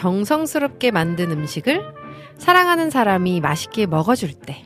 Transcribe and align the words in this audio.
정성스럽게 0.00 0.92
만든 0.92 1.30
음식을 1.30 1.82
사랑하는 2.38 2.88
사람이 2.88 3.40
맛있게 3.40 3.84
먹어줄 3.84 4.32
때. 4.32 4.64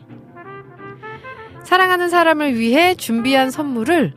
사랑하는 1.64 2.08
사람을 2.08 2.56
위해 2.56 2.94
준비한 2.94 3.50
선물을 3.50 4.14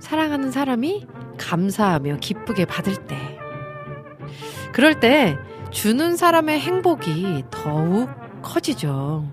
사랑하는 0.00 0.50
사람이 0.50 1.06
감사하며 1.38 2.16
기쁘게 2.16 2.64
받을 2.64 2.96
때. 3.06 3.16
그럴 4.72 4.98
때 4.98 5.38
주는 5.70 6.16
사람의 6.16 6.58
행복이 6.58 7.44
더욱 7.52 8.10
커지죠. 8.42 9.32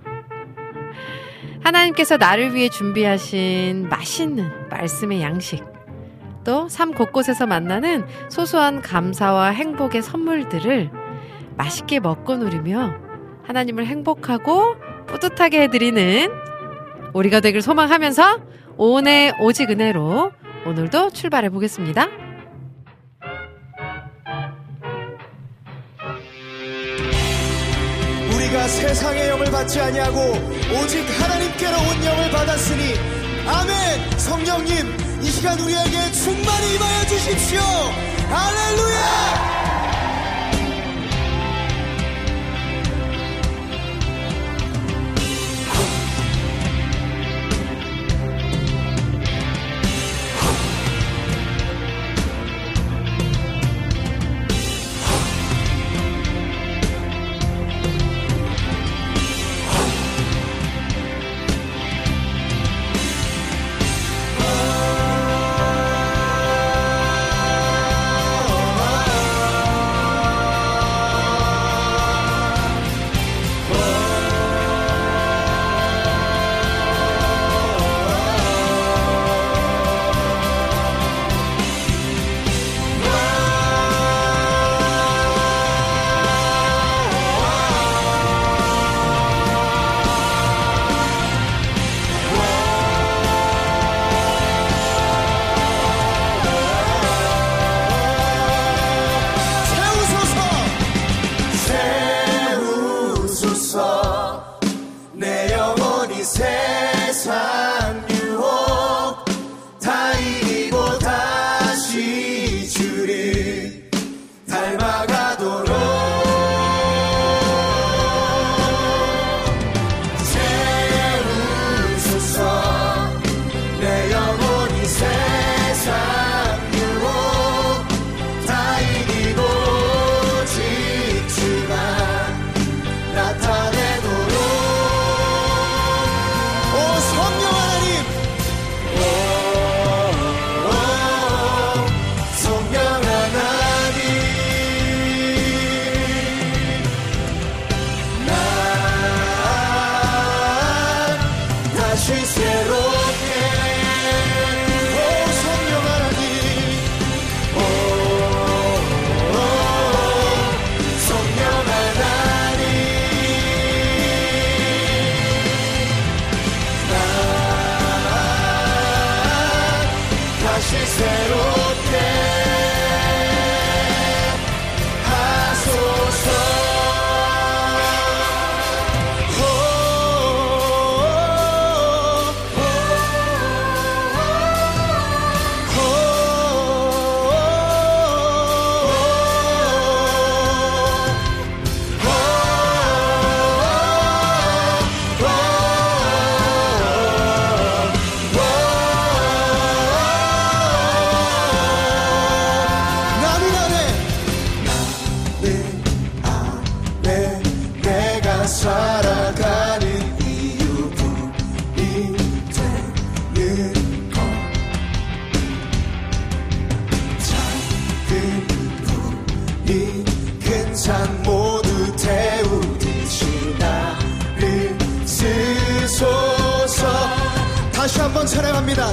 하나님께서 1.64 2.17
나를 2.17 2.54
위해 2.54 2.70
준비하신 2.70 3.89
맛있는 3.89 4.70
말씀의 4.70 5.23
양식. 5.23 5.64
또 6.44 6.67
삶 6.67 6.92
곳곳에서 6.92 7.48
만나는 7.48 8.06
소소한 8.30 8.84
감사와 8.84 9.48
행복의 9.48 10.04
선물들을 10.04 11.05
맛있게 11.58 12.00
먹고 12.00 12.36
누리며 12.36 12.94
하나님을 13.44 13.86
행복하고 13.86 14.75
뿌듯하게 15.08 15.64
해드리는 15.64 16.30
우리가 17.14 17.39
되길 17.39 17.61
소망하면서 17.61 18.39
오늘 18.78 19.34
오직 19.39 19.70
은혜로 19.70 20.31
오늘도 20.66 21.11
출발해 21.11 21.50
보겠습니다. 21.50 22.08
우리가 28.36 28.67
세상의 28.67 29.30
영을 29.30 29.45
받지 29.52 29.80
아니하고 29.80 30.20
오직 30.20 31.00
하나님께로 31.22 31.78
온 31.78 32.06
영을 32.06 32.31
받았으니 32.31 32.81
아멘! 33.48 34.17
성령님 34.17 35.22
이 35.22 35.26
시간 35.26 35.58
우리에게 35.59 36.11
충만히 36.11 36.76
임하여 36.76 37.06
주십시오! 37.06 37.59
할렐루야 38.28 39.55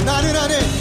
나는 0.05 0.37
안에 0.37 0.72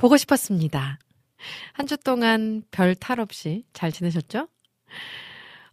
보고 0.00 0.16
싶었습니다. 0.16 0.98
한 1.72 1.86
주 1.86 1.96
동안 1.98 2.62
별 2.70 2.94
탈 2.94 3.20
없이 3.20 3.64
잘 3.74 3.92
지내셨죠? 3.92 4.48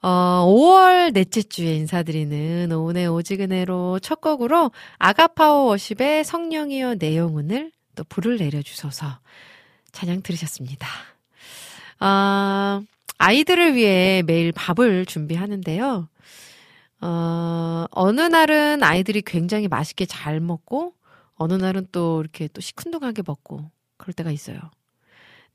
어, 0.02 0.46
5월 0.46 1.14
넷째 1.14 1.42
주에 1.42 1.76
인사드리는 1.76 2.72
오은의 2.72 3.08
오지근해로 3.08 4.00
첫 4.00 4.20
곡으로 4.22 4.72
아가파워 4.98 5.66
워십의 5.68 6.24
성령이여 6.26 6.96
내용은을 6.96 7.72
또 7.96 8.04
불을 8.04 8.38
내려주소서 8.38 9.20
찬양 9.94 10.22
들으셨습니다. 10.24 10.88
아, 12.00 12.82
아이들을 13.18 13.76
위해 13.76 14.24
매일 14.26 14.52
밥을 14.52 15.06
준비하는데요. 15.06 16.08
어, 17.02 17.86
어느 17.92 18.22
날은 18.22 18.84
아이들이 18.84 19.22
굉장히 19.22 19.68
맛있게 19.68 20.06
잘 20.06 20.40
먹고, 20.40 20.94
어느 21.36 21.54
날은 21.54 21.88
또 21.92 22.20
이렇게 22.22 22.48
또 22.50 22.62
시큰둥하게 22.62 23.24
먹고, 23.26 23.70
그럴 23.98 24.14
때가 24.14 24.32
있어요. 24.32 24.60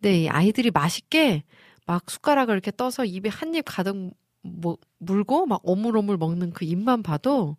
근데 0.01 0.23
이 0.25 0.29
아이들이 0.29 0.71
맛있게 0.71 1.45
막 1.87 2.11
숟가락을 2.11 2.55
이렇게 2.55 2.71
떠서 2.73 3.05
입에 3.05 3.29
한 3.29 3.55
입 3.55 3.65
가득 3.67 4.13
뭐, 4.43 4.77
물고 4.99 5.47
막 5.47 5.61
오물오물 5.65 6.17
먹는 6.17 6.53
그 6.53 6.65
입만 6.65 7.03
봐도 7.03 7.57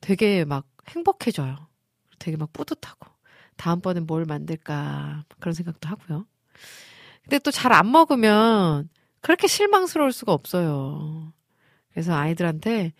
되게 0.00 0.44
막 0.44 0.66
행복해져요. 0.88 1.68
되게 2.18 2.36
막 2.36 2.52
뿌듯하고. 2.52 3.06
다음번엔 3.56 4.06
뭘 4.06 4.24
만들까. 4.24 5.24
그런 5.40 5.54
생각도 5.54 5.88
하고요. 5.88 6.26
근데 7.22 7.38
또 7.40 7.50
잘 7.52 7.72
안 7.72 7.90
먹으면 7.92 8.88
그렇게 9.20 9.46
실망스러울 9.46 10.12
수가 10.12 10.32
없어요. 10.32 11.32
그래서 11.92 12.14
아이들한테 12.14 12.92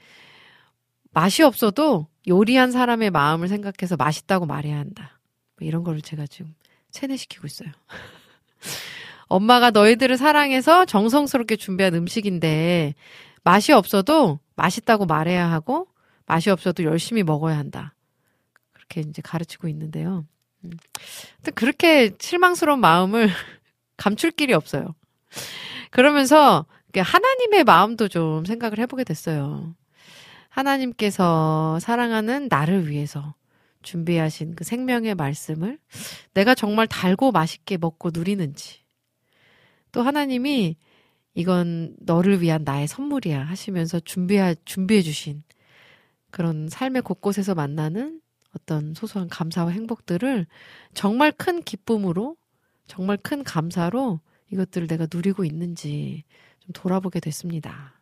맛이 1.12 1.42
없어도 1.42 2.08
요리한 2.28 2.70
사람의 2.72 3.10
마음을 3.10 3.48
생각해서 3.48 3.96
맛있다고 3.96 4.46
말해야 4.46 4.78
한다. 4.78 5.20
뭐 5.58 5.66
이런 5.66 5.82
거를 5.84 6.02
제가 6.02 6.26
지금 6.26 6.54
세뇌시키고 6.90 7.46
있어요. 7.46 7.70
엄마가 9.28 9.70
너희들을 9.70 10.16
사랑해서 10.16 10.84
정성스럽게 10.84 11.56
준비한 11.56 11.94
음식인데 11.94 12.94
맛이 13.44 13.72
없어도 13.72 14.40
맛있다고 14.56 15.06
말해야 15.06 15.50
하고 15.50 15.86
맛이 16.26 16.50
없어도 16.50 16.84
열심히 16.84 17.22
먹어야 17.22 17.56
한다. 17.56 17.94
그렇게 18.72 19.00
이제 19.00 19.22
가르치고 19.22 19.68
있는데요. 19.68 20.26
음. 20.64 20.70
근데 21.36 21.50
그렇게 21.52 22.12
실망스러운 22.18 22.80
마음을 22.80 23.30
감출 23.96 24.30
길이 24.30 24.52
없어요. 24.52 24.94
그러면서 25.90 26.66
하나님의 26.96 27.64
마음도 27.64 28.08
좀 28.08 28.44
생각을 28.44 28.78
해보게 28.80 29.04
됐어요. 29.04 29.74
하나님께서 30.48 31.78
사랑하는 31.80 32.48
나를 32.50 32.88
위해서 32.88 33.34
준비하신 33.82 34.54
그 34.54 34.64
생명의 34.64 35.14
말씀을 35.14 35.78
내가 36.34 36.54
정말 36.54 36.86
달고 36.86 37.32
맛있게 37.32 37.76
먹고 37.76 38.10
누리는지 38.12 38.80
또 39.92 40.02
하나님이 40.02 40.76
이건 41.34 41.96
너를 42.00 42.42
위한 42.42 42.64
나의 42.64 42.88
선물이야 42.88 43.42
하시면서 43.44 44.00
준비해, 44.00 44.54
준비해 44.64 45.02
주신 45.02 45.42
그런 46.30 46.68
삶의 46.68 47.02
곳곳에서 47.02 47.54
만나는 47.54 48.20
어떤 48.54 48.94
소소한 48.94 49.28
감사와 49.28 49.70
행복들을 49.70 50.46
정말 50.94 51.32
큰 51.32 51.62
기쁨으로 51.62 52.36
정말 52.86 53.16
큰 53.16 53.44
감사로 53.44 54.20
이것들을 54.50 54.88
내가 54.88 55.06
누리고 55.12 55.44
있는지 55.44 56.24
좀 56.58 56.72
돌아보게 56.72 57.20
됐습니다. 57.20 57.94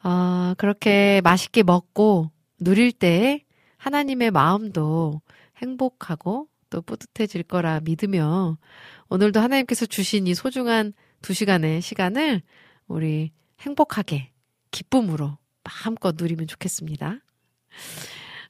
아, 0.00 0.54
그렇게 0.58 1.20
맛있게 1.22 1.62
먹고 1.62 2.30
누릴 2.58 2.90
때 2.90 3.44
하나님의 3.82 4.30
마음도 4.30 5.20
행복하고 5.56 6.46
또 6.70 6.82
뿌듯해질 6.82 7.42
거라 7.42 7.80
믿으며 7.80 8.56
오늘도 9.08 9.40
하나님께서 9.40 9.86
주신 9.86 10.28
이 10.28 10.34
소중한 10.34 10.92
두 11.20 11.34
시간의 11.34 11.80
시간을 11.82 12.42
우리 12.86 13.32
행복하게 13.60 14.30
기쁨으로 14.70 15.36
마음껏 15.64 16.14
누리면 16.16 16.46
좋겠습니다. 16.46 17.18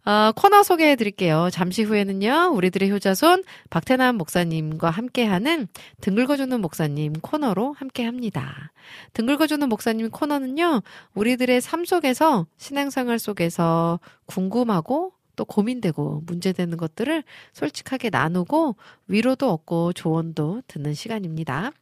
어, 0.05 0.33
코너 0.35 0.63
소개해 0.63 0.97
드릴게요. 0.97 1.49
잠시 1.51 1.83
후에는요, 1.83 2.53
우리들의 2.55 2.91
효자손 2.91 3.45
박태남 3.71 4.17
목사님과 4.17 4.91
함께하는 4.91 5.69
등글거주는 6.01 6.61
목사님 6.61 7.15
코너로 7.15 7.73
함께 7.73 8.05
합니다. 8.05 8.73
등글거주는 9.15 9.67
목사님 9.69 10.11
코너는요, 10.11 10.83
우리들의 11.15 11.61
삶 11.61 11.85
속에서, 11.85 12.47
신앙생활 12.59 13.19
속에서 13.19 14.01
궁금하고 14.27 15.13
또 15.37 15.45
고민되고 15.45 16.23
문제되는 16.27 16.77
것들을 16.77 17.23
솔직하게 17.53 18.11
나누고 18.11 18.77
위로도 19.09 19.51
얻고 19.51 19.93
조언도 19.93 20.63
듣는 20.67 20.95
시간입니다. 20.95 21.73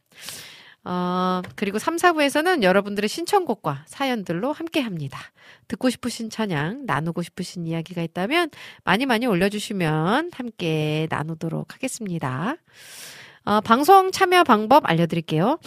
어, 0.83 1.41
그리고 1.55 1.77
3, 1.77 1.97
4부에서는 1.97 2.63
여러분들의 2.63 3.07
신청곡과 3.07 3.83
사연들로 3.85 4.51
함께 4.51 4.79
합니다. 4.79 5.19
듣고 5.67 5.89
싶으신 5.91 6.29
찬양, 6.29 6.85
나누고 6.85 7.21
싶으신 7.21 7.67
이야기가 7.67 8.01
있다면 8.01 8.49
많이 8.83 9.05
많이 9.05 9.27
올려주시면 9.27 10.31
함께 10.33 11.07
나누도록 11.11 11.75
하겠습니다. 11.75 12.55
어, 13.43 13.61
방송 13.61 14.11
참여 14.11 14.43
방법 14.43 14.89
알려드릴게요. 14.89 15.59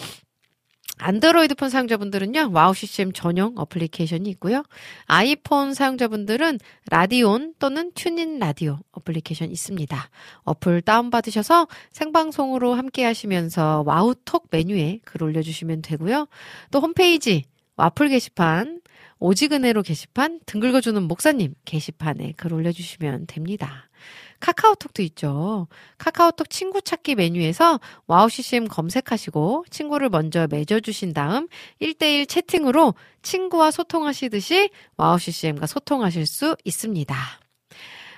안드로이드 0.97 1.55
폰 1.55 1.69
사용자분들은요, 1.69 2.51
와우 2.53 2.73
CCM 2.73 3.11
전용 3.11 3.53
어플리케이션이 3.57 4.29
있고요. 4.31 4.63
아이폰 5.05 5.73
사용자분들은 5.73 6.59
라디온 6.89 7.53
또는 7.59 7.91
튜닝 7.95 8.39
라디오 8.39 8.79
어플리케이션 8.91 9.51
있습니다. 9.51 10.09
어플 10.43 10.81
다운받으셔서 10.81 11.67
생방송으로 11.91 12.73
함께 12.73 13.03
하시면서 13.03 13.83
와우톡 13.85 14.47
메뉴에 14.51 14.99
글 15.03 15.23
올려주시면 15.23 15.81
되고요. 15.81 16.27
또 16.71 16.79
홈페이지, 16.79 17.43
와플 17.75 18.09
게시판, 18.09 18.81
오직은혜로 19.19 19.81
게시판, 19.81 20.39
등 20.45 20.59
긁어주는 20.59 21.01
목사님 21.03 21.55
게시판에 21.65 22.33
글 22.37 22.53
올려주시면 22.53 23.27
됩니다. 23.27 23.89
카카오톡도 24.39 25.01
있죠. 25.03 25.67
카카오톡 25.97 26.49
친구 26.49 26.81
찾기 26.81 27.15
메뉴에서 27.15 27.79
와우 28.07 28.29
CCM 28.29 28.67
검색하시고 28.67 29.65
친구를 29.69 30.09
먼저 30.09 30.47
맺어주신 30.49 31.13
다음 31.13 31.47
1대1 31.81 32.27
채팅으로 32.27 32.93
친구와 33.21 33.71
소통하시듯이 33.71 34.69
와우 34.97 35.17
CCM과 35.17 35.67
소통하실 35.67 36.27
수 36.27 36.55
있습니다. 36.63 37.15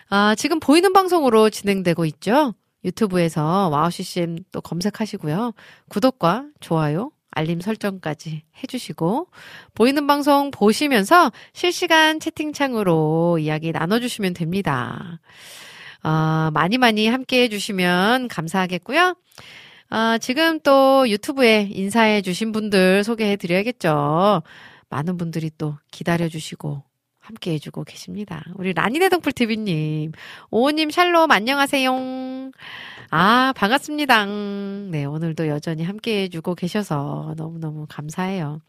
아, 0.09 0.35
지금 0.35 0.59
보이는 0.59 0.93
방송으로 0.93 1.49
진행되고 1.49 2.05
있죠? 2.05 2.53
유튜브에서 2.85 3.69
와우 3.69 3.91
CCM 3.91 4.37
또 4.51 4.61
검색하시고요. 4.61 5.53
구독과 5.89 6.45
좋아요, 6.59 7.11
알림 7.31 7.59
설정까지 7.59 8.43
해주시고, 8.63 9.27
보이는 9.73 10.07
방송 10.07 10.51
보시면서 10.51 11.31
실시간 11.53 12.19
채팅창으로 12.19 13.37
이야기 13.39 13.71
나눠주시면 13.71 14.33
됩니다. 14.33 15.19
아, 16.03 16.51
많이 16.53 16.77
많이 16.77 17.07
함께 17.07 17.43
해주시면 17.43 18.27
감사하겠고요. 18.27 19.15
아, 19.89 20.17
지금 20.19 20.59
또 20.61 21.09
유튜브에 21.09 21.69
인사해 21.71 22.21
주신 22.21 22.51
분들 22.51 23.03
소개해 23.03 23.37
드려야겠죠. 23.37 24.43
많은 24.89 25.17
분들이 25.17 25.49
또 25.57 25.75
기다려 25.91 26.27
주시고 26.29 26.83
함께 27.19 27.51
해주고 27.53 27.83
계십니다. 27.83 28.43
우리 28.55 28.71
라니네 28.73 29.09
동풀TV님, 29.09 30.13
오호님 30.49 30.89
샬롬 30.89 31.29
안녕하세요. 31.29 32.51
아, 33.09 33.53
반갑습니다. 33.55 34.25
네, 34.25 35.05
오늘도 35.05 35.47
여전히 35.47 35.83
함께 35.83 36.23
해주고 36.23 36.55
계셔서 36.55 37.33
너무너무 37.37 37.85
감사해요. 37.89 38.61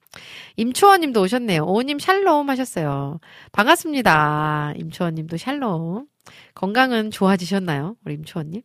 임초원 0.57 1.01
님도 1.03 1.23
오셨네요. 1.23 1.65
오은님 1.65 1.99
샬롬 1.99 2.51
하셨어요. 2.51 3.21
반갑습니다. 3.53 4.75
임초원 4.77 5.15
님도 5.15 5.37
샬롬. 5.37 6.07
건강은 6.55 7.11
좋아지셨나요? 7.11 7.97
우리 8.05 8.15
임초원 8.15 8.51
님. 8.51 8.63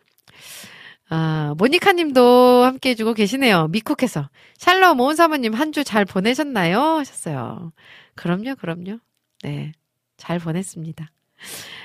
아, 1.09 1.53
모니카 1.57 1.93
님도 1.93 2.63
함께 2.63 2.89
해주고 2.91 3.13
계시네요. 3.13 3.67
미쿡에서. 3.67 4.29
샬롬 4.57 4.99
오은 4.99 5.15
사모님 5.15 5.53
한 5.53 5.71
주 5.71 5.83
잘 5.83 6.05
보내셨나요? 6.05 6.79
하셨어요. 6.81 7.71
그럼요, 8.15 8.55
그럼요. 8.55 8.99
네. 9.43 9.73
잘 10.17 10.39
보냈습니다. 10.39 11.11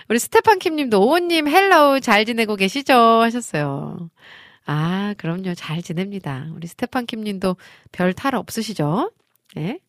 우리 0.09 0.19
스테판 0.19 0.59
킴 0.61 0.77
님도 0.77 1.03
오은님 1.05 1.49
hello 1.49 2.01
잘 2.01 2.25
지내고 2.25 2.57
계시죠? 2.57 2.95
하셨어요. 2.95 4.11
아, 4.65 5.15
그럼요. 5.19 5.55
잘 5.55 5.83
지냅니다. 5.83 6.47
우리 6.55 6.67
스테판 6.69 7.07
킴 7.07 7.23
님도 7.23 7.57
별 7.93 8.15
탈 8.15 8.35
없으시죠? 8.35 9.11
네. 9.55 9.81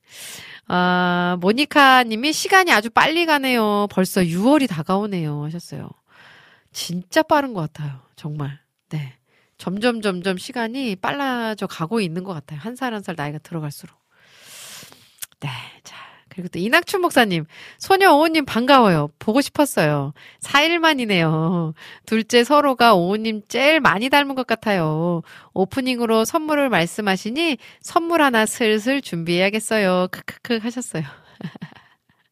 아, 0.68 1.38
모니카 1.42 2.04
님이 2.04 2.32
시간이 2.34 2.72
아주 2.72 2.89
빨리 2.89 3.25
가네요. 3.25 3.88
벌써 3.92 4.22
6월이 4.22 4.68
다가오네요. 4.70 5.44
하셨어요. 5.46 5.89
진짜 6.72 7.24
빠른 7.24 7.54
것 7.54 7.62
같아요. 7.62 8.00
정말. 8.16 8.60
네. 8.89 9.16
점점, 9.58 10.01
점점 10.01 10.38
시간이 10.38 10.96
빨라져 10.96 11.68
가고 11.68 12.00
있는 12.00 12.24
것 12.24 12.34
같아요. 12.34 12.60
한 12.62 12.75
살 12.75 12.94
한살 12.94 13.16
나이가 13.18 13.39
들어갈수록. 13.39 13.98
네. 15.42 15.50
자, 15.84 15.96
그리고 16.30 16.48
또 16.48 16.60
이낙춘 16.60 17.02
목사님, 17.02 17.46
소녀 17.78 18.14
오호님 18.14 18.46
반가워요. 18.46 19.10
보고 19.20 19.42
싶었어요. 19.42 20.14
4일 20.42 20.80
만이네요. 20.80 21.74
둘째 22.06 22.44
서로가 22.44 22.96
오호님 22.96 23.44
제일 23.48 23.80
많이 23.80 24.10
닮은 24.10 24.36
것 24.36 24.48
같아요. 24.48 25.22
오프닝으로 25.54 26.26
선물을 26.26 26.70
말씀하시니 26.70 27.58
선물 27.82 28.22
하나 28.22 28.46
슬슬 28.46 29.02
준비해야겠어요. 29.02 30.08
크크크 30.12 30.60
하셨어요. 30.62 31.04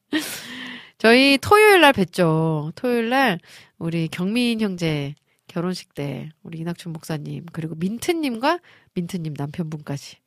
저희 0.98 1.38
토요일 1.40 1.82
날 1.82 1.94
뵀죠. 1.94 2.72
토요일 2.76 3.10
날 3.10 3.40
우리 3.78 4.08
경민 4.08 4.62
형제 4.62 5.14
결혼식 5.48 5.94
때 5.94 6.30
우리 6.44 6.60
이낙춘 6.60 6.94
목사님 6.94 7.46
그리고 7.52 7.76
민트님과 7.76 8.60
민트님 8.94 9.34
남편분까지 9.38 10.18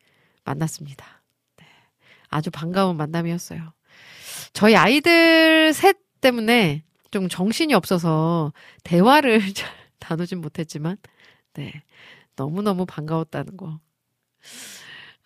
만났습니다. 0.45 1.20
네. 2.31 2.37
아주 2.37 2.51
반가운 2.51 2.97
만남이었어요. 2.97 3.73
저희 4.53 4.77
아이들 4.77 5.73
셋 5.73 5.97
때문에 6.21 6.85
좀 7.11 7.29
정신이 7.29 7.75
없어서 7.75 8.53
대화를 8.85 9.41
잘 9.55 9.71
나누진 9.99 10.41
못했지만, 10.41 10.97
네. 11.55 11.83
너무너무 12.37 12.87
반가웠다는 12.87 13.57
거. 13.57 13.81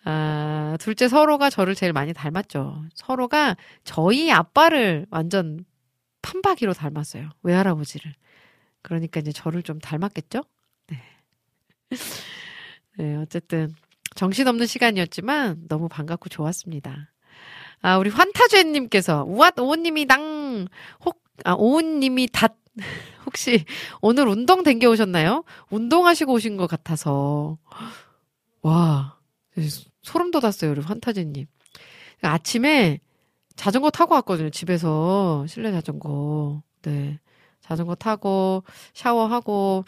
아, 0.03 0.77
둘째 0.79 1.07
서로가 1.07 1.49
저를 1.49 1.73
제일 1.75 1.93
많이 1.93 2.13
닮았죠. 2.13 2.83
서로가 2.93 3.55
저희 3.83 4.31
아빠를 4.31 5.07
완전 5.09 5.65
판박이로 6.21 6.73
닮았어요. 6.73 7.29
외할아버지를. 7.43 8.13
그러니까 8.81 9.19
이제 9.19 9.31
저를 9.31 9.63
좀 9.63 9.79
닮았겠죠? 9.79 10.43
네. 10.87 11.01
네, 12.97 13.15
어쨌든 13.15 13.73
정신없는 14.15 14.65
시간이었지만 14.65 15.67
너무 15.67 15.87
반갑고 15.87 16.29
좋았습니다. 16.29 17.11
아, 17.81 17.97
우리 17.97 18.09
환타제님께서 18.09 19.25
우와 19.27 19.51
오은님이 19.57 20.05
당, 20.07 20.67
혹, 21.05 21.21
아, 21.43 21.53
오은님이 21.53 22.29
닷, 22.31 22.57
혹시 23.25 23.65
오늘 24.01 24.27
운동 24.27 24.63
댕겨 24.63 24.89
오셨나요? 24.89 25.43
운동하시고 25.69 26.33
오신 26.33 26.57
것 26.57 26.67
같아서. 26.67 27.57
와, 28.61 29.19
소름 30.01 30.31
돋았어요, 30.31 30.71
우리 30.71 30.81
환타제님. 30.81 31.45
아침에 32.21 32.99
자전거 33.55 33.89
타고 33.89 34.15
왔거든요, 34.15 34.49
집에서. 34.49 35.45
실내 35.47 35.71
자전거. 35.71 36.63
네. 36.81 37.19
자전거 37.61 37.95
타고, 37.95 38.63
샤워하고, 38.93 39.85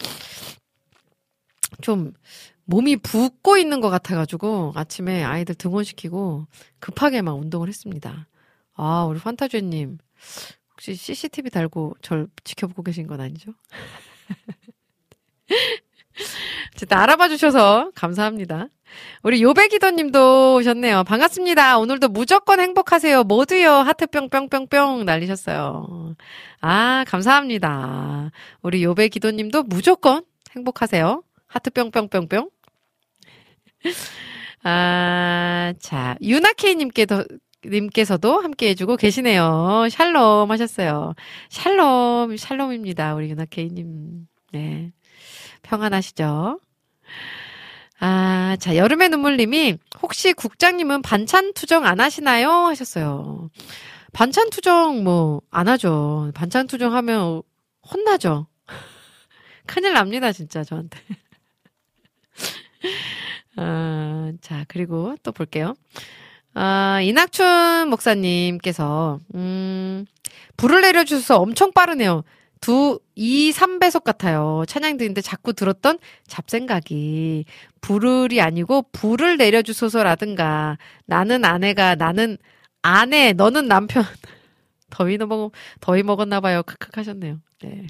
좀, 1.82 2.14
몸이 2.66 2.98
붓고 2.98 3.58
있는 3.58 3.80
것 3.82 3.90
같아가지고, 3.90 4.74
아침에 4.76 5.24
아이들 5.24 5.56
등원시키고, 5.56 6.48
급하게 6.80 7.22
막 7.22 7.34
운동을 7.34 7.68
했습니다. 7.68 8.28
아, 8.76 9.06
우리 9.06 9.20
판타주님, 9.20 9.98
혹시 10.74 10.96
CCTV 10.96 11.50
달고 11.50 11.96
절 12.02 12.28
지켜보고 12.44 12.84
계신 12.84 13.08
건 13.08 13.20
아니죠? 13.20 13.52
어쨌든 16.76 16.98
알아봐 16.98 17.30
주셔서 17.30 17.92
감사합니다. 17.96 18.68
우리 19.24 19.42
요배기도 19.42 19.92
님도 19.92 20.56
오셨네요. 20.56 21.04
반갑습니다. 21.04 21.80
오늘도 21.80 22.10
무조건 22.10 22.60
행복하세요. 22.60 23.24
모두요. 23.24 23.72
하트 23.72 24.08
뿅뿅뿅뿅 24.08 25.06
날리셨어요. 25.06 26.16
아, 26.62 27.04
감사합니다. 27.08 28.32
우리 28.62 28.84
요배기도 28.84 29.32
님도 29.32 29.64
무조건 29.64 30.24
행복하세요. 30.56 31.24
하트 31.48 31.70
뿅뿅뿅뿅. 31.72 32.50
아, 34.64 35.74
자, 35.80 36.16
유나케이님께도, 36.22 37.26
님께서도 37.66 38.40
함께 38.42 38.70
해주고 38.70 38.98
계시네요. 38.98 39.88
샬롬 39.90 40.52
하셨어요. 40.52 41.14
샬롬, 41.50 42.38
샬롬입니다. 42.38 43.16
우리 43.16 43.30
유나케이님. 43.30 44.28
네. 44.54 44.92
평안하시죠? 45.64 46.60
아, 48.00 48.58
자, 48.60 48.76
여름의 48.76 49.10
눈물님이 49.10 49.78
혹시 50.02 50.34
국장님은 50.34 51.02
반찬 51.02 51.54
투정 51.54 51.86
안 51.86 52.00
하시나요? 52.00 52.50
하셨어요. 52.52 53.50
반찬 54.14 54.50
투정 54.50 55.04
뭐 55.04 55.42
안 55.52 55.68
하죠. 55.68 56.32
반찬 56.36 56.68
투정 56.68 56.94
하면 56.96 57.42
혼나죠. 57.92 58.48
큰일 59.66 59.94
납니다, 59.94 60.32
진짜 60.32 60.64
저한테. 60.64 61.00
아, 63.56 64.32
자, 64.42 64.66
그리고 64.68 65.16
또 65.24 65.32
볼게요. 65.32 65.76
아, 66.54 67.00
이낙춘 67.02 67.90
목사님께서, 67.90 69.20
음, 69.36 70.06
불을 70.58 70.82
내려주셔서 70.82 71.40
엄청 71.40 71.72
빠르네요. 71.72 72.24
두, 72.62 73.00
이, 73.16 73.52
삼배속 73.52 74.04
같아요. 74.04 74.64
찬양 74.68 74.98
드는데 74.98 75.22
자꾸 75.22 75.54
들었던 75.54 76.00
잡생각이. 76.28 77.46
불을이 77.82 78.42
아니고 78.42 78.90
불을 78.92 79.38
내려주소서라든가, 79.38 80.78
나는 81.06 81.46
아내가, 81.46 81.96
나는 81.96 82.38
아내, 82.82 83.34
너는 83.34 83.68
남편. 83.68 84.04
더위 84.90 85.18
먹, 85.18 85.52
더위 85.82 86.04
먹었나 86.04 86.40
봐요. 86.40 86.64
크크 86.64 86.90
하셨네요. 86.94 87.40
네. 87.62 87.88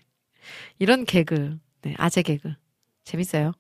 이런 0.80 1.06
개그. 1.06 1.58
네, 1.84 1.94
아재 1.98 2.22
개그. 2.22 2.54
재밌어요. 3.04 3.54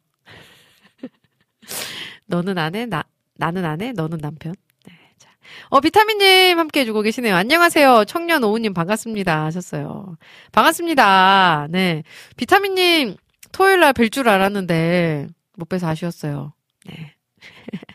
너는 2.25 2.57
아내, 2.57 2.85
나, 2.85 3.03
나는 3.35 3.65
아내, 3.65 3.91
너는 3.93 4.17
남편. 4.19 4.53
네, 4.85 4.93
자. 5.17 5.29
어, 5.69 5.79
비타민님 5.79 6.57
함께 6.59 6.81
해주고 6.81 7.01
계시네요. 7.01 7.35
안녕하세요. 7.35 8.05
청년 8.05 8.43
오우님 8.43 8.73
반갑습니다. 8.73 9.45
하셨어요. 9.45 10.17
반갑습니다. 10.51 11.67
네. 11.69 12.03
비타민님, 12.35 13.15
토요일 13.51 13.79
날 13.79 13.93
뵐 13.93 14.11
줄 14.11 14.27
알았는데, 14.29 15.27
못 15.55 15.69
뵈서 15.69 15.87
아쉬웠어요. 15.87 16.53
네. 16.85 17.13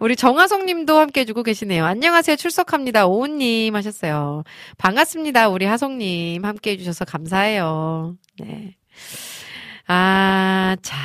우리 0.00 0.16
정하성 0.16 0.66
님도 0.66 0.98
함께 0.98 1.20
해주고 1.20 1.44
계시네요. 1.44 1.84
안녕하세요. 1.84 2.34
출석합니다. 2.36 3.06
오은님 3.06 3.76
하셨어요. 3.76 4.42
반갑습니다. 4.78 5.48
우리 5.48 5.64
하성 5.66 5.98
님 5.98 6.44
함께 6.44 6.72
해주셔서 6.72 7.04
감사해요. 7.04 8.16
네. 8.40 8.74
아, 9.86 10.76
자. 10.82 10.96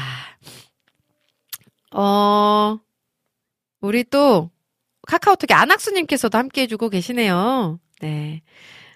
어, 1.98 2.80
우리 3.82 4.04
또 4.04 4.52
카카오톡에 5.08 5.54
안학수님께서도 5.56 6.38
함께 6.38 6.62
해주고 6.62 6.90
계시네요. 6.90 7.80
네. 8.02 8.44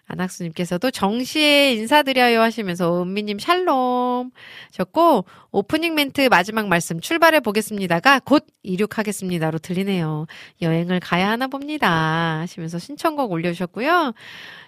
안학수님께서도 0.05 0.91
정시에 0.91 1.73
인사드려요 1.73 2.41
하시면서 2.41 3.01
은미님 3.01 3.39
샬롬 3.39 4.31
셨고 4.71 5.25
오프닝 5.51 5.95
멘트 5.95 6.27
마지막 6.29 6.67
말씀 6.67 6.99
출발해 6.99 7.39
보겠습니다가 7.39 8.19
곧 8.19 8.45
이륙하겠습니다로 8.61 9.59
들리네요. 9.59 10.27
여행을 10.61 10.99
가야 10.99 11.29
하나 11.29 11.47
봅니다 11.47 12.39
하시면서 12.41 12.77
신청곡 12.77 13.31
올려주셨고요. 13.31 14.13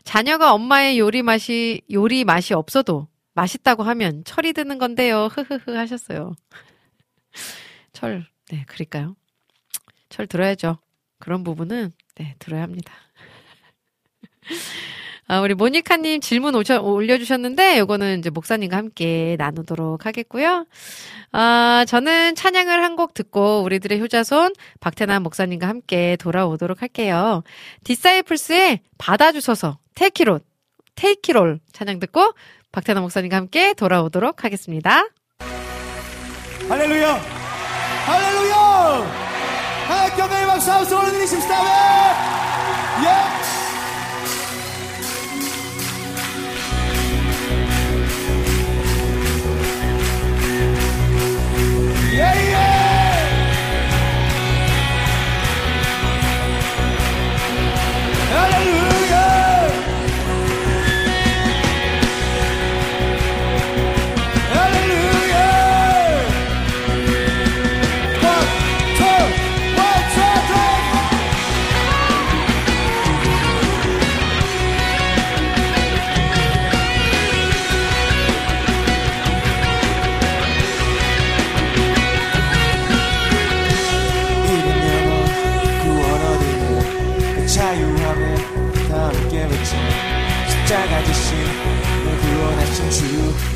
자녀가 0.05 0.53
엄마의 0.53 0.97
요리 0.97 1.21
맛이 1.21 1.81
요리 1.91 2.23
맛이 2.23 2.53
없어도 2.53 3.07
맛있다고 3.33 3.83
하면 3.83 4.23
철이 4.23 4.53
드는 4.53 4.77
건데요. 4.79 5.27
흐흐흐 5.27 5.75
하셨어요. 5.75 6.35
철, 7.93 8.25
네, 8.49 8.65
그럴까요? 8.67 9.15
철 10.09 10.27
들어야죠. 10.27 10.77
그런 11.19 11.43
부분은, 11.43 11.91
네, 12.15 12.35
들어야 12.39 12.63
합니다. 12.63 12.93
아, 15.27 15.39
우리 15.39 15.53
모니카님 15.53 16.19
질문 16.19 16.53
오셔, 16.53 16.81
올려주셨는데, 16.81 17.79
요거는 17.79 18.19
이제 18.19 18.29
목사님과 18.29 18.75
함께 18.75 19.35
나누도록 19.39 20.05
하겠고요. 20.05 20.65
아, 21.31 21.85
저는 21.87 22.35
찬양을 22.35 22.83
한 22.83 22.95
곡 22.95 23.13
듣고 23.15 23.63
우리들의 23.63 23.99
효자손 24.01 24.53
박태남 24.79 25.23
목사님과 25.23 25.67
함께 25.67 26.15
돌아오도록 26.19 26.81
할게요. 26.83 27.41
디사이플스의 27.85 28.81
받아주소서, 28.99 29.79
테이키롯, 29.95 30.45
테이키롤 30.95 31.59
찬양 31.71 31.99
듣고 31.99 32.33
박태남 32.71 33.01
목사님과 33.03 33.37
함께 33.37 33.73
돌아오도록 33.73 34.43
하겠습니다. 34.43 35.07
할렐루야! 36.69 37.42
할렐루야! 38.05 39.23
하나님의 39.87 40.47
박수 40.47 40.71
한번 40.71 40.93
올려드리십시다. 40.93 41.55
예! 41.63 43.05
예, 43.05 43.32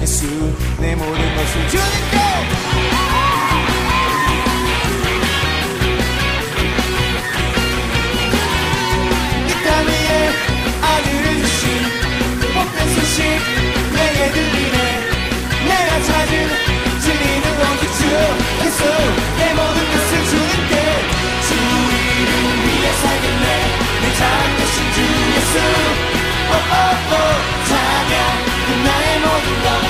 예수 0.02 0.26
내 0.80 0.96
모든 0.96 1.36
것을 1.36 1.70
주님께. 1.70 2.18
이땅 9.48 9.86
위에 9.88 10.32
아들을 10.82 11.42
주신 11.42 11.62
복된 12.54 12.96
소식 12.96 13.24
내게 13.94 14.32
들리네. 14.32 14.78
내가 15.68 16.04
찾은 16.04 16.32
진리는 17.02 17.46
오직 17.60 17.84
주 17.98 18.00
예수. 18.66 18.84
내 19.40 19.54
모든 19.54 19.78
것을 19.92 20.26
주님께. 20.30 20.74
주 21.48 21.50
이름 21.56 22.32
위에 22.66 22.92
살겠네. 23.02 23.46
내 24.02 24.16
자랑 24.16 24.58
되신 24.58 24.76
주 24.94 24.98
예수. 25.36 25.58
오오오. 26.50 27.58
찬양 27.68 28.48
그 28.68 28.72
나의 28.88 29.20
모든 29.20 29.64
것 29.64 29.77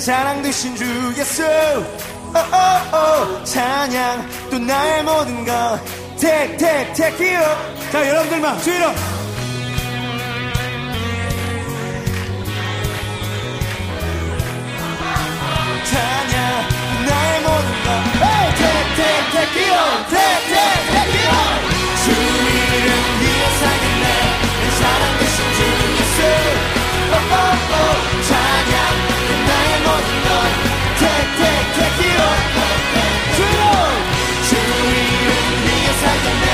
내 0.00 0.04
자랑 0.06 0.40
되신 0.40 0.74
주 0.76 0.84
예수 1.18 1.42
오오오 2.32 3.44
찬양 3.44 4.30
또 4.50 4.58
나의 4.58 5.04
모든 5.04 5.44
것 5.44 5.78
Take 6.18 6.56
take 6.56 6.94
take 6.94 7.28
it 7.28 7.36
up 7.36 7.60
자 7.92 8.08
여러분들만 8.08 8.62
주 8.62 8.70
이름 8.70 8.94
찬양 15.84 16.68
나의 17.06 17.40
모든 17.42 17.84
것 17.84 17.90
hey, 18.22 18.54
Take 18.56 18.96
take 18.96 19.30
take 19.32 19.60
it 19.60 19.70
up 19.70 20.08
Take 20.08 20.42
take 20.48 20.84
take 20.94 21.12
it 21.12 21.28
up 21.28 21.60
주 22.04 22.10
이름 22.80 22.92
살겠 23.60 23.89
살겠네 36.00 36.46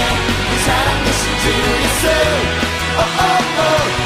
내 0.51 0.59
사랑 0.59 1.05
되신 1.05 1.39
주 1.39 1.45
예수 1.49 2.09
오오오 2.99 4.06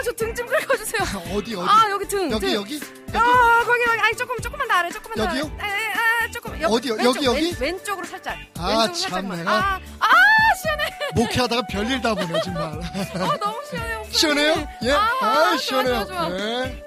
아, 0.00 0.02
저 0.02 0.12
등 0.12 0.34
좀 0.34 0.46
긁어주세요. 0.46 1.02
어디 1.36 1.54
어디? 1.54 1.68
아, 1.68 1.90
여기 1.90 2.08
등. 2.08 2.30
여기 2.30 2.46
등. 2.46 2.54
여기? 2.54 2.74
여기? 2.76 2.80
아, 3.12 3.62
거기, 3.66 3.84
거기. 3.84 4.00
아니, 4.00 4.16
조금, 4.16 4.36
조금만 4.40 4.66
더 4.66 4.74
아래, 4.74 4.90
조금만 4.90 5.16
더 5.18 5.24
아래. 5.30 5.40
여기요? 5.40 5.52
에, 5.60 5.64
에, 5.66 5.92
아, 5.92 6.30
조금. 6.32 6.60
옆, 6.62 6.72
어디요? 6.72 6.94
왼쪽, 6.94 7.04
여기, 7.16 7.26
여기? 7.26 7.56
왼, 7.60 7.72
왼쪽으로 7.74 8.06
살짝. 8.06 8.36
아, 8.58 8.66
왼쪽으로 8.68 8.92
참, 8.94 9.10
살짝만. 9.10 9.38
내가. 9.38 9.50
아, 9.52 9.80
아, 10.00 10.08
시원해. 10.62 10.90
목회하다가 11.14 11.62
별일 11.70 12.00
다 12.00 12.14
보네 12.14 12.40
정말. 12.42 12.62
아, 13.14 13.36
너무 13.38 13.56
시원해요. 13.68 14.02
시원해요? 14.10 14.68
예. 14.84 14.92
아, 14.92 15.10
아, 15.20 15.34
좋아, 15.50 15.56
시원해요. 15.58 16.06
좋아, 16.06 16.28
좋아. 16.28 16.38
예. 16.38 16.84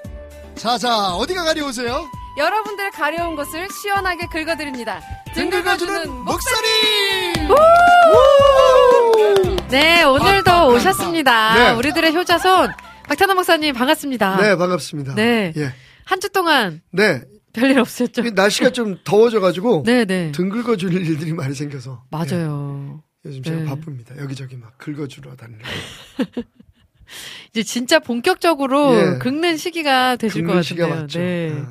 자, 0.56 0.78
자, 0.78 1.14
어디가 1.14 1.44
가려오세요? 1.44 2.10
여러분들 2.36 2.90
가려운 2.90 3.36
것을 3.36 3.68
시원하게 3.70 4.26
긁어드립니다. 4.26 5.00
등 5.34 5.50
긁어주는 5.50 6.10
목사님! 6.10 7.48
네, 9.68 10.02
오늘도 10.04 10.50
아, 10.50 10.54
아, 10.54 10.60
아, 10.60 10.66
오셨습니다. 10.66 11.54
네. 11.54 11.70
우리들의 11.72 12.14
효자손, 12.14 12.72
박찬호 13.08 13.34
목사님 13.34 13.74
반갑습니다. 13.74 14.36
네, 14.40 14.56
반갑습니다. 14.56 15.14
네. 15.14 15.52
예. 15.56 15.72
한 16.04 16.20
주 16.20 16.28
동안 16.30 16.82
네. 16.90 17.22
별일 17.52 17.78
없었죠? 17.78 18.22
이 18.22 18.30
날씨가 18.32 18.70
좀 18.70 18.98
더워져가지고 19.04 19.84
네, 19.86 20.04
네. 20.04 20.32
등 20.32 20.48
긁어줄 20.48 20.92
일들이 20.92 21.32
많이 21.32 21.54
생겨서 21.54 22.02
예. 22.04 22.08
맞아요. 22.16 23.02
요즘 23.24 23.42
제가 23.42 23.56
네. 23.58 23.64
바쁩니다. 23.64 24.16
여기저기 24.18 24.56
막 24.56 24.76
긁어주러 24.78 25.34
다니는. 25.36 25.60
이제 27.52 27.62
진짜 27.62 27.98
본격적으로 28.00 28.94
예. 28.98 29.18
긁는 29.18 29.56
시기가 29.56 30.16
되실 30.16 30.42
것 30.42 30.48
긁는 30.48 30.62
시기가 30.62 30.88
같은데요. 30.88 31.02
왔죠. 31.02 31.18
네. 31.20 31.52
아. 31.66 31.70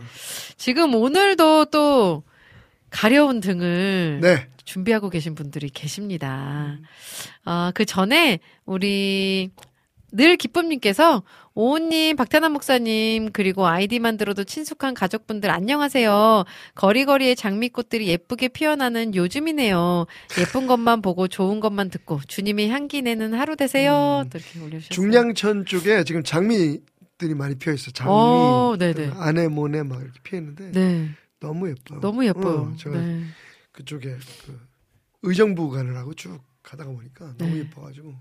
지금 0.58 0.96
오늘도 0.96 1.66
또 1.66 2.24
가려운 2.90 3.40
등을 3.40 4.20
네. 4.22 4.48
준비하고 4.66 5.10
계신 5.10 5.36
분들이 5.36 5.70
계십니다. 5.70 6.78
음. 6.80 6.84
아, 7.44 7.72
그 7.76 7.86
전에 7.86 8.40
우리 8.66 9.50
늘 10.16 10.38
기쁨님께서 10.38 11.24
오은님, 11.56 12.16
박태남 12.18 12.54
목사님, 12.54 13.32
그리고 13.34 13.66
아이디만 13.66 14.18
들어도 14.18 14.44
친숙한 14.44 14.94
가족분들 14.94 15.50
안녕하세요. 15.50 16.46
거리거리에 16.76 17.34
장미꽃들이 17.34 18.08
예쁘게 18.08 18.50
피어나는 18.50 19.16
요즘이네요. 19.16 20.06
예쁜 20.40 20.68
것만 20.68 21.02
보고 21.02 21.28
좋은 21.28 21.60
것만 21.60 21.90
듣고 21.90 22.20
주님의 22.28 22.70
향기 22.70 23.02
내는 23.02 23.34
하루 23.34 23.56
되세요. 23.56 24.22
음. 24.26 24.30
또 24.30 24.38
이렇게 24.38 24.60
올려주셨어요. 24.60 24.90
중량천 24.90 25.66
쪽에 25.66 26.04
지금 26.04 26.24
장미들이 26.24 27.34
많이 27.36 27.56
피어 27.56 27.74
있어요. 27.74 27.92
장미, 27.92 28.14
어, 28.14 28.76
네네. 28.78 29.14
아내모네 29.16 29.82
막 29.82 30.00
이렇게 30.00 30.20
피어 30.22 30.38
있는데 30.38 30.72
네, 30.72 31.10
너무 31.40 31.70
예뻐요. 31.70 32.00
너무 32.02 32.24
예뻐요. 32.24 32.72
어, 32.72 32.76
제가 32.78 32.98
네. 33.00 33.24
그쪽에 33.72 34.16
그 34.46 34.60
의정부 35.24 35.72
가느라고 35.72 36.14
쭉 36.14 36.40
가다가 36.62 36.92
보니까 36.92 37.34
너무 37.40 37.52
네. 37.54 37.60
예뻐가지고 37.62 38.14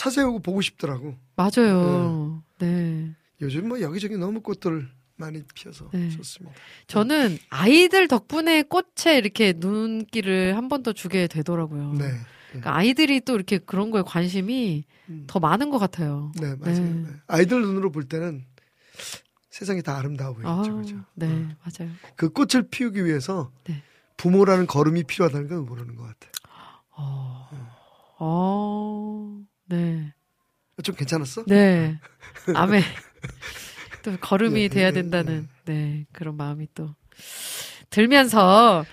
차 0.00 0.08
세우고 0.08 0.38
보고 0.38 0.62
싶더라고. 0.62 1.14
맞아요. 1.36 2.42
네. 2.58 3.14
요즘 3.42 3.68
뭐 3.68 3.82
여기저기 3.82 4.16
너무 4.16 4.40
꽃들 4.40 4.88
많이 5.16 5.42
피어서 5.54 5.90
네. 5.92 6.08
좋습니다. 6.08 6.56
저는 6.86 7.36
아이들 7.50 8.08
덕분에 8.08 8.62
꽃에 8.62 9.18
이렇게 9.18 9.52
눈길을 9.54 10.56
한 10.56 10.68
번 10.68 10.82
더 10.82 10.94
주게 10.94 11.26
되더라고요. 11.26 11.92
네, 11.98 12.12
그러니까 12.48 12.74
아이들이 12.74 13.20
또 13.20 13.34
이렇게 13.34 13.58
그런 13.58 13.90
거에 13.90 14.00
관심이 14.06 14.84
음. 15.10 15.24
더 15.26 15.38
많은 15.38 15.68
것 15.68 15.78
같아요. 15.78 16.32
네 16.40 16.54
맞아요. 16.56 16.76
네. 16.76 16.90
네. 16.94 17.08
아이들 17.26 17.60
눈으로 17.60 17.92
볼 17.92 18.04
때는 18.04 18.42
세상이 19.50 19.82
다 19.82 19.98
아름다워 19.98 20.32
보이죠, 20.32 20.48
아, 20.48 20.62
그죠? 20.62 20.96
네, 21.14 21.26
어. 21.26 21.48
맞아요. 21.62 21.92
그 22.16 22.30
꽃을 22.30 22.68
피우기 22.70 23.04
위해서 23.04 23.52
네. 23.64 23.82
부모라는 24.16 24.66
걸음이 24.66 25.04
필요하다는 25.04 25.48
걸 25.48 25.58
모르는 25.60 25.94
것 25.96 26.04
같아요. 26.04 26.32
어, 26.96 27.48
어, 28.18 29.40
네, 29.70 30.12
좀 30.82 30.94
괜찮았어? 30.94 31.44
네, 31.46 31.98
아멘. 32.54 32.82
또 34.02 34.16
걸음이 34.20 34.68
네, 34.68 34.68
돼야 34.68 34.86
네, 34.90 35.02
된다는 35.02 35.48
네 35.64 36.06
그런 36.12 36.36
마음이 36.36 36.68
또 36.74 36.94
들면서 37.90 38.84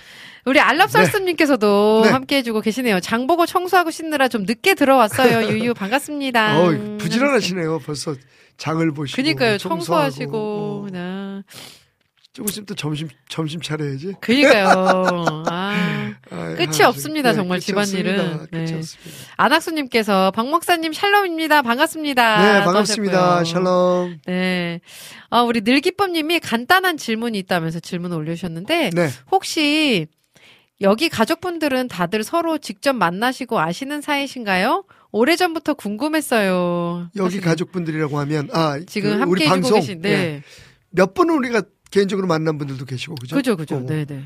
우리 0.46 0.60
알랍설스님께서도 0.60 2.02
네. 2.06 2.10
함께 2.12 2.38
해주고 2.38 2.62
계시네요. 2.62 3.00
장 3.00 3.28
보고 3.28 3.46
청소하고 3.46 3.92
씻느라 3.92 4.28
좀 4.28 4.44
늦게 4.44 4.76
들어왔어요. 4.76 5.48
유유 5.52 5.74
반갑습니다. 5.74 6.60
어, 6.60 6.98
부지런하시네요. 6.98 7.80
벌써 7.80 8.16
장을 8.58 8.90
보시고. 8.92 9.16
그니까요. 9.16 9.58
청소하고. 9.58 10.10
청소하시고 10.10 10.38
어. 10.38 10.86
그냥 10.90 11.44
조금 12.34 12.50
있으면 12.50 12.66
또 12.66 12.76
점심 12.76 13.10
점심 13.30 13.62
차려야지. 13.62 14.14
그니까요. 14.22 15.44
아. 15.48 16.07
아, 16.32 16.56
끝이 16.56 16.84
아, 16.84 16.90
없습니다, 16.90 17.34
정말 17.34 17.60
끝이 17.60 17.66
집안일은. 17.66 18.48
네. 18.52 18.82
안학수님께서 19.38 20.32
박 20.32 20.48
목사님 20.48 20.94
샬롬입니다. 20.94 21.62
반갑습니다. 21.62 22.42
네, 22.42 22.60
또 22.60 22.66
반갑습니다. 22.66 23.44
샬롬. 23.44 24.20
네. 24.26 24.82
아, 25.30 25.42
우리 25.42 25.62
늘기쁨님이 25.62 26.40
간단한 26.40 26.98
질문이 26.98 27.38
있다면서 27.40 27.80
질문을 27.80 28.18
올려주셨는데 28.18 28.92
네. 28.92 29.10
혹시 29.32 30.08
여기 30.82 31.10
가족분들은 31.10 31.88
다들 31.88 32.24
서로 32.24 32.58
직접 32.58 32.94
만나시고 32.94 33.60
아시는 33.60 34.02
사이신가요? 34.02 34.84
오래전부터 35.12 35.74
궁금했어요. 35.74 37.10
여기. 37.16 37.40
가족분들이라고 37.40 38.20
하면 38.20 38.50
아 38.52 38.80
지금 38.86 39.12
그 39.12 39.20
함께 39.20 39.32
우리 39.32 39.46
방송 39.46 39.80
계신 39.80 40.02
네. 40.02 40.10
예. 40.10 40.44
몇 40.90 41.14
분은 41.14 41.34
우리가 41.36 41.64
개인적으로 41.90 42.28
만난 42.28 42.58
분들도 42.58 42.86
계시고 42.86 43.16
그죠? 43.16 43.36
그죠, 43.36 43.58
그죠. 43.58 43.78
어, 43.78 43.80
네, 43.80 44.06
네. 44.06 44.24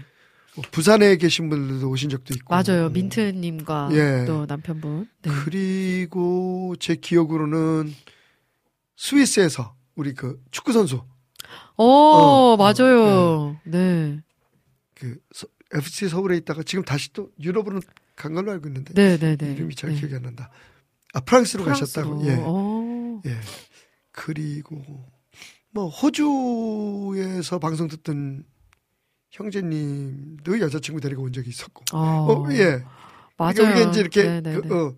뭐 0.56 0.66
부산에 0.72 1.16
계신 1.18 1.50
분들도 1.50 1.90
오신 1.90 2.10
적도 2.10 2.34
있고. 2.34 2.54
맞아요. 2.54 2.88
어. 2.88 2.90
민트님과 2.90 3.90
예. 3.94 4.26
또 4.26 4.46
남편분. 4.46 5.08
네. 5.22 5.32
그리고 5.46 6.76
제 6.80 6.96
기억으로는 6.96 7.94
스위스에서 8.98 9.76
우리 9.96 10.14
그 10.14 10.42
축구 10.52 10.74
선수 10.74 11.04
오, 11.78 11.84
어, 11.84 12.58
맞아요. 12.58 13.58
네. 13.66 14.20
그 14.94 15.18
서- 15.34 15.48
FC 15.74 16.10
서울에 16.10 16.36
있다가 16.38 16.64
지금 16.64 16.84
다시 16.84 17.12
또 17.14 17.30
유럽으로 17.40 17.80
간 18.16 18.34
걸로 18.34 18.52
알고 18.52 18.68
있는데 18.68 18.94
네, 18.94 19.18
네, 19.18 19.36
네. 19.38 19.54
이름이 19.54 19.74
잘 19.76 19.92
네. 19.92 20.00
기억이 20.00 20.16
안 20.16 20.22
난다. 20.24 20.50
아 21.14 21.22
프랑스로, 21.22 21.64
프랑스로. 21.64 21.86
가셨다고. 21.88 22.28
예. 22.28 22.36
어. 22.40 23.22
예. 23.26 23.38
그리고 24.12 24.82
뭐 25.72 25.88
호주에서 25.90 27.58
방송 27.60 27.88
듣던 27.88 28.44
형제님도 29.32 30.60
여자친구 30.60 31.02
데리고 31.02 31.24
온 31.24 31.34
적이 31.34 31.50
있었고. 31.50 31.84
어. 31.94 32.00
어, 32.00 32.48
예. 32.54 32.84
맞아요. 33.38 33.54
그러니까 33.54 33.64
우리가 33.64 33.90
이제 33.90 34.00
이렇게 34.02 34.24
네, 34.24 34.42
네, 34.42 34.54
그, 34.56 34.68
네. 34.68 34.74
어. 34.74 34.96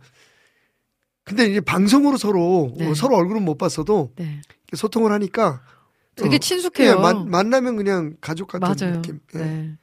근데 1.23 1.45
이게 1.45 1.61
방송으로 1.61 2.17
서로 2.17 2.73
네. 2.77 2.89
어, 2.89 2.93
서로 2.93 3.15
얼굴은 3.15 3.43
못 3.43 3.57
봤어도 3.57 4.11
네. 4.17 4.41
소통을 4.75 5.11
하니까 5.13 5.61
되게 6.15 6.35
어, 6.35 6.39
친숙해요. 6.39 6.91
예, 6.91 6.95
만, 6.95 7.29
만나면 7.29 7.77
그냥 7.77 8.17
가족 8.19 8.49
같은 8.49 8.67
맞아요. 8.67 9.01
느낌. 9.01 9.19
예. 9.35 9.37
네. 9.37 9.77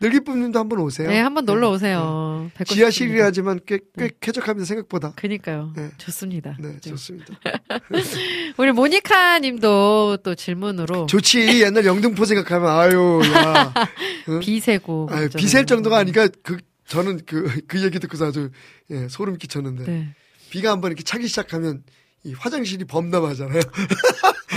늘기쁨님도 0.00 0.58
한번 0.58 0.78
오세요. 0.80 1.08
네, 1.08 1.20
한번 1.20 1.44
놀러 1.44 1.68
네. 1.68 1.74
오세요. 1.74 2.50
싶습니다. 2.58 2.74
지하실이라지만 2.74 3.60
꽤, 3.66 3.78
꽤 3.96 4.04
네. 4.04 4.10
쾌적합니다 4.20 4.66
생각보다. 4.66 5.12
그니까요. 5.16 5.72
네. 5.76 5.90
좋습니다. 5.98 6.56
네, 6.58 6.72
네. 6.72 6.80
좋습니다. 6.80 7.34
우리 8.56 8.72
모니카 8.72 9.40
님도 9.40 10.18
또 10.22 10.34
질문으로 10.34 11.06
좋지. 11.06 11.62
옛날 11.62 11.84
영등포 11.84 12.24
생각하면 12.24 12.68
아유, 12.70 13.20
야. 13.34 13.74
응? 14.28 14.40
비세고. 14.40 15.08
아유. 15.10 15.28
비셀 15.36 15.66
정도가 15.66 15.98
아니까 15.98 16.28
그 16.42 16.56
저는 16.86 17.20
그, 17.26 17.60
그 17.68 17.82
얘기 17.82 17.98
듣고서 17.98 18.26
아주, 18.28 18.50
예, 18.90 19.06
소름 19.08 19.36
끼쳤는데. 19.36 19.84
네. 19.84 20.08
비가 20.50 20.72
한번 20.72 20.90
이렇게 20.90 21.04
차기 21.04 21.28
시작하면 21.28 21.84
이 22.24 22.34
화장실이 22.34 22.84
범람하잖아요. 22.84 23.60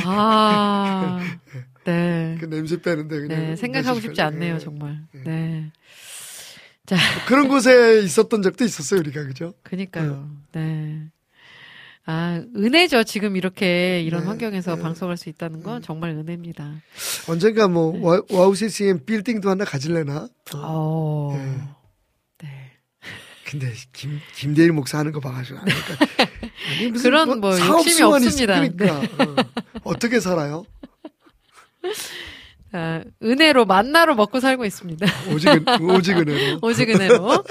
아, 0.05 1.19
네. 1.85 2.37
그 2.39 2.45
냄새 2.49 2.81
빼는데 2.81 3.19
그냥. 3.21 3.39
네, 3.39 3.55
생각하고 3.55 3.99
싶지 3.99 4.17
빼- 4.17 4.23
않네요, 4.23 4.55
예. 4.55 4.59
정말. 4.59 4.99
네. 5.25 5.71
그런 7.27 7.47
곳에 7.47 8.01
있었던 8.03 8.41
적도 8.41 8.63
있었어요, 8.65 8.99
우리가. 8.99 9.23
그죠? 9.25 9.53
그니까요. 9.63 10.29
네. 10.51 10.99
아, 12.05 12.41
은혜죠. 12.57 13.05
지금 13.05 13.37
이렇게 13.37 14.01
이런 14.01 14.21
네, 14.21 14.27
환경에서 14.27 14.75
네. 14.75 14.81
방송할 14.81 15.15
수 15.15 15.29
있다는 15.29 15.63
건 15.63 15.81
정말 15.81 16.09
은혜입니다. 16.11 16.73
언젠가 17.29 17.67
네. 17.67 17.73
뭐, 17.73 17.97
와- 18.01 18.21
WOW 18.29 18.53
CCM 18.55 19.05
빌딩도 19.05 19.49
하나 19.49 19.63
가질래나? 19.63 20.27
어. 20.55 21.33
예. 21.37 22.45
네. 22.45 22.71
근데 23.45 23.71
김 23.93 24.19
김대일 24.35 24.73
목사 24.73 24.97
하는 24.97 25.13
거 25.13 25.21
봐가지고 25.21 25.59
안 25.59 25.65
될까? 25.65 26.05
아니, 26.77 26.91
무슨 26.91 27.03
그런 27.09 27.39
뭐 27.39 27.51
욕심이 27.51 27.67
사업수완이 27.67 28.25
없습니다. 28.25 28.59
네. 28.59 28.65
있으니까 28.65 29.01
어. 29.83 29.95
떻게 29.97 30.19
살아요? 30.19 30.65
아, 32.75 33.01
은혜로 33.21 33.65
만나로 33.65 34.15
먹고 34.15 34.39
살고 34.39 34.65
있습니다. 34.65 35.05
오직 35.31 35.47
은- 35.49 35.65
오직 35.91 36.17
은혜로. 36.17 36.59
오직 36.63 36.89
은혜로. 36.89 37.43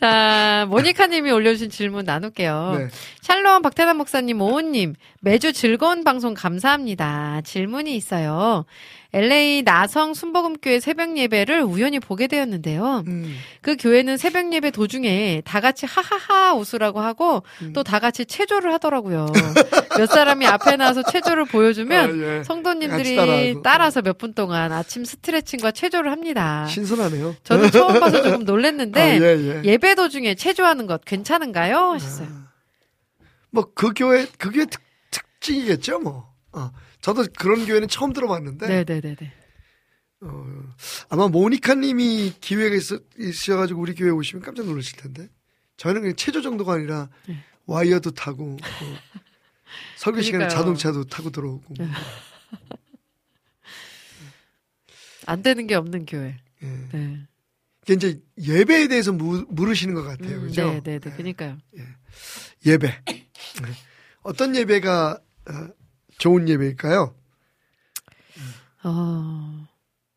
자, 0.00 0.66
모니카님이 0.68 1.30
올려주신 1.32 1.70
질문 1.70 2.04
나눌게요. 2.04 2.74
네. 2.78 2.88
샬롬 3.22 3.62
박태남 3.62 3.96
목사님, 3.96 4.40
오은님, 4.40 4.94
매주 5.24 5.54
즐거운 5.54 6.04
방송 6.04 6.34
감사합니다. 6.34 7.40
질문이 7.44 7.96
있어요. 7.96 8.66
LA 9.14 9.62
나성 9.62 10.12
순복음교회 10.12 10.80
새벽 10.80 11.16
예배를 11.16 11.62
우연히 11.62 11.98
보게 11.98 12.26
되었는데요. 12.26 13.04
음, 13.06 13.34
그 13.62 13.76
교회는 13.78 14.18
새벽 14.18 14.52
예배 14.52 14.70
도중에 14.72 15.40
다 15.46 15.60
같이 15.60 15.86
하하하 15.86 16.52
웃으라고 16.54 17.00
하고 17.00 17.42
음. 17.62 17.72
또다 17.72 18.00
같이 18.00 18.26
체조를 18.26 18.70
하더라고요. 18.74 19.26
몇 19.96 20.06
사람이 20.06 20.46
앞에 20.46 20.76
나와서 20.76 21.02
체조를 21.02 21.46
보여주면 21.46 22.22
아, 22.22 22.38
예. 22.40 22.42
성도님들이. 22.44 23.62
따라서 23.62 24.02
몇 24.02 24.18
분 24.18 24.32
동안 24.34 24.72
아침 24.72 25.04
스트레칭과 25.04 25.70
체조를 25.72 26.10
합니다. 26.12 26.66
신선하네요. 26.68 27.34
저는 27.44 27.70
처음 27.70 27.98
봐서 27.98 28.22
조금 28.22 28.44
놀랬는데 28.44 29.00
아, 29.00 29.14
예, 29.20 29.20
예. 29.20 29.62
예 29.64 29.78
배 29.78 29.94
도중에 29.94 30.34
체조하는 30.34 30.86
것 30.86 31.02
괜찮은가요? 31.04 31.76
하셨어요. 31.92 32.28
뭐그 33.50 33.92
교회 33.96 34.26
그 34.38 34.50
교회 34.50 34.64
특, 34.66 34.80
특징이겠죠, 35.44 36.00
뭐. 36.00 36.32
어. 36.52 36.70
저도 37.00 37.26
그런 37.38 37.66
교회는 37.66 37.88
처음 37.88 38.12
들어봤는데 38.12 38.66
네네네네. 38.66 39.32
어, 40.22 40.46
아마 41.10 41.28
모니카님이 41.28 42.34
기회가 42.40 42.74
있어, 42.76 42.98
있어가지고 43.18 43.80
우리 43.80 43.94
교회 43.94 44.08
오시면 44.10 44.42
깜짝 44.42 44.64
놀라실 44.64 44.96
텐데 44.96 45.28
저희는 45.76 46.00
그냥 46.00 46.16
체조 46.16 46.40
정도가 46.40 46.74
아니라 46.74 47.10
네. 47.28 47.36
와이어도 47.66 48.12
타고 48.12 48.54
어, 48.54 48.56
설교 49.98 50.22
시간에. 50.22 50.48
자동차도 50.48 51.04
타고 51.04 51.28
들어오고 51.30 51.74
안 55.26 55.42
되는 55.42 55.66
게 55.66 55.74
없는 55.74 56.06
교회. 56.06 56.38
예. 56.62 56.66
네. 56.92 57.26
이게 57.82 57.94
이제 57.94 58.20
예배에 58.38 58.88
대해서 58.88 59.12
무, 59.12 59.44
물으시는 59.50 59.94
것 59.94 60.02
같아요, 60.04 60.36
음, 60.36 60.42
그죠? 60.42 60.66
네 60.70 60.80
네 60.80 60.98
네. 61.00 61.10
그니까요. 61.16 61.58
예배 62.64 62.86
네. 63.06 63.68
어떤 64.22 64.56
예배가 64.56 65.18
어, 65.20 65.23
좋은 66.18 66.48
예배일까요? 66.48 67.14
어, 68.84 69.66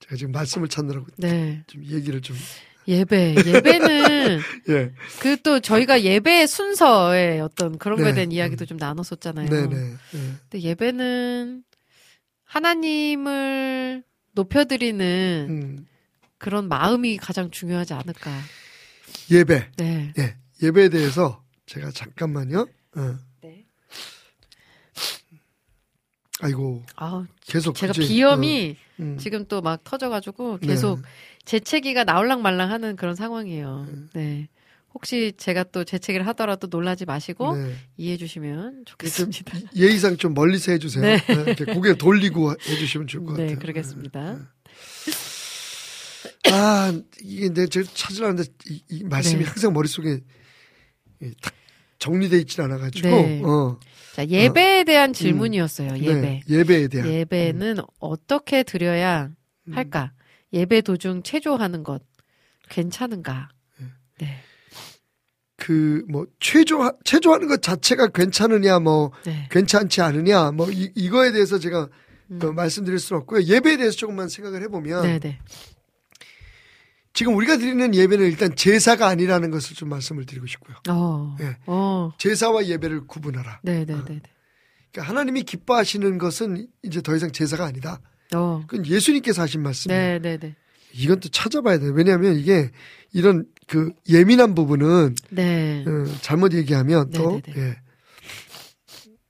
제가 0.02 0.16
지금 0.16 0.32
말씀을 0.32 0.68
찾느라고 0.68 1.08
네. 1.18 1.64
좀 1.68 1.84
얘기를 1.86 2.22
좀 2.22 2.36
예배. 2.88 3.36
예배는 3.46 4.40
예, 4.70 4.94
그 5.22 5.38
또 5.44 5.60
저희가 5.60 6.02
예배 6.04 6.46
순서의 6.48 7.40
어떤 7.42 7.78
그런 7.78 7.98
거에 7.98 8.10
네. 8.10 8.16
대한 8.16 8.32
이야기도 8.32 8.66
좀 8.66 8.78
나눴었잖아요. 8.78 9.50
네네. 9.50 9.76
예. 9.76 9.98
근데 10.50 10.62
예배는 10.62 11.64
하나님을 12.44 14.04
높여드리는 14.34 15.48
음, 15.50 15.88
그런 16.38 16.68
마음이 16.68 17.18
가장 17.18 17.50
중요하지 17.52 17.94
않을까. 17.94 18.32
예배, 19.32 19.72
네. 19.78 20.14
예, 20.18 20.38
예배에 20.62 20.90
대해서 20.90 21.44
제가 21.66 21.92
잠깐만요. 21.92 22.68
어. 22.96 23.18
네. 23.42 23.66
아이고 26.42 26.84
아, 26.96 27.26
계속 27.46 27.76
제가 27.76 27.94
그제, 27.94 28.08
비염이 28.08 28.76
어, 29.00 29.02
음. 29.02 29.18
지금 29.18 29.46
또 29.48 29.62
막 29.62 29.84
터져가지고 29.84 30.60
네. 30.62 30.68
계속 30.68 31.00
재채기가 31.46 32.04
나올랑 32.04 32.42
말랑 32.42 32.70
하는 32.72 32.96
그런 32.96 33.16
상황이에요. 33.16 33.88
네. 34.14 34.48
혹시 34.94 35.34
제가 35.38 35.64
또 35.66 35.84
재채기를 35.84 36.26
하더라도 36.28 36.68
놀라지 36.68 37.06
마시고 37.06 37.56
네. 37.56 37.76
이해해 37.98 38.18
주시면 38.18 38.84
좋겠습니다. 38.86 39.60
예의상 39.76 40.18
좀 40.18 40.34
멀리서 40.34 40.72
해주세요. 40.72 41.04
네. 41.04 41.18
네, 41.18 41.34
이렇게 41.34 41.66
고개 41.66 41.96
돌리고 41.96 42.52
해주시면 42.68 43.08
좋을 43.08 43.26
것 43.26 43.34
네, 43.36 43.44
같아요. 43.44 43.60
그러겠습니다. 43.60 44.40
아 46.52 46.94
이게 47.22 47.50
내 47.54 47.68
제가 47.68 47.88
찾으려는데 47.94 48.44
이, 48.70 48.84
이 48.90 49.04
말씀이 49.04 49.44
네. 49.44 49.50
항상 49.50 49.74
머릿속에 49.74 50.20
이딱 51.22 51.54
정리돼 52.00 52.38
있질 52.40 52.62
않아가지고 52.62 53.08
네. 53.10 53.42
어, 53.44 53.80
자, 54.18 54.28
예배에 54.28 54.84
대한 54.84 55.14
질문이었어요. 55.14 55.96
예배. 55.96 56.22
네, 56.22 56.42
예배에 56.50 56.88
대한 56.88 57.08
예배는 57.08 57.78
어떻게 58.00 58.64
드려야 58.64 59.30
음. 59.68 59.74
할까? 59.76 60.12
예배 60.52 60.82
도중 60.82 61.22
체조하는 61.22 61.84
것 61.84 62.02
괜찮은가? 62.68 63.50
네. 64.18 64.40
그뭐 65.58 66.26
체조 66.40 66.92
체조하는 67.04 67.48
것 67.48 67.62
자체가 67.62 68.08
괜찮으냐 68.08 68.80
뭐 68.80 69.12
네. 69.24 69.48
괜찮지 69.52 70.02
않으냐 70.02 70.50
뭐 70.50 70.72
이, 70.72 70.92
이거에 70.96 71.32
대해서 71.32 71.60
제가 71.60 71.88
음. 72.32 72.40
어, 72.42 72.52
말씀드릴 72.54 72.98
수는 72.98 73.22
없고요. 73.22 73.44
예배에 73.44 73.78
대해서 73.78 73.96
조금만 73.98 74.30
생각을 74.30 74.64
해보면 74.64 75.04
네, 75.04 75.20
네. 75.20 75.40
지금 77.18 77.36
우리가 77.36 77.58
드리는 77.58 77.96
예배는 77.96 78.28
일단 78.28 78.56
제사가 78.56 79.08
아니라는 79.08 79.50
것을 79.50 79.76
좀 79.76 79.90
말씀을 79.90 80.28
드리고 80.28 80.46
싶고요. 80.46 80.78
어. 80.88 81.36
예. 81.42 81.58
어. 81.66 82.12
제사와 82.20 82.68
예배를 82.68 83.08
구분하라. 83.08 83.62
네, 83.64 83.86
네, 83.86 83.96
네. 83.96 84.04
네. 84.06 84.22
그러니까 84.92 85.10
하나님이 85.10 85.42
기뻐하시는 85.42 86.20
것은 86.20 86.68
이제 86.84 87.02
더 87.02 87.16
이상 87.16 87.32
제사가 87.32 87.66
아니다. 87.66 88.02
어. 88.36 88.64
그건 88.68 88.86
예수님께서 88.86 89.42
하신 89.42 89.64
말씀이에요. 89.64 90.00
네, 90.00 90.20
네, 90.20 90.38
네. 90.38 90.56
이건 90.94 91.20
또 91.20 91.28
찾아봐야 91.30 91.80
돼요. 91.80 91.92
왜냐하면 91.92 92.36
이게 92.36 92.70
이런 93.14 93.48
그 93.66 93.94
예민한 94.08 94.54
부분은 94.54 95.16
네. 95.32 95.84
어, 95.88 96.06
잘못 96.22 96.54
얘기하면 96.54 97.10
또 97.10 97.42
네, 97.48 97.54
예. 97.58 97.78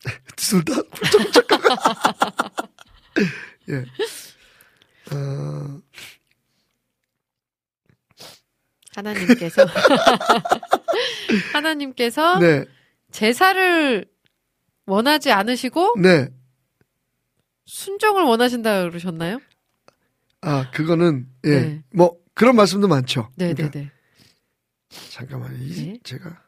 둘다 0.36 0.74
훌쩍훌쩍 0.94 1.48
예. 3.70 3.86
어, 5.16 5.82
하나님께서 8.98 9.66
하나님께서 11.54 12.40
네, 12.40 12.66
제사를 13.12 14.06
원하지 14.86 15.32
않으시고 15.32 15.96
네. 16.02 16.30
순종을 17.66 18.24
원하신다 18.24 18.90
그러셨나요? 18.90 19.40
아, 20.42 20.72
그거는 20.72 21.28
예. 21.46 21.50
네. 21.50 21.84
뭐 21.94 22.18
그런 22.34 22.56
말씀도 22.56 22.88
많죠. 22.88 23.30
네, 23.36 23.54
그러니까 23.54 23.80
네, 23.80 23.86
네. 23.86 23.92
잠깐만요. 25.12 25.58
이 25.58 25.86
네. 25.94 26.00
제가 26.04 26.42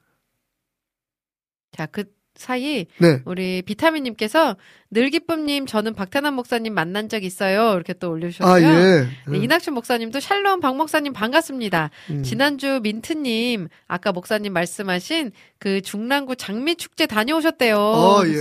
자, 1.72 1.86
그 1.86 2.06
사이 2.36 2.88
네. 3.00 3.22
우리 3.26 3.62
비타민님께서 3.62 4.56
늘 4.92 5.12
기쁨님 5.12 5.68
저는 5.68 5.94
박태남 5.94 6.34
목사님 6.34 6.74
만난 6.74 7.10
적 7.10 7.24
있어요. 7.24 7.74
이렇게 7.76 7.94
또 7.94 8.10
올려주셨고요. 8.10 8.52
아, 8.52 8.60
예. 8.60 9.08
네, 9.28 9.38
이낙춘 9.38 9.76
목사님도 9.76 10.20
샬롬 10.20 10.62
박 10.62 10.78
목사님 10.78 11.14
반갑습니다. 11.14 11.92
음. 12.10 12.24
지난주 12.24 12.80
민트님 12.82 13.68
아까 13.88 14.12
목사님 14.12 14.52
말씀하신 14.52 15.32
그 15.60 15.82
중랑구 15.82 16.38
장미 16.38 16.76
축제 16.76 17.06
다녀오셨대요. 17.06 17.78
어, 17.78 18.24
예. 18.26 18.32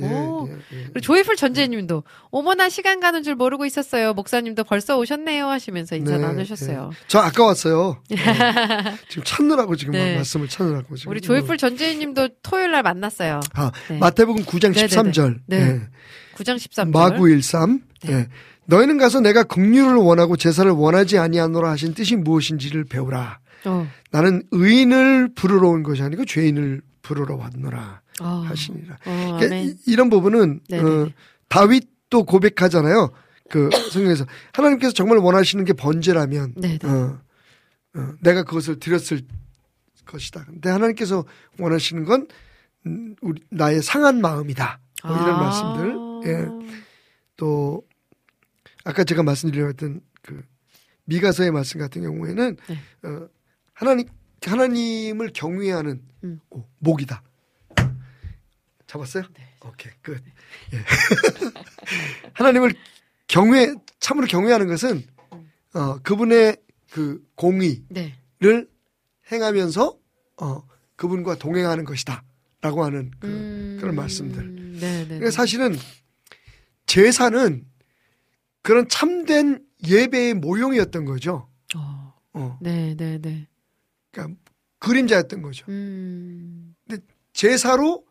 예, 0.00 0.04
오. 0.04 0.48
예, 0.48 0.52
예. 0.52 0.82
그리고 0.84 1.00
조이풀 1.00 1.34
전재님도 1.34 2.04
어머나 2.30 2.68
시간 2.68 3.00
가는 3.00 3.24
줄 3.24 3.34
모르고 3.34 3.66
있었어요. 3.66 4.12
목사님도 4.12 4.64
벌써 4.64 4.96
오셨네요 4.96 5.48
하시면서 5.48 5.96
인사 5.96 6.16
네, 6.16 6.18
나누셨어요. 6.18 6.92
저 7.08 7.18
아까 7.18 7.46
왔어요. 7.46 8.00
어, 8.12 8.94
지금 9.08 9.24
찾느라고 9.24 9.74
지금 9.74 9.92
네. 9.92 10.14
말씀을 10.16 10.48
찾느라고 10.48 10.94
지금. 10.94 11.10
우리 11.10 11.20
조이풀 11.20 11.56
전재님도 11.58 12.28
토요일 12.42 12.70
날 12.70 12.82
만났어요. 12.84 13.40
아, 13.54 13.72
네. 13.88 13.98
마태복음 13.98 14.44
9장 14.44 14.72
네, 14.72 14.86
네, 14.86 14.86
13절. 14.86 15.38
네. 15.46 15.79
예. 15.80 16.36
9장 16.36 16.56
13절. 16.56 16.90
마구 16.92 17.28
13. 17.30 17.80
예. 18.08 18.28
너희는 18.66 18.98
가서 18.98 19.20
내가 19.20 19.42
긍휼을 19.42 19.96
원하고 19.96 20.36
제사를 20.36 20.70
원하지 20.70 21.18
아니하노라 21.18 21.70
하신 21.70 21.94
뜻이 21.94 22.16
무엇인지를 22.16 22.84
배우라. 22.84 23.40
어. 23.66 23.88
나는 24.10 24.42
의인을 24.52 25.34
부르러 25.34 25.68
온 25.68 25.82
것이 25.82 26.02
아니고 26.02 26.24
죄인을 26.24 26.80
부르러 27.02 27.36
왔노라 27.36 28.00
어. 28.20 28.26
하시니라. 28.46 28.94
어, 29.06 29.36
그러니까. 29.40 29.56
이- 29.56 29.74
이런 29.86 30.08
부분은 30.08 30.60
네네네. 30.68 30.88
어, 30.90 31.08
다윗도 31.48 32.24
고백하잖아요. 32.24 33.10
그 33.50 33.68
성경에서 33.92 34.24
하나님께서 34.52 34.92
정말 34.94 35.18
원하시는 35.18 35.64
게 35.64 35.72
번제라면. 35.72 36.54
어, 36.84 37.18
어, 37.96 38.08
내가 38.20 38.44
그것을 38.44 38.78
드렸을 38.78 39.22
것이다. 40.06 40.44
근데 40.46 40.70
하나님께서 40.70 41.24
원하시는 41.58 42.04
건 42.04 42.28
음, 42.86 43.14
우리 43.20 43.42
나의 43.50 43.82
상한 43.82 44.20
마음이다. 44.20 44.78
뭐 45.04 45.16
이런 45.16 45.34
아. 45.34 45.40
말씀들. 45.40 46.30
예. 46.30 46.76
또 47.36 47.82
아까 48.84 49.04
제가 49.04 49.22
말씀드렸던 49.22 50.00
그 50.22 50.42
미가서의 51.04 51.50
말씀 51.50 51.80
같은 51.80 52.02
경우에는 52.02 52.56
네. 52.68 53.08
어, 53.08 53.28
하나님 53.72 54.06
하나님을 54.44 55.30
경외하는 55.34 56.02
음. 56.24 56.40
오, 56.50 56.64
목이다. 56.78 57.22
잡았어요? 58.86 59.24
네. 59.34 59.48
오케이 59.64 59.92
끝. 60.02 60.22
예. 60.72 60.78
하나님을 62.34 62.72
경외 63.28 63.74
참으로 64.00 64.26
경외하는 64.26 64.66
것은 64.66 65.04
어, 65.74 65.98
그분의 66.02 66.56
그 66.90 67.24
공의를 67.36 67.84
네. 67.88 68.66
행하면서 69.30 69.96
어, 70.42 70.68
그분과 70.96 71.36
동행하는 71.36 71.84
것이다라고 71.84 72.84
하는 72.84 73.10
그, 73.20 73.26
음. 73.26 73.78
그런 73.80 73.94
말씀들. 73.94 74.59
그러니까 74.80 75.30
사실은 75.30 75.76
제사는 76.86 77.64
그런 78.62 78.88
참된 78.88 79.64
예배의 79.86 80.34
모형이었던 80.34 81.04
거죠. 81.04 81.48
어. 81.76 82.14
어, 82.32 82.58
네, 82.60 82.94
네, 82.96 83.18
네. 83.20 83.48
그러니까 84.10 84.38
그림자였던 84.78 85.42
거죠. 85.42 85.66
음. 85.68 86.74
제사로 87.32 88.04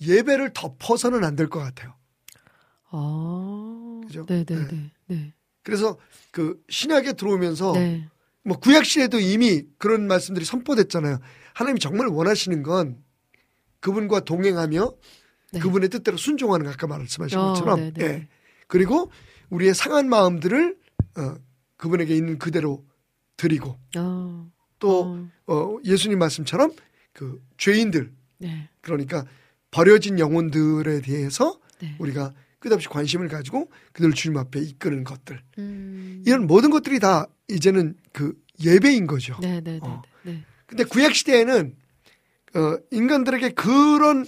예배를 0.00 0.52
덮어서는 0.54 1.24
안 1.24 1.36
될 1.36 1.48
것 1.48 1.60
같아요. 1.60 1.94
아. 2.90 4.00
그죠? 4.06 4.24
네, 4.26 4.44
네, 4.44 4.54
네. 4.56 4.66
네. 4.68 4.90
네. 5.06 5.34
그래서 5.62 5.96
그 6.30 6.62
신약에 6.68 7.12
들어오면서 7.14 7.72
네. 7.72 8.08
뭐 8.44 8.58
구약 8.58 8.84
시대도 8.84 9.18
이미 9.20 9.64
그런 9.78 10.06
말씀들이 10.06 10.44
선포됐잖아요. 10.44 11.18
하나님이 11.54 11.80
정말 11.80 12.06
원하시는 12.08 12.62
건 12.62 13.02
그분과 13.80 14.20
동행하며 14.20 14.92
네. 15.52 15.60
그분의 15.60 15.88
뜻대로 15.88 16.16
순종하는 16.16 16.66
거 16.66 16.72
아까 16.72 16.86
말씀하신 16.86 17.38
어, 17.38 17.48
것처럼 17.52 17.80
네, 17.80 17.92
네. 17.92 18.04
예. 18.04 18.28
그리고 18.66 19.10
우리의 19.50 19.74
상한 19.74 20.08
마음들을 20.08 20.76
어, 21.18 21.34
그분에게 21.76 22.16
있는 22.16 22.38
그대로 22.38 22.84
드리고 23.36 23.78
어. 23.96 24.50
또 24.78 25.30
어. 25.46 25.52
어, 25.52 25.76
예수님 25.84 26.18
말씀처럼 26.18 26.72
그 27.12 27.40
죄인들 27.58 28.12
네. 28.38 28.68
그러니까 28.80 29.24
버려진 29.70 30.18
영혼들에 30.18 31.00
대해서 31.00 31.58
네. 31.80 31.96
우리가 31.98 32.34
끝없이 32.58 32.88
관심을 32.88 33.28
가지고 33.28 33.70
그들 33.92 34.12
주님 34.12 34.38
앞에 34.38 34.60
이끄는 34.60 35.04
것들 35.04 35.40
음. 35.58 36.22
이런 36.26 36.46
모든 36.46 36.70
것들이 36.70 36.98
다 36.98 37.26
이제는 37.48 37.94
그 38.12 38.34
예배인 38.62 39.06
거죠. 39.06 39.36
네, 39.40 39.60
네, 39.60 39.72
네. 39.72 39.78
어. 39.82 40.02
네. 40.22 40.44
근데 40.66 40.84
구약 40.84 41.14
시대에는 41.14 41.76
어, 42.54 42.78
인간들에게 42.90 43.50
그런 43.50 44.24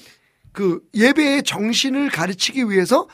그 0.52 0.80
예배의 0.94 1.42
정신을 1.42 2.10
가르치기 2.10 2.70
위해서 2.70 3.08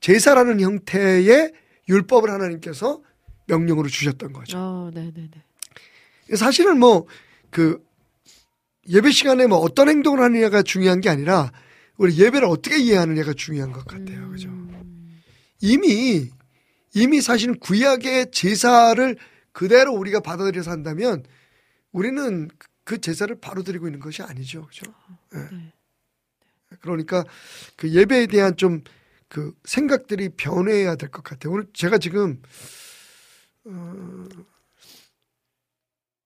제사라는 0.00 0.60
형태의 0.60 1.52
율법을 1.88 2.30
하나님께서 2.30 3.02
명령으로 3.46 3.88
주셨던 3.88 4.32
거죠. 4.32 4.58
어, 4.58 4.90
네, 4.92 5.12
네, 5.14 5.28
네. 5.30 6.36
사실은 6.36 6.78
뭐 6.78 7.06
그 7.56 7.82
예배 8.88 9.10
시간에 9.12 9.46
뭐 9.46 9.56
어떤 9.56 9.88
행동을 9.88 10.20
하느냐가 10.20 10.62
중요한 10.62 11.00
게 11.00 11.08
아니라 11.08 11.52
우리 11.96 12.14
예배를 12.18 12.46
어떻게 12.46 12.78
이해하느냐가 12.78 13.32
중요한 13.32 13.72
것 13.72 13.86
같아요. 13.86 14.28
그죠? 14.28 14.48
음. 14.48 15.22
이미 15.62 16.28
이미 16.94 17.20
사실은 17.22 17.58
구약의 17.58 18.30
제사를 18.30 19.16
그대로 19.52 19.94
우리가 19.94 20.20
받아들여서 20.20 20.70
한다면 20.70 21.24
우리는 21.92 22.48
그 22.84 23.00
제사를 23.00 23.34
바로 23.40 23.62
드리고 23.62 23.86
있는 23.86 24.00
것이 24.00 24.22
아니죠. 24.22 24.66
그죠? 24.66 24.92
예. 25.34 25.38
네. 25.38 25.72
그러니까 26.80 27.24
그 27.76 27.90
예배에 27.90 28.26
대한 28.26 28.56
좀 28.56 28.82
그 29.28 29.52
생각들이 29.64 30.28
변해야 30.30 30.94
될 30.94 31.10
것 31.10 31.24
같아요. 31.24 31.52
오늘 31.54 31.66
제가 31.72 31.98
지금 31.98 32.40
어, 33.64 34.24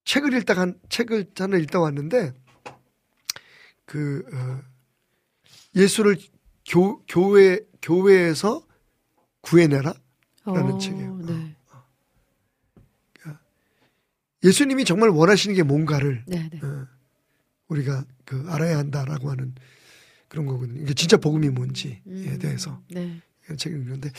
책을 0.04 0.34
읽다가 0.34 0.60
한- 0.60 0.78
책을 0.90 1.30
하나 1.36 1.56
읽다 1.56 1.80
왔는데 1.80 2.34
그 3.86 4.22
어, 4.34 4.62
예수를 5.74 6.18
교, 6.68 7.02
교회 7.06 7.60
교회에서 7.80 8.66
구해내라 9.40 9.94
라는 10.44 10.72
어, 10.72 10.78
책이에요. 10.78 11.16
네. 11.24 11.56
예수님이 14.42 14.84
정말 14.84 15.08
원하시는 15.10 15.54
게 15.56 15.62
뭔가를 15.62 16.22
네, 16.26 16.48
네. 16.50 16.60
어, 16.62 16.86
우리가 17.68 18.04
그 18.24 18.44
알아야 18.48 18.78
한다라고 18.78 19.30
하는 19.30 19.54
그런 20.30 20.46
거거든요. 20.46 20.80
이게 20.82 20.94
진짜 20.94 21.16
복음이 21.16 21.50
뭔지에 21.50 22.00
음. 22.06 22.38
대해서 22.40 22.80
네. 22.88 23.20
이런 23.44 23.58
책을 23.58 23.78
읽는데 23.80 24.10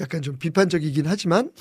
약간 0.00 0.20
좀 0.20 0.36
비판적이긴 0.36 1.06
하지만 1.06 1.52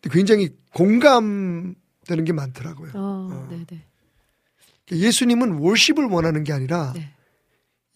굉장히 0.00 0.50
공감되는 0.72 2.24
게 2.24 2.32
많더라고요. 2.32 2.92
어, 2.94 3.28
어. 3.32 3.48
네, 3.50 3.66
네. 3.66 3.84
예수님은 4.92 5.54
worship을 5.54 6.04
원하는 6.04 6.44
게 6.44 6.52
아니라 6.52 6.92
네. 6.94 7.12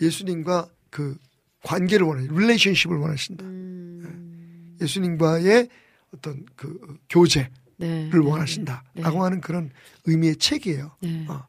예수님과 0.01 0.69
그 0.91 1.17
관계를 1.63 2.07
원하는 2.07 2.35
relationship을 2.35 2.97
원하신다. 2.97 3.45
음. 3.45 4.77
예수님과의 4.81 5.69
어떤 6.13 6.45
그 6.57 6.99
교제를 7.09 7.49
네. 7.77 8.11
네, 8.13 8.19
원하신다라고 8.19 8.93
네. 8.95 9.19
하는 9.19 9.41
그런 9.41 9.71
의미의 10.07 10.37
책이에요. 10.37 10.97
네. 11.01 11.25
어. 11.29 11.47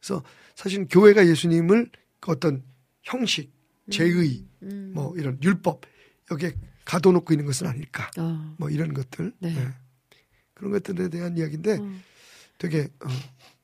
그래서 0.00 0.24
사실은 0.56 0.88
교회가 0.88 1.28
예수님을 1.28 1.88
그 2.18 2.32
어떤 2.32 2.64
형식, 3.04 3.52
제의, 3.90 4.44
음. 4.62 4.92
뭐 4.94 5.16
이런 5.16 5.38
율법 5.42 5.82
여기에 6.30 6.54
가둬놓고 6.84 7.32
있는 7.32 7.46
것은 7.46 7.66
아닐까. 7.66 8.10
어. 8.18 8.54
뭐 8.58 8.70
이런 8.70 8.92
것들 8.92 9.32
네. 9.38 9.56
예. 9.56 9.68
그런 10.54 10.72
것들에 10.72 11.08
대한 11.08 11.36
이야기인데 11.36 11.78
어. 11.80 11.94
되게 12.58 12.88
어, 13.00 13.08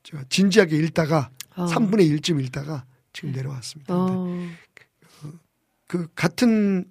제가 0.03 0.23
진지하게 0.29 0.77
읽다가 0.77 1.31
어. 1.55 1.65
3분의 1.65 2.19
1쯤 2.19 2.43
읽다가 2.43 2.85
지금 3.13 3.31
내려왔습니다. 3.31 3.93
근데 3.93 4.55
어. 5.23 5.31
그 5.87 6.07
같은 6.15 6.89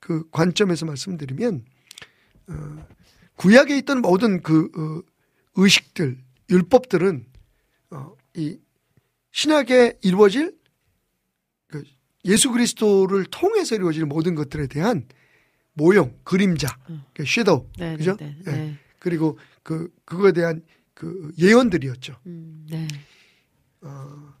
그 0.00 0.28
관점에서 0.30 0.86
말씀드리면 0.86 1.64
어, 2.48 2.86
구약에 3.36 3.76
있던 3.78 4.02
모든 4.02 4.42
그 4.42 4.70
어, 4.76 5.12
의식들, 5.54 6.18
율법들은 6.50 7.26
어, 7.90 8.16
이 8.34 8.58
신약에 9.30 9.98
이루어질 10.02 10.50
그 10.52 10.61
예수 12.24 12.50
그리스도를 12.50 13.24
통해서 13.26 13.74
이루어질 13.74 14.04
모든 14.06 14.34
것들에 14.34 14.66
대한 14.66 15.06
모형, 15.74 16.14
그림자, 16.22 16.68
음. 16.90 17.02
그 17.14 17.24
섀도우, 17.26 17.66
네, 17.78 17.96
그죠? 17.96 18.16
네, 18.18 18.36
예. 18.46 18.50
네. 18.50 18.56
네. 18.56 18.78
그리고 18.98 19.38
그 19.62 19.88
그거에 20.04 20.32
대한 20.32 20.62
그 20.94 21.32
예언들이었죠. 21.38 22.14
음, 22.26 22.66
네. 22.70 22.86
어, 23.80 24.34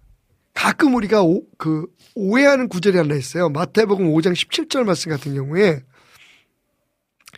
가끔 0.54 0.94
우리가 0.94 1.22
오, 1.22 1.42
그 1.58 1.86
오해하는 2.14 2.68
구절이 2.68 2.96
하나 2.96 3.14
있어요. 3.16 3.48
마태복음 3.48 4.06
5장 4.06 4.32
17절 4.32 4.84
말씀 4.84 5.10
같은 5.10 5.34
경우에 5.34 5.82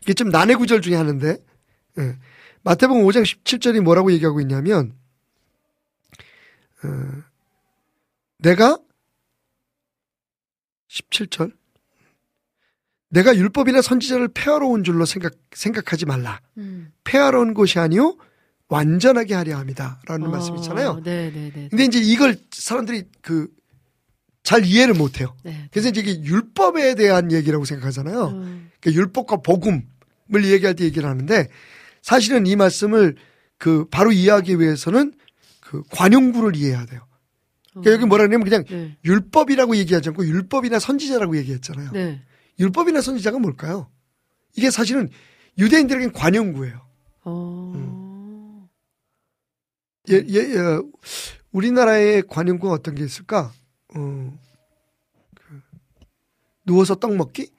이게 0.03 0.13
좀 0.13 0.29
난해 0.29 0.55
구절 0.57 0.83
중에 0.83 0.97
하나인데 0.97 1.39
예. 1.99 2.19
마태복음 2.63 3.03
5장 3.05 3.23
17절이 3.23 3.81
뭐라고 3.81 4.13
얘기하고 4.13 4.41
있냐면 4.41 4.95
어, 6.83 6.89
내가 8.39 8.79
17절 10.95 11.53
내가 13.11 13.37
율법이나 13.37 13.83
선지자를 13.83 14.29
폐하러 14.29 14.67
온 14.67 14.83
줄로 14.83 15.05
생각 15.05 15.35
생각하지 15.53 16.07
말라. 16.07 16.41
음. 16.59 16.93
폐하러 17.05 17.41
온 17.41 17.55
것이 17.55 17.79
아니요 17.79 18.17
완전하게 18.69 19.35
하려 19.35 19.57
합니다라는 19.59 20.31
말씀 20.31 20.57
있잖아요. 20.57 21.01
네, 21.05 21.31
네, 21.33 21.53
네. 21.55 21.69
근데 21.69 21.85
이제 21.85 22.01
이걸 22.01 22.37
사람들이 22.51 23.05
그 23.21 23.49
잘 24.45 24.67
이해를 24.67 24.95
못 24.95 25.21
해요. 25.21 25.35
네. 25.43 25.69
그래서 25.73 25.89
이제 25.89 26.03
이게 26.03 26.23
율법에 26.23 26.95
대한 26.95 27.33
얘기라고 27.33 27.65
생각하잖아요. 27.65 28.27
음. 28.29 28.71
그러니까 28.79 29.01
율법과 29.01 29.37
복음을 29.39 29.83
얘기할 30.45 30.77
때 30.77 30.85
얘기를 30.85 31.09
하는데 31.09 31.49
사실은 32.03 32.47
이 32.47 32.55
말씀을 32.55 33.17
그 33.57 33.87
바로 33.91 34.13
이해하기 34.13 34.61
위해서는 34.61 35.15
그 35.61 35.83
관용구를 35.91 36.57
이해해야 36.57 36.85
돼요. 36.85 37.01
그러니까 37.75 37.93
여기 37.93 38.07
뭐라 38.07 38.27
그러냐면 38.27 38.45
그냥 38.45 38.65
네. 38.65 38.97
율법이라고 39.05 39.77
얘기하지 39.77 40.11
않고 40.11 40.27
율법이나 40.27 40.79
선지자라고 40.79 41.37
얘기했잖아요. 41.39 41.91
네. 41.93 42.23
율법이나 42.59 43.01
선지자가 43.01 43.39
뭘까요? 43.39 43.91
이게 44.57 44.71
사실은 44.71 45.11
유대인들에겐 45.59 46.13
관용구예요. 46.13 46.81
어. 47.25 47.73
음. 47.75 48.69
예, 50.11 50.23
예, 50.27 50.59
어, 50.59 50.85
우리나라의 51.51 52.25
관용구가 52.29 52.73
어떤 52.73 52.95
게 52.95 53.05
있을까? 53.05 53.53
어, 53.95 54.39
그, 55.35 55.61
누워서 56.67 56.95
떡 56.97 57.17
먹기? 57.17 57.51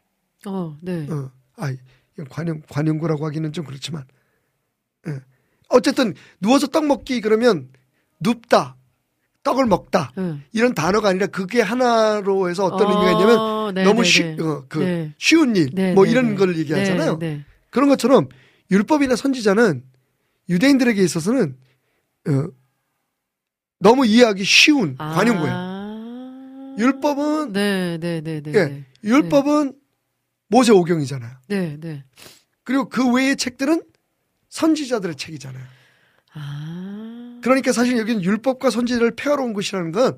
어, 0.46 0.78
네. 0.82 1.10
어, 1.10 1.32
아, 1.56 1.74
관용, 2.30 2.62
관용구라고 2.70 3.26
하기는 3.26 3.52
좀 3.52 3.66
그렇지만, 3.66 4.06
예. 5.08 5.20
어쨌든 5.70 6.14
누워서 6.40 6.68
떡 6.68 6.86
먹기 6.86 7.22
그러면 7.22 7.72
눕다, 8.20 8.78
떡을 9.46 9.68
먹다 9.68 10.12
응. 10.18 10.44
이런 10.52 10.74
단어가 10.74 11.10
아니라 11.10 11.28
그게 11.28 11.62
하나로 11.62 12.50
해서 12.50 12.66
어떤 12.66 12.92
의미가 12.92 13.12
있냐면 13.12 13.40
어, 13.40 13.72
네, 13.72 13.84
너무 13.84 14.02
네, 14.02 14.10
쉬, 14.10 14.24
네. 14.24 14.42
어, 14.42 14.66
그 14.68 14.80
네. 14.80 15.14
쉬운 15.20 15.56
일, 15.56 15.70
네, 15.72 15.94
뭐 15.94 16.04
네, 16.04 16.12
이런 16.12 16.30
네. 16.32 16.36
걸 16.36 16.58
얘기하잖아요. 16.58 17.20
그런 17.70 17.88
것처럼 17.88 18.28
율법이나 18.72 19.16
선지자는 19.16 19.84
유대인들에게 20.50 21.02
있어서는 21.02 21.56
어, 22.28 22.48
너무 23.80 24.06
이해하기 24.08 24.44
쉬운 24.44 24.98
관용구예요. 24.98 25.54
아. 25.56 26.76
율법은 26.80 27.54
네, 27.54 27.98
네, 28.00 28.22
네, 28.22 28.42
네. 28.42 28.52
예, 28.56 28.66
네. 28.66 28.86
율법은 29.04 29.74
모세 30.48 30.72
오경이잖아요. 30.72 31.32
네, 31.48 31.78
네. 31.80 32.04
그리고 32.64 32.90
그 32.90 33.14
외의 33.14 33.36
책들은 33.36 33.84
선지자들의 34.50 35.16
책이잖아요. 35.16 35.64
아. 36.34 36.95
그러니까 37.46 37.72
사실 37.72 37.96
여기는 38.00 38.24
율법과 38.24 38.72
선지자를 38.72 39.12
폐하러 39.16 39.44
온 39.44 39.54
것이라는 39.54 39.92
건 39.92 40.18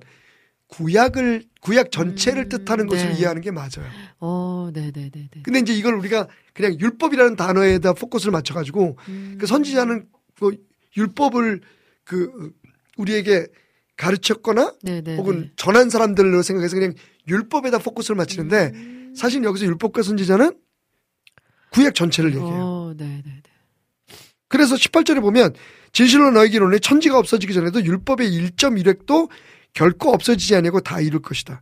구약을 0.67 1.43
구약 1.59 1.91
전체를 1.91 2.43
음, 2.43 2.49
뜻하는 2.49 2.87
것을 2.87 3.09
네. 3.09 3.15
이해하는 3.15 3.41
게 3.41 3.51
맞아요. 3.51 3.85
어, 4.21 4.69
네, 4.73 4.91
네, 4.93 5.09
네, 5.13 5.27
네. 5.29 5.41
근데 5.43 5.59
이제 5.59 5.73
이걸 5.73 5.95
우리가 5.95 6.29
그냥 6.53 6.79
율법이라는 6.79 7.35
단어에다 7.35 7.93
포커스를 7.93 8.31
맞춰 8.31 8.53
가지고 8.53 8.97
음. 9.09 9.35
그 9.37 9.45
선지자는 9.45 10.05
그 10.39 10.55
율법을 10.95 11.59
그 12.05 12.53
우리에게 12.95 13.47
가르쳤거나 13.97 14.73
네, 14.83 15.01
네. 15.01 15.17
혹은 15.17 15.41
네. 15.41 15.51
전한 15.57 15.89
사람들로 15.89 16.41
생각해서 16.41 16.77
그냥 16.77 16.93
율법에다 17.27 17.79
포커스를 17.79 18.15
맞추는데 18.15 18.71
음. 18.73 19.13
사실 19.17 19.43
여기서 19.43 19.65
율법과 19.65 20.01
선지자는 20.01 20.53
구약 21.71 21.93
전체를 21.93 22.33
얘기해요. 22.33 22.55
어, 22.57 22.93
네, 22.95 23.05
네, 23.05 23.21
네. 23.25 23.41
그래서 24.47 24.75
18절에 24.75 25.19
보면 25.19 25.53
진실로 25.91 26.31
너에게 26.31 26.57
이르노니 26.57 26.79
천지가 26.79 27.17
없어지기 27.17 27.53
전에도 27.53 27.83
율법의 27.83 28.29
1.1획도 28.29 29.29
결코 29.73 30.11
없어지지 30.11 30.55
아니하고 30.55 30.81
다 30.81 30.99
이룰 31.01 31.21
것이다. 31.21 31.61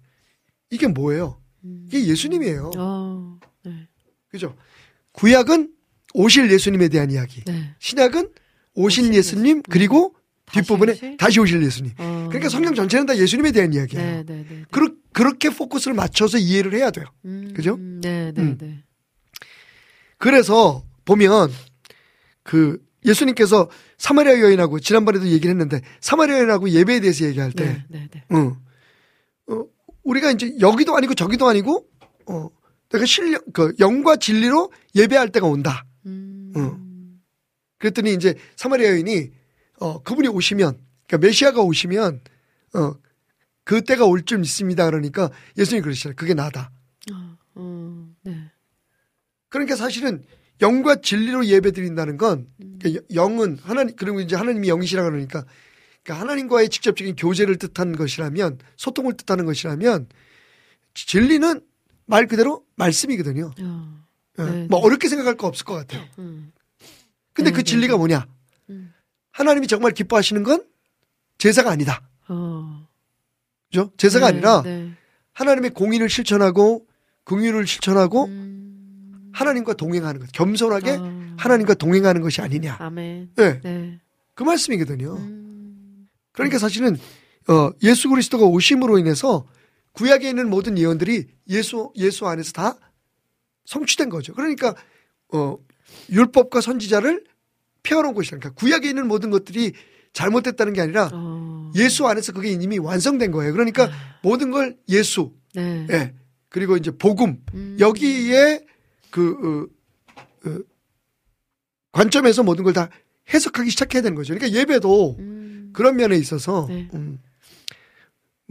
이게 0.69 0.87
뭐예요? 0.87 1.41
음. 1.63 1.85
이게 1.87 2.05
예수님이에요. 2.07 2.71
어, 2.77 3.39
네, 3.63 3.87
그죠? 4.29 4.55
구약은 5.11 5.71
오실 6.13 6.51
예수님에 6.51 6.87
대한 6.87 7.11
이야기. 7.11 7.43
네. 7.45 7.75
신약은 7.79 8.29
오신 8.73 9.05
오신 9.05 9.13
예수님 9.13 9.15
예수님. 9.15 9.61
그리고 9.69 10.15
다시 10.45 10.67
뒷부분에 10.67 10.93
오실? 10.93 11.17
다시 11.17 11.39
오실 11.39 11.63
예수님. 11.63 11.93
어. 11.97 12.25
그러니까 12.29 12.49
성경 12.49 12.73
전체는 12.73 13.05
다 13.05 13.17
예수님에 13.17 13.51
대한 13.51 13.73
이야기예요. 13.73 14.05
네, 14.05 14.23
네, 14.23 14.35
네. 14.35 14.45
네. 14.47 14.63
그러, 14.71 14.89
그렇게 15.11 15.49
포커스를 15.49 15.93
맞춰서 15.93 16.37
이해를 16.37 16.73
해야 16.73 16.91
돼요. 16.91 17.05
음, 17.25 17.53
그죠? 17.55 17.77
네, 17.77 18.31
네, 18.33 18.41
음. 18.41 18.57
네. 18.57 18.83
그래서 20.17 20.83
보면 21.03 21.51
그 22.43 22.84
예수님께서 23.05 23.69
사마리아 23.97 24.39
여인하고 24.39 24.79
지난번에도 24.79 25.27
얘기를 25.27 25.51
했는데 25.51 25.81
사마리아 26.01 26.39
여인하고 26.39 26.69
예배에 26.69 26.99
대해서 27.01 27.25
얘기할 27.25 27.51
때 27.51 27.65
네, 27.65 27.85
네, 27.89 28.09
네. 28.11 28.23
응. 28.31 28.55
어, 29.47 29.65
우리가 30.03 30.31
이제 30.31 30.55
여기도 30.59 30.95
아니고 30.97 31.13
저기도 31.13 31.47
아니고 31.47 31.87
어, 32.27 32.49
내가 32.89 33.05
실력 33.05 33.43
그 33.53 33.73
영과 33.79 34.15
진리로 34.15 34.71
예배할 34.95 35.29
때가 35.29 35.47
온다. 35.47 35.85
음. 36.05 36.51
응. 36.55 37.19
그랬더니 37.77 38.13
이제 38.13 38.35
사마리아 38.55 38.89
여인이 38.89 39.31
어, 39.79 40.01
그분이 40.01 40.27
오시면 40.29 40.79
그러니까 41.07 41.27
메시아가 41.27 41.61
오시면 41.61 42.21
어, 42.75 42.93
그 43.63 43.83
때가 43.83 44.05
올 44.05 44.23
줄 44.23 44.39
믿습니다. 44.39 44.85
그러니까 44.85 45.29
예수님이 45.57 45.83
그러시잖아요. 45.83 46.15
그게 46.15 46.33
나다. 46.33 46.71
어, 47.11 47.37
어, 47.55 48.07
네. 48.23 48.51
그러니까 49.49 49.75
사실은 49.75 50.23
영과 50.61 50.95
진리로 50.95 51.45
예배 51.45 51.71
드린다는 51.71 52.17
건 52.17 52.47
음. 52.61 52.79
그러니까 52.81 53.03
영은 53.13 53.59
하나님 53.61 53.95
그리고 53.95 54.19
이제 54.21 54.35
하나님이 54.35 54.69
영이시라 54.69 55.03
그러니까 55.03 55.45
그러니까 56.03 56.21
하나님과의 56.21 56.69
직접적인 56.69 57.15
교제를 57.15 57.57
뜻하는 57.57 57.95
것이라면 57.95 58.59
소통을 58.77 59.17
뜻하는 59.17 59.45
것이라면 59.45 60.07
진리는 60.93 61.61
말 62.05 62.27
그대로 62.27 62.63
말씀이거든요. 62.75 63.51
어, 63.59 64.05
예, 64.39 64.43
네, 64.43 64.67
뭐 64.69 64.79
네. 64.79 64.85
어렵게 64.85 65.09
생각할 65.09 65.35
거 65.35 65.47
없을 65.47 65.65
것 65.65 65.73
같아요. 65.73 66.03
음. 66.19 66.51
근데 67.33 67.49
네, 67.49 67.55
그 67.55 67.57
네, 67.57 67.63
진리가 67.63 67.93
네. 67.93 67.97
뭐냐? 67.97 68.27
음. 68.69 68.93
하나님이 69.31 69.67
정말 69.67 69.91
기뻐하시는 69.91 70.43
건 70.43 70.63
제사가 71.37 71.71
아니다. 71.71 72.07
어. 72.27 72.87
그죠? 73.69 73.91
제사가 73.97 74.27
네, 74.27 74.33
아니라 74.33 74.61
네. 74.61 74.91
하나님의 75.33 75.71
공의를 75.71 76.09
실천하고 76.09 76.87
긍휼을 77.25 77.67
실천하고 77.67 78.25
음. 78.25 78.55
하나님과 79.35 79.73
동행하는 79.73 80.21
것. 80.21 80.31
겸손하게 80.31 80.91
어. 80.91 81.35
하나님과 81.37 81.73
동행하는 81.73 82.21
것이 82.21 82.41
아니냐. 82.41 82.77
아멘. 82.79 83.31
네. 83.35 83.61
네. 83.61 83.99
그 84.33 84.43
말씀이거든요. 84.43 85.17
음. 85.17 86.07
그러니까 86.31 86.57
사실은 86.57 86.97
어, 87.47 87.69
예수 87.83 88.09
그리스도가 88.09 88.45
오심으로 88.45 88.97
인해서 88.97 89.45
구약에 89.91 90.29
있는 90.29 90.49
모든 90.49 90.77
예언들이 90.77 91.27
예수 91.49 91.91
예수 91.97 92.27
안에서 92.27 92.53
다 92.53 92.77
성취된 93.65 94.09
거죠. 94.09 94.33
그러니까 94.33 94.73
어, 95.33 95.57
율법과 96.09 96.61
선지자를 96.61 97.25
펴놓은 97.83 98.13
것이라 98.13 98.39
그러니까 98.39 98.59
구약에 98.59 98.87
있는 98.87 99.07
모든 99.07 99.31
것들이 99.31 99.73
잘못됐다는 100.13 100.73
게 100.73 100.81
아니라 100.81 101.09
어. 101.13 101.71
예수 101.75 102.07
안에서 102.07 102.31
그게 102.31 102.51
이미 102.51 102.77
완성된 102.77 103.31
거예요. 103.31 103.51
그러니까 103.51 103.89
모든 104.23 104.49
걸 104.49 104.77
예수, 104.87 105.33
네. 105.53 105.85
예, 105.91 106.13
그리고 106.47 106.77
이제 106.77 106.91
복음 106.91 107.43
음. 107.53 107.77
여기에 107.79 108.65
그 109.15 109.69
어, 110.45 110.49
어, 110.49 110.59
관점에서 111.93 112.43
모든 112.43 112.63
걸 112.65 112.73
다 112.73 112.89
해석하기 113.33 113.69
시작해야 113.71 114.01
되는 114.03 114.15
거죠. 114.15 114.33
그러니까 114.35 114.59
예배도 114.59 115.15
음. 115.19 115.69
그런 115.73 115.95
면에 115.95 116.15
있어서 116.17 116.67
네. 116.69 116.87
음, 116.93 117.17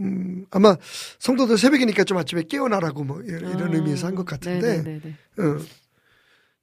음, 0.01 0.45
아마 0.51 0.75
성도들 1.19 1.57
새벽이니까 1.57 2.03
좀 2.03 2.17
아침에 2.17 2.43
깨어나라고 2.43 3.03
뭐 3.05 3.21
이런 3.21 3.71
어. 3.71 3.75
의미에서 3.75 4.07
한 4.07 4.15
것 4.15 4.25
같은데 4.25 4.81
네네네네. 4.81 5.15
어, 5.37 5.59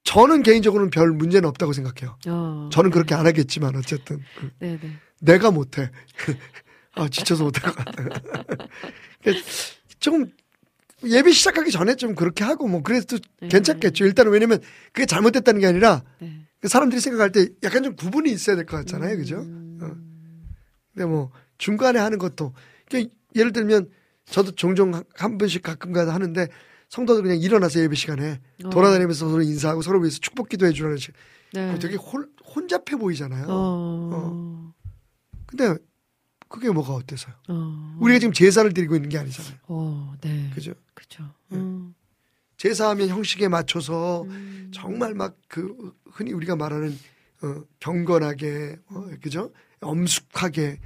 저는 0.05 0.43
개인적으로는 0.43 0.91
별 0.91 1.13
문제는 1.13 1.49
없다고 1.49 1.73
생각해요. 1.73 2.19
어. 2.27 2.69
저는 2.73 2.91
그렇게 2.91 3.15
안 3.15 3.25
하겠지만 3.27 3.77
어쨌든 3.77 4.21
음, 4.43 4.51
네네. 4.59 4.81
내가 5.21 5.51
못해. 5.53 5.91
아 6.95 7.09
지쳐서 7.09 7.45
못할 7.45 7.73
것 7.73 7.85
같아. 7.85 8.03
좀 10.01 10.27
예배 11.05 11.33
시작하기 11.33 11.71
전에 11.71 11.95
좀 11.97 12.15
그렇게 12.15 12.45
하고 12.45 12.69
뭐 12.69 12.83
그래도 12.83 13.19
네. 13.41 13.49
괜찮겠죠. 13.49 14.05
일단은 14.05 14.33
왜냐면 14.33 14.61
그게 14.93 15.07
잘못됐다는 15.07 15.61
게 15.61 15.67
아니라 15.67 16.03
네. 16.21 16.47
그 16.61 16.69
사람들이 16.69 17.01
생각할 17.01 17.33
때 17.33 17.49
약간 17.63 17.83
좀 17.83 17.97
구분이 17.97 18.31
있어야 18.31 18.57
될 18.57 18.67
것 18.67 18.77
같잖아요. 18.79 19.17
그죠? 19.17 19.39
음. 19.41 19.79
어. 19.83 19.91
근데 20.95 21.07
뭐 21.07 21.31
중간에 21.59 21.99
하는 21.99 22.19
것도 22.19 22.53
그러니까 22.89 23.13
예를 23.35 23.53
들면 23.53 23.89
저도 24.27 24.53
종종 24.53 24.95
한- 24.95 25.05
한 25.15 25.39
번씩 25.39 25.63
가끔가다 25.63 26.15
하는데 26.15 26.47
성도들 26.89 27.23
그냥 27.23 27.39
일어나서 27.39 27.81
예배 27.81 27.97
시간에 27.97 28.41
어. 28.65 28.71
돌아다니면서 28.71 29.29
서로 29.29 29.43
인사하고 29.43 29.83
서로 29.83 30.01
위해서 30.01 30.19
축복 30.21 30.49
기도해 30.51 30.73
주라는 30.73 30.99
식. 30.99 31.13
네. 31.55 31.79
되게 31.79 31.97
홀, 31.97 32.29
혼잡해 32.55 32.99
보이잖아요. 32.99 33.47
어. 33.49 34.73
근데 35.47 35.75
그게 36.49 36.71
뭐가 36.71 36.93
어때서요? 36.95 37.35
어. 37.49 37.97
우리가 38.01 38.19
지금 38.21 38.33
제사를 38.33 38.71
드리고 38.73 38.95
있는 38.95 39.09
게 39.09 39.19
아니잖아요. 39.19 39.55
어, 39.69 40.13
네. 40.21 40.51
그죠? 40.55 40.75
그죠. 41.13 41.25
네. 41.49 41.59
어. 41.61 41.93
제사하면 42.57 43.09
형식에 43.09 43.49
맞춰서 43.49 44.23
음. 44.23 44.71
정말 44.73 45.15
막 45.15 45.37
그 45.49 45.93
흔히 46.13 46.33
우리가 46.33 46.57
말하는 46.57 46.99
어, 47.43 47.63
경건하게 47.81 48.77
어, 48.91 49.05
그죠? 49.21 49.53
엄숙하게 49.83 50.79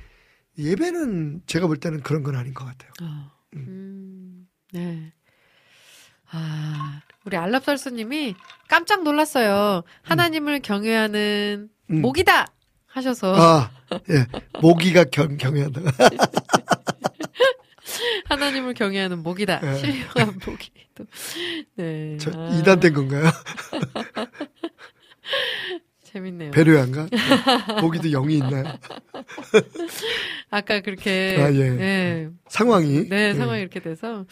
예배는 0.58 1.42
제가 1.46 1.66
볼 1.68 1.76
때는 1.76 2.00
그런 2.00 2.22
건 2.24 2.34
아닌 2.34 2.52
것 2.52 2.64
같아요. 2.64 2.90
어. 3.02 3.30
음. 3.54 4.48
네. 4.72 5.12
아, 6.30 7.00
우리 7.24 7.36
알랍설수님이 7.36 8.34
깜짝 8.68 9.04
놀랐어요. 9.04 9.82
하나님을 10.02 10.60
경외하는 10.60 11.68
음. 11.90 12.00
목이다 12.00 12.46
하셔서 12.86 13.36
아, 13.36 13.70
예, 14.10 14.26
모기가 14.60 15.04
경, 15.04 15.36
경외한다. 15.36 15.80
하나님을 18.26 18.74
경외하는 18.74 19.22
목이다. 19.22 19.60
네. 19.60 19.76
신령한 19.78 20.38
목이. 20.46 20.70
또. 20.94 21.04
네. 21.76 22.16
저 22.18 22.30
아, 22.34 22.48
이단된 22.58 22.94
건가요? 22.94 23.24
재밌네요. 26.04 26.50
배려한가? 26.52 27.08
모기도 27.82 28.08
영이 28.10 28.38
있나요? 28.38 28.64
아까 30.50 30.80
그렇게 30.80 31.36
아, 31.38 31.52
예. 31.52 31.70
네. 31.70 32.28
상황이. 32.48 33.08
네, 33.08 33.30
예. 33.30 33.34
상황이 33.34 33.60
이렇게 33.60 33.80
돼서 33.80 34.24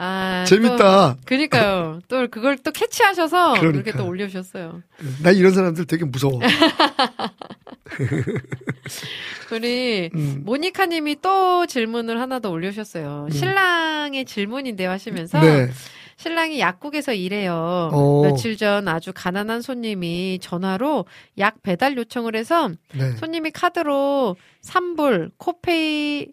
아, 0.00 0.44
재밌다. 0.46 1.16
또, 1.16 1.20
그니까요. 1.24 1.98
또 2.06 2.28
그걸 2.28 2.56
또 2.58 2.70
캐치하셔서 2.70 3.54
그러니까. 3.54 3.80
이렇게 3.80 3.90
또 3.92 4.06
올려주셨어요. 4.06 4.82
나 5.22 5.30
이런 5.32 5.52
사람들 5.52 5.86
되게 5.86 6.04
무서워. 6.04 6.38
우리 9.52 10.08
음. 10.14 10.42
모니카님이 10.44 11.16
또 11.20 11.66
질문을 11.66 12.20
하나 12.20 12.38
더 12.38 12.48
올려주셨어요. 12.50 13.28
신랑의 13.32 14.24
질문인데요 14.24 14.88
하시면서 14.90 15.40
네. 15.40 15.68
신랑이 16.16 16.60
약국에서 16.60 17.12
일해요. 17.12 17.90
오. 17.92 18.22
며칠 18.22 18.56
전 18.56 18.86
아주 18.88 19.12
가난한 19.14 19.62
손님이 19.62 20.38
전화로 20.40 21.06
약 21.38 21.62
배달 21.62 21.96
요청을 21.96 22.34
해서 22.36 22.70
네. 22.94 23.12
손님이 23.16 23.50
카드로 23.52 24.36
산불, 24.60 25.30
코페이 25.38 26.26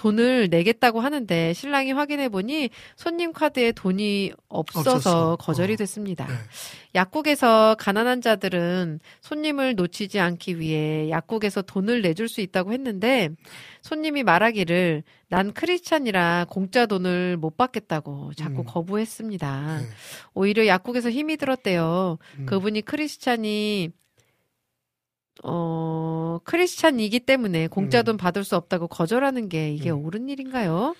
돈을 0.00 0.48
내겠다고 0.50 1.00
하는데 1.00 1.52
신랑이 1.52 1.92
확인해 1.92 2.30
보니 2.30 2.70
손님 2.96 3.34
카드에 3.34 3.72
돈이 3.72 4.32
없어서 4.48 4.90
없었어. 4.92 5.36
거절이 5.36 5.74
어. 5.74 5.76
됐습니다. 5.76 6.26
네. 6.26 6.32
약국에서 6.94 7.76
가난한 7.78 8.22
자들은 8.22 9.00
손님을 9.20 9.74
놓치지 9.74 10.18
않기 10.18 10.58
위해 10.58 11.10
약국에서 11.10 11.60
돈을 11.60 12.00
내줄 12.00 12.30
수 12.30 12.40
있다고 12.40 12.72
했는데 12.72 13.28
손님이 13.82 14.22
말하기를 14.22 15.02
난 15.28 15.52
크리스찬이라 15.52 16.46
공짜 16.48 16.86
돈을 16.86 17.36
못 17.36 17.58
받겠다고 17.58 18.32
자꾸 18.38 18.60
음. 18.60 18.64
거부했습니다. 18.64 19.80
네. 19.82 19.86
오히려 20.32 20.66
약국에서 20.66 21.10
힘이 21.10 21.36
들었대요. 21.36 22.16
음. 22.38 22.46
그분이 22.46 22.80
크리스찬이 22.82 23.90
어 25.42 26.38
크리스찬이기 26.44 27.20
때문에 27.20 27.68
공짜 27.68 28.00
음. 28.00 28.04
돈 28.04 28.16
받을 28.16 28.44
수 28.44 28.56
없다고 28.56 28.88
거절하는 28.88 29.48
게 29.48 29.72
이게 29.72 29.90
음. 29.90 30.04
옳은 30.04 30.28
일인가요? 30.28 30.94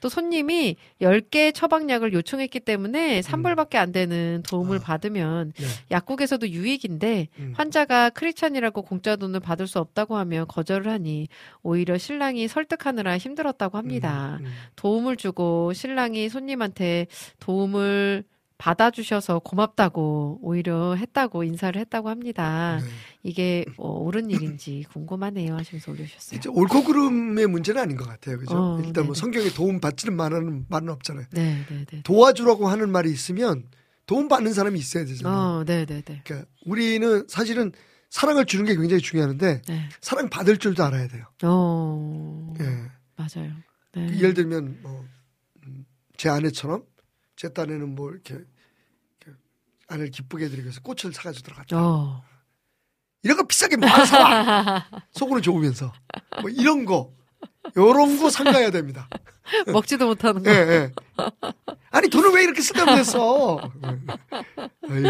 또 0.00 0.08
손님이 0.08 0.76
10개 1.00 1.54
처방약을 1.54 2.12
요청했기 2.12 2.60
때문에 2.60 3.20
3불밖에 3.22 3.76
안 3.76 3.92
되는 3.92 4.42
도움을 4.46 4.78
아. 4.78 4.80
받으면 4.80 5.52
네. 5.56 5.66
약국에서도 5.90 6.48
유익인데 6.48 7.28
음. 7.38 7.52
환자가 7.56 8.10
크리스찬이라고 8.10 8.82
공짜 8.82 9.16
돈을 9.16 9.40
받을 9.40 9.66
수 9.66 9.78
없다고 9.78 10.16
하면 10.16 10.46
거절을 10.46 10.90
하니 10.90 11.28
오히려 11.62 11.98
신랑이 11.98 12.48
설득하느라 12.48 13.18
힘들었다고 13.18 13.78
합니다. 13.78 14.38
음, 14.40 14.46
음. 14.46 14.52
도움을 14.76 15.16
주고 15.16 15.72
신랑이 15.72 16.28
손님한테 16.28 17.06
도움을 17.40 18.24
받아주셔서 18.58 19.40
고맙다고 19.40 20.40
오히려 20.42 20.94
했다고 20.94 21.44
인사를 21.44 21.78
했다고 21.80 22.08
합니다. 22.08 22.80
네. 22.82 22.88
이게 23.22 23.64
어, 23.76 23.90
옳은 23.90 24.30
일인지 24.30 24.84
궁금하네요 24.92 25.56
하시면서 25.56 25.92
올려주셨어요. 25.92 26.38
이제 26.38 26.48
옳고 26.48 26.84
그름의 26.84 27.46
문제는 27.48 27.80
아닌 27.82 27.96
것 27.96 28.08
같아요. 28.08 28.38
그죠? 28.38 28.56
어, 28.56 28.78
일단 28.78 29.04
뭐 29.04 29.14
네네. 29.14 29.20
성경에 29.20 29.48
도움 29.50 29.80
받지는 29.80 30.16
말은 30.16 30.66
말은 30.68 30.88
없잖아요. 30.88 31.26
네, 31.32 31.64
네, 31.68 31.84
네. 31.84 32.02
도와주라고 32.02 32.68
하는 32.68 32.90
말이 32.90 33.10
있으면 33.10 33.64
도움 34.06 34.28
받는 34.28 34.52
사람이 34.52 34.78
있어야 34.78 35.04
되잖아요. 35.04 35.34
어, 35.36 35.64
네, 35.64 35.84
네, 35.84 36.00
네. 36.00 36.22
그러니까 36.24 36.48
우리는 36.64 37.26
사실은 37.28 37.72
사랑을 38.08 38.46
주는 38.46 38.64
게 38.64 38.74
굉장히 38.74 39.02
중요한데 39.02 39.62
네. 39.66 39.88
사랑 40.00 40.30
받을 40.30 40.56
줄도 40.56 40.82
알아야 40.84 41.08
돼요. 41.08 41.24
어, 41.42 42.54
예. 42.60 42.64
맞아요. 43.16 43.52
네. 43.92 44.06
예를 44.18 44.34
들면 44.34 44.78
뭐, 44.82 45.04
음, 45.66 45.84
제 46.16 46.28
아내처럼 46.28 46.84
제 47.36 47.52
딴에는 47.52 47.94
뭐 47.94 48.10
이렇게, 48.10 48.34
이렇게 48.34 49.38
아내를 49.88 50.10
기쁘게 50.10 50.46
해드리기 50.46 50.64
위해서 50.64 50.80
꽃을 50.80 51.12
사가지고 51.12 51.44
들어갔다. 51.44 51.76
어. 51.78 52.24
이런 53.22 53.36
거 53.36 53.44
비싸게 53.46 53.76
뭐 53.76 53.88
사와 53.88 54.88
속으로 55.10 55.40
좋으면서 55.40 55.92
뭐 56.40 56.50
이런 56.50 56.84
거 56.84 57.12
요런 57.76 58.18
거 58.18 58.30
상가해야 58.30 58.70
됩니다. 58.70 59.08
먹지도 59.72 60.06
못하는 60.06 60.42
거. 60.42 60.50
예, 60.50 60.54
예. 60.54 60.92
아니 61.90 62.08
돈을 62.08 62.30
왜 62.32 62.42
이렇게 62.44 62.62
써? 62.62 63.60
아유, 64.88 65.02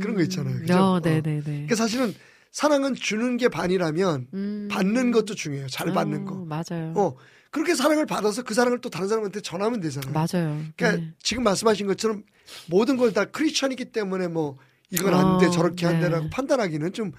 그런 0.00 0.16
거 0.16 0.22
있잖아요. 0.22 0.58
그죠? 0.60 0.74
어, 0.74 0.92
어. 0.92 1.00
네, 1.00 1.20
네, 1.20 1.36
네. 1.36 1.42
그러니까 1.42 1.74
사실은 1.76 2.14
사랑은 2.50 2.94
주는 2.94 3.36
게 3.36 3.48
반이라면 3.48 4.28
음. 4.34 4.68
받는 4.70 5.12
것도 5.12 5.34
중요해요. 5.34 5.68
잘 5.68 5.92
받는 5.92 6.28
어, 6.28 6.30
거. 6.30 6.44
맞아요. 6.44 6.92
어 6.96 7.16
그렇게 7.50 7.74
사랑을 7.74 8.04
받아서 8.06 8.42
그 8.42 8.54
사랑을 8.54 8.80
또 8.80 8.90
다른 8.90 9.08
사람한테 9.08 9.40
전하면 9.40 9.80
되잖아요. 9.80 10.12
맞아요. 10.12 10.62
그러니까 10.76 10.92
네. 10.96 11.14
지금 11.22 11.42
말씀하신 11.44 11.86
것처럼 11.86 12.24
모든 12.68 12.96
걸 12.96 13.12
다 13.12 13.24
크리스천이기 13.24 13.86
때문에 13.86 14.28
뭐 14.28 14.58
이건 14.90 15.14
안돼 15.14 15.46
어, 15.46 15.50
저렇게 15.50 15.86
안 15.86 15.94
네. 15.94 16.00
되라고 16.00 16.28
판단하기는 16.30 16.92
좀 16.92 17.12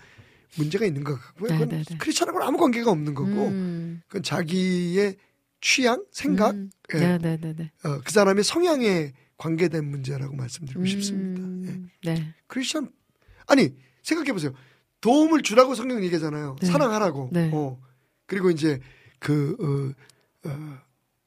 문제가 0.58 0.86
있는 0.86 1.04
것 1.04 1.20
같고요. 1.20 1.50
네, 1.50 1.58
그건 1.58 1.70
네, 1.70 1.84
네. 1.84 1.98
크리스천하고는 1.98 2.46
아무 2.48 2.58
관계가 2.58 2.90
없는 2.92 3.14
거고 3.14 3.48
음. 3.48 4.02
그건 4.08 4.24
자기의 4.24 5.18
취향, 5.62 6.04
생각, 6.12 6.56
음. 6.56 6.70
예. 6.94 7.00
네, 7.00 7.18
네, 7.18 7.38
네, 7.40 7.54
네. 7.56 7.72
어, 7.84 8.00
그 8.04 8.12
사람의 8.12 8.44
성향에 8.44 9.14
관계된 9.38 9.86
문제라고 9.86 10.36
말씀드리고 10.36 10.86
싶습니다. 10.86 11.42
예. 11.42 11.76
음. 11.76 11.90
네. 12.04 12.34
크리스천 12.48 12.92
아니 13.48 13.74
생각해 14.04 14.32
보세요. 14.32 14.54
도움을 15.02 15.42
주라고 15.44 15.76
성경 15.76 16.04
얘기하잖아요. 16.04 16.56
네. 16.60 16.68
사랑하라고. 16.68 17.30
네. 17.32 17.50
어. 17.54 17.80
그리고 18.26 18.50
이제 18.52 18.80
그 19.20 19.56
어, 19.60 20.04
어, 20.46 20.78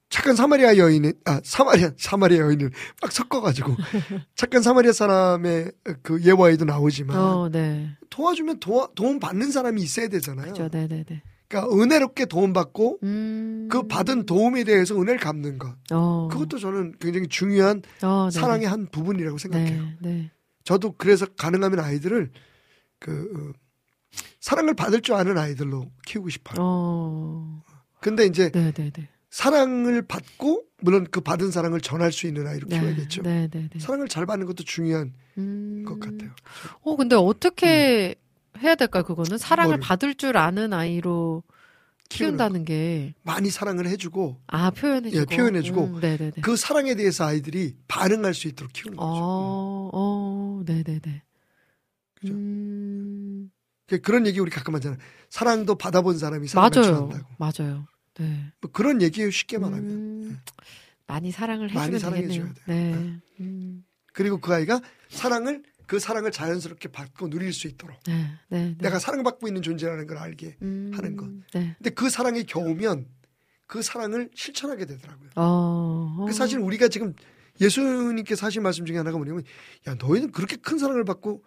착한 0.08 0.36
사마리아 0.36 0.76
여인은 0.76 1.14
아 1.24 1.40
사마리아 1.42 1.92
사마리아 1.96 2.40
여인을 2.40 2.70
막 3.00 3.10
섞어가지고 3.10 3.74
착한 4.36 4.62
사마리아 4.62 4.92
사람의 4.92 5.72
그 6.02 6.22
예화에도 6.22 6.64
나오지만 6.64 7.16
어, 7.16 7.48
네. 7.50 7.90
도와주면 8.10 8.60
도와, 8.60 8.88
도움 8.94 9.18
받는 9.18 9.50
사람이 9.50 9.80
있어야 9.80 10.08
되잖아요. 10.08 10.48
그죠. 10.48 10.68
네, 10.68 10.86
네, 10.86 11.02
네. 11.02 11.22
그러니까 11.48 11.74
은혜롭게 11.74 12.26
도움 12.26 12.52
받고 12.52 12.98
음. 13.02 13.68
그 13.70 13.86
받은 13.86 14.26
도움에 14.26 14.64
대해서 14.64 14.94
은혜를 14.94 15.18
갚는 15.18 15.58
것 15.58 15.74
어. 15.90 16.28
그것도 16.30 16.58
저는 16.58 16.94
굉장히 17.00 17.28
중요한 17.28 17.82
어, 18.02 18.28
네, 18.30 18.38
사랑의 18.38 18.66
한 18.66 18.86
부분이라고 18.90 19.36
네. 19.36 19.42
생각해요. 19.42 19.82
네, 19.82 19.96
네. 20.00 20.30
저도 20.64 20.94
그래서 20.96 21.26
가능하면 21.26 21.80
아이들을 21.80 22.30
그 22.98 23.52
어, 23.54 23.58
사랑을 24.40 24.74
받을 24.74 25.00
줄 25.00 25.14
아는 25.14 25.38
아이들로 25.38 25.90
키우고 26.06 26.28
싶어요. 26.28 26.56
어. 26.60 27.62
근데 28.02 28.26
이제 28.26 28.50
네, 28.50 28.72
네, 28.72 28.90
네. 28.90 29.08
사랑을 29.30 30.02
받고 30.02 30.64
물론 30.82 31.06
그 31.10 31.20
받은 31.22 31.50
사랑을 31.50 31.80
전할 31.80 32.12
수 32.12 32.26
있는 32.26 32.46
아이로 32.46 32.68
네. 32.68 32.78
키워야겠죠. 32.78 33.22
네, 33.22 33.48
네, 33.50 33.68
네. 33.72 33.78
사랑을 33.78 34.08
잘 34.08 34.26
받는 34.26 34.46
것도 34.46 34.64
중요한 34.64 35.14
음. 35.38 35.84
것 35.86 35.98
같아요. 36.00 36.30
어, 36.82 36.96
근데 36.96 37.16
어떻게 37.16 38.14
해야 38.58 38.74
될까요, 38.74 39.04
그거는? 39.04 39.38
사랑을 39.38 39.76
뭐를? 39.76 39.80
받을 39.80 40.14
줄 40.14 40.36
아는 40.36 40.72
아이로 40.74 41.42
키운다는 42.10 42.66
게, 42.66 43.14
많이 43.22 43.48
사랑을 43.48 43.86
해주고 43.86 44.38
아, 44.48 44.70
표현해주고. 44.70 45.18
예, 45.18 45.24
표현해주고. 45.36 45.84
음, 45.84 46.00
네네네. 46.00 46.32
그 46.42 46.56
사랑에 46.56 46.94
대해서 46.94 47.24
아이들이 47.24 47.74
반응할 47.88 48.34
수 48.34 48.48
있도록 48.48 48.72
키우는 48.74 48.98
거죠. 48.98 49.08
어, 49.10 49.90
어, 49.94 50.62
네네네. 50.66 51.22
그죠. 52.20 52.34
음, 52.34 53.50
그- 53.86 54.00
그런 54.02 54.26
얘기 54.26 54.40
우리 54.40 54.50
가끔 54.50 54.74
하잖아요. 54.74 54.98
사랑도 55.30 55.76
받아본 55.76 56.18
사람이 56.18 56.48
사랑을 56.48 56.70
맞아요. 56.74 56.86
좋아한다고. 57.08 57.28
맞아요. 57.38 57.86
네. 58.18 58.52
뭐 58.60 58.70
그런 58.70 59.02
얘기예요. 59.02 59.30
쉽게 59.30 59.58
말하면. 59.58 59.90
음, 59.90 60.40
많이 61.06 61.30
사랑을 61.30 61.68
해주면 61.68 61.82
많이 61.82 61.98
사랑해 61.98 62.22
되겠네요. 62.22 62.54
줘야 62.54 62.66
돼요. 62.66 62.92
네. 62.94 63.20
음, 63.40 63.84
그리고 64.12 64.38
그 64.40 64.52
아이가 64.52 64.80
사랑을 65.08 65.62
그 65.86 65.98
사랑을 65.98 66.30
자연스럽게 66.30 66.88
받고 66.88 67.28
누릴 67.28 67.52
수 67.52 67.66
있도록 67.66 68.02
네, 68.04 68.26
네, 68.48 68.68
네. 68.68 68.76
내가 68.78 68.98
사랑받고 68.98 69.46
있는 69.46 69.60
존재라는 69.62 70.06
걸 70.06 70.18
알게. 70.18 70.56
음, 70.62 70.90
하는 70.94 71.16
것. 71.16 71.28
네. 71.52 71.74
근데 71.76 71.90
그 71.90 72.08
사랑에 72.08 72.42
겨우면 72.44 73.06
그 73.66 73.82
사랑을 73.82 74.30
실천하게 74.34 74.86
되더라고요. 74.86 75.30
어, 75.36 76.24
그 76.26 76.32
사실 76.32 76.58
우리가 76.58 76.88
지금 76.88 77.14
예수님께서 77.60 78.46
하신 78.46 78.62
말씀 78.62 78.86
중에 78.86 78.96
하나가 78.96 79.16
뭐냐면 79.18 79.44
야 79.86 79.94
너희는 79.94 80.32
그렇게 80.32 80.56
큰 80.56 80.78
사랑을 80.78 81.04
받고 81.04 81.44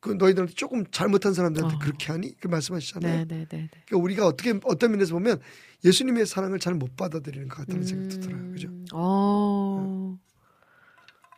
그 0.00 0.10
너희들한테 0.10 0.54
조금 0.54 0.84
잘못한 0.90 1.34
사람들한테 1.34 1.76
어. 1.76 1.78
그렇게 1.78 2.10
하니 2.10 2.34
그 2.38 2.48
말씀하시잖아요. 2.48 3.16
네, 3.18 3.24
네, 3.26 3.36
네, 3.44 3.46
네. 3.48 3.68
그러니까 3.86 3.96
우리가 3.98 4.26
어떻게 4.26 4.58
어떤 4.64 4.92
면에서 4.92 5.12
보면 5.14 5.40
예수님의 5.84 6.26
사랑을 6.26 6.58
잘 6.58 6.74
못 6.74 6.96
받아들이는 6.96 7.48
것 7.48 7.58
같다는 7.58 7.84
생각도 7.84 8.20
들어요. 8.20 8.50
그죠? 8.52 8.68
음, 8.68 8.86
어. 8.94 10.18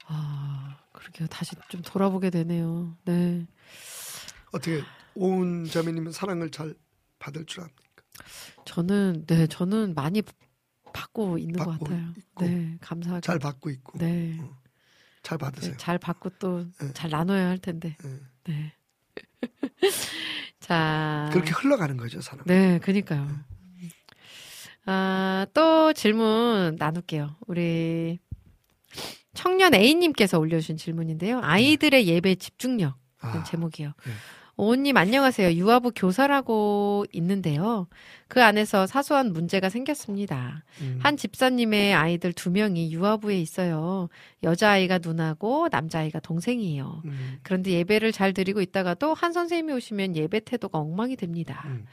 아, 0.06 0.78
그러게요. 0.92 1.26
다시 1.28 1.56
좀 1.68 1.82
돌아보게 1.82 2.30
되네요. 2.30 2.96
네. 3.04 3.46
어떻게 4.52 4.82
온 5.14 5.64
자매님은 5.64 6.12
사랑을 6.12 6.50
잘 6.50 6.74
받을 7.18 7.44
줄 7.46 7.62
압니까? 7.62 7.80
저는, 8.64 9.24
네, 9.26 9.46
저는 9.48 9.94
많이 9.94 10.22
받고 10.92 11.38
있는 11.38 11.58
것 11.58 11.70
받고 11.70 11.84
같아요. 11.86 12.12
있고. 12.16 12.44
네, 12.44 12.76
감사하게. 12.80 13.20
잘 13.22 13.38
받고 13.38 13.70
있고 13.70 13.98
네. 13.98 14.38
잘 15.22 15.38
받으세요. 15.38 15.72
네, 15.72 15.76
잘 15.78 15.98
받고 15.98 16.30
또 16.38 16.66
네. 16.80 16.92
잘 16.92 17.10
나눠야 17.10 17.48
할 17.48 17.58
텐데. 17.58 17.96
네. 18.02 18.20
네. 18.45 18.72
자. 20.61 21.28
그렇게 21.32 21.51
흘러가는 21.51 21.97
거죠, 21.97 22.20
사람. 22.20 22.45
네, 22.47 22.78
그니까요. 22.78 23.28
아, 24.84 25.47
또 25.55 25.93
질문 25.93 26.76
나눌게요. 26.78 27.36
우리 27.47 28.18
청년 29.34 29.74
A님께서 29.74 30.38
올려주신 30.38 30.76
질문인데요. 30.76 31.40
아이들의 31.43 32.07
예배 32.07 32.36
집중력. 32.36 32.97
아, 33.20 33.45
제목이요. 33.45 33.88
네. 33.88 34.12
오님 34.64 34.96
안녕하세요. 34.96 35.54
유아부 35.54 35.90
교사라고 35.96 37.04
있는데요. 37.10 37.88
그 38.28 38.44
안에서 38.44 38.86
사소한 38.86 39.32
문제가 39.32 39.68
생겼습니다. 39.68 40.62
음, 40.80 41.00
한 41.02 41.16
집사님의 41.16 41.94
아이들 41.94 42.32
두 42.32 42.48
명이 42.52 42.92
유아부에 42.92 43.40
있어요. 43.40 44.08
여자아이가 44.44 45.00
누나고 45.02 45.66
남자아이가 45.72 46.20
동생이에요. 46.20 47.02
음, 47.04 47.38
그런데 47.42 47.72
예배를 47.72 48.12
잘 48.12 48.32
드리고 48.32 48.60
있다가도 48.60 49.14
한 49.14 49.32
선생님이 49.32 49.72
오시면 49.72 50.14
예배 50.14 50.44
태도가 50.44 50.78
엉망이 50.78 51.16
됩니다. 51.16 51.64
음. 51.66 51.84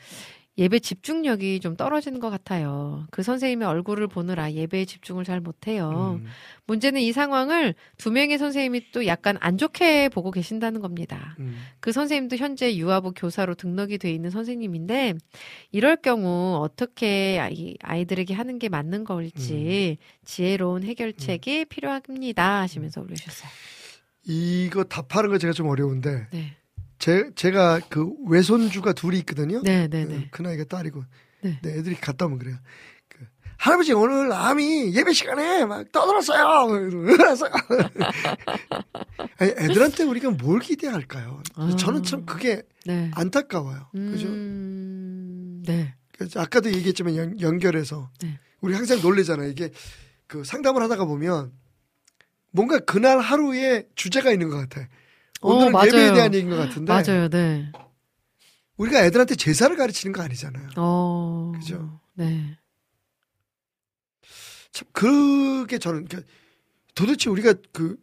예배 0.58 0.80
집중력이 0.80 1.62
좀 1.62 1.78
떨어지는 1.78 2.20
것 2.20 2.30
같아요. 2.30 3.08
그 3.12 3.24
선생님의 3.24 3.66
얼굴을 3.68 4.08
보느라 4.08 4.52
예배에 4.52 4.84
집중을 4.84 5.24
잘 5.24 5.40
못해요. 5.40 6.20
음. 6.22 6.28
문제는 6.66 7.00
이 7.00 7.14
상황을 7.14 7.76
두 7.98 8.12
명의 8.12 8.38
선생님이 8.38 8.92
또 8.92 9.06
약간 9.06 9.38
안 9.40 9.58
좋게 9.58 10.10
보고 10.10 10.32
계신다는 10.32 10.82
겁니다. 10.82 11.36
음. 11.40 11.58
그 11.80 11.94
선생님도 11.94 12.36
현재 12.36 12.76
유아부 12.76 13.14
교사로 13.16 13.56
등록이 13.56 13.98
돼 13.98 14.12
있는 14.12 14.30
선생님인데 14.30 15.16
이럴 15.72 15.96
경우 15.96 16.58
어떻게 16.62 17.40
아이, 17.40 17.76
아이들에게 17.82 18.34
하는 18.34 18.60
게 18.60 18.68
맞는 18.68 19.06
걸지 19.06 19.98
지혜로운 20.26 20.84
해결책이 20.84 21.66
필요합니다 21.66 22.60
하시면서 22.62 23.02
올려주셨어요. 23.02 23.50
이거 24.26 24.84
답하는 24.84 25.30
거 25.30 25.38
제가 25.38 25.54
좀 25.54 25.68
어려운데 25.68 26.28
네, 26.32 26.56
제 27.00 27.32
제가 27.36 27.80
그 27.90 28.12
외손주가 28.28 28.94
둘이 28.94 29.20
있거든요. 29.20 29.62
네, 29.64 29.88
네, 29.88 30.06
네. 30.06 30.28
큰 30.32 30.46
아이가 30.46 30.66
딸이고 30.66 31.04
네. 31.42 31.60
네, 31.64 31.70
애들이 31.72 31.96
갔다 31.96 32.26
오면 32.26 32.40
그래요. 32.40 32.58
그, 33.08 33.26
할아버지 33.58 33.94
오늘 33.94 34.32
암이 34.34 34.94
예배 34.94 35.14
시간에 35.14 35.66
막 35.66 35.90
떠들었어요. 35.94 36.90
일어났어요. 37.10 37.52
아니, 39.38 39.52
애들한테 39.52 40.04
우리가 40.04 40.32
뭘 40.32 40.60
기대할까요? 40.60 41.42
아. 41.56 41.76
저는 41.78 42.04
참 42.04 42.26
그게 42.26 42.62
네. 42.86 43.10
안타까워요. 43.16 43.88
그죠? 43.94 44.28
음, 44.28 45.64
네. 45.66 45.96
그래서 46.18 46.42
아까도 46.42 46.70
얘기했지만 46.70 47.16
연, 47.16 47.40
연결해서 47.40 48.12
네. 48.22 48.38
우리 48.60 48.74
항상 48.74 49.02
놀래잖아요. 49.02 49.50
이게 49.50 49.72
그 50.28 50.44
상담을 50.44 50.84
하다가 50.84 51.06
보면 51.06 51.54
뭔가 52.52 52.80
그날 52.80 53.20
하루에 53.20 53.88
주제가 53.96 54.32
있는 54.32 54.50
것 54.50 54.58
같아. 54.58 54.90
어, 55.42 55.54
오늘은 55.54 55.72
맞아요. 55.72 55.88
예배에 55.88 56.14
대한 56.14 56.34
얘기인 56.34 56.50
것 56.50 56.58
같은데 56.58 56.92
맞아요, 56.94 57.30
네. 57.30 57.72
우리가 58.78 59.04
애들한테 59.06 59.36
제사를 59.36 59.76
가르치는 59.76 60.14
거 60.14 60.22
아니잖아요. 60.22 60.70
어, 60.78 61.52
그죠? 61.56 62.00
네. 62.14 62.58
참 64.72 64.88
그게 64.92 65.78
저는 65.78 66.06
그러니까 66.06 66.32
도대체 66.96 67.30
우리가 67.30 67.54
그 67.74 67.98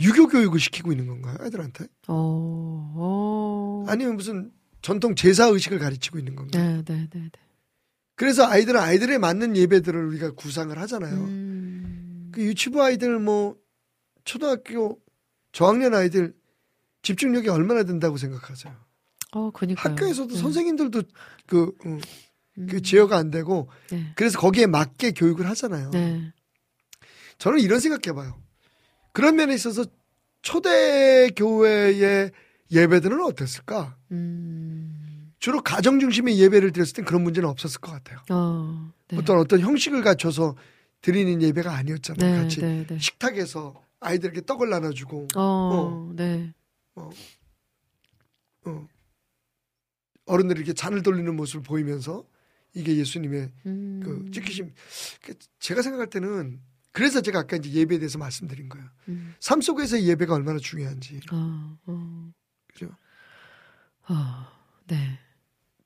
유교 0.00 0.26
교육을 0.26 0.58
시키고 0.58 0.92
있는 0.92 1.06
건가요, 1.06 1.36
애들한테? 1.42 1.84
어, 2.08 2.92
어. 2.96 3.84
아니면 3.88 4.16
무슨 4.16 4.50
전통 4.82 5.14
제사 5.14 5.46
의식을 5.46 5.78
가르치고 5.78 6.18
있는 6.18 6.34
건가요? 6.36 6.62
네, 6.62 6.82
네, 6.84 7.08
네, 7.10 7.20
네. 7.20 7.30
그래서 8.16 8.46
아이들은 8.46 8.80
아이들에 8.80 9.18
맞는 9.18 9.56
예배들을 9.56 10.06
우리가 10.06 10.32
구상을 10.32 10.76
하잖아요. 10.78 11.14
음, 11.14 12.30
그 12.32 12.42
유치부 12.42 12.82
아이들 12.82 13.18
뭐 13.18 13.56
초등학교 14.24 15.00
저학년 15.54 15.94
아이들 15.94 16.34
집중력이 17.02 17.48
얼마나 17.48 17.84
된다고 17.84 18.16
생각하세요? 18.16 18.74
어, 19.32 19.50
그니까요. 19.52 19.92
학교에서도 19.94 20.34
네. 20.34 20.40
선생님들도 20.40 21.02
그, 21.46 21.72
음, 21.86 22.00
그 22.54 22.76
음, 22.76 22.82
제어가 22.82 23.16
안 23.16 23.30
되고 23.30 23.68
네. 23.90 24.12
그래서 24.16 24.38
거기에 24.38 24.66
맞게 24.66 25.12
교육을 25.12 25.48
하잖아요. 25.50 25.90
네. 25.90 26.32
저는 27.38 27.60
이런 27.60 27.78
생각해봐요. 27.80 28.36
그런 29.12 29.36
면에 29.36 29.54
있어서 29.54 29.84
초대 30.42 31.30
교회의 31.36 32.32
예배들은 32.70 33.22
어땠을까? 33.22 33.96
음, 34.10 35.32
주로 35.38 35.62
가정 35.62 36.00
중심의 36.00 36.38
예배를 36.38 36.72
드렸을 36.72 36.94
땐 36.94 37.04
그런 37.04 37.22
문제는 37.22 37.48
없었을 37.48 37.80
것 37.80 37.92
같아요. 37.92 38.18
어, 38.30 38.92
네. 39.08 39.18
어떤 39.18 39.38
어떤 39.38 39.60
형식을 39.60 40.02
갖춰서 40.02 40.56
드리는 41.00 41.40
예배가 41.40 41.72
아니었잖아요. 41.72 42.32
네, 42.32 42.42
같이 42.42 42.60
네, 42.60 42.86
네. 42.88 42.98
식탁에서 42.98 43.83
아이들에게 44.04 44.42
떡을 44.42 44.68
나눠주고 44.68 45.28
어, 45.36 46.12
네. 46.14 46.52
어, 46.94 47.10
어른들이 50.26 50.60
이렇게 50.60 50.72
잔을 50.72 51.02
돌리는 51.02 51.34
모습을 51.34 51.62
보이면서 51.62 52.26
이게 52.74 52.96
예수님의 52.96 53.52
음, 53.66 54.00
그 54.02 54.30
찍히심. 54.32 54.72
그 55.22 55.34
제가 55.58 55.82
생각할 55.82 56.08
때는 56.10 56.60
그래서 56.92 57.20
제가 57.20 57.40
아까 57.40 57.56
이제 57.56 57.70
예배에 57.70 57.98
대해서 57.98 58.18
말씀드린 58.18 58.68
거예요. 58.68 58.86
음, 59.08 59.34
삶 59.40 59.60
속에서의 59.60 60.06
예배가 60.08 60.34
얼마나 60.34 60.58
중요한지. 60.58 61.20
어, 61.32 61.78
어, 61.86 62.32
그죠? 62.72 62.90
어, 64.08 64.14
네. 64.86 65.18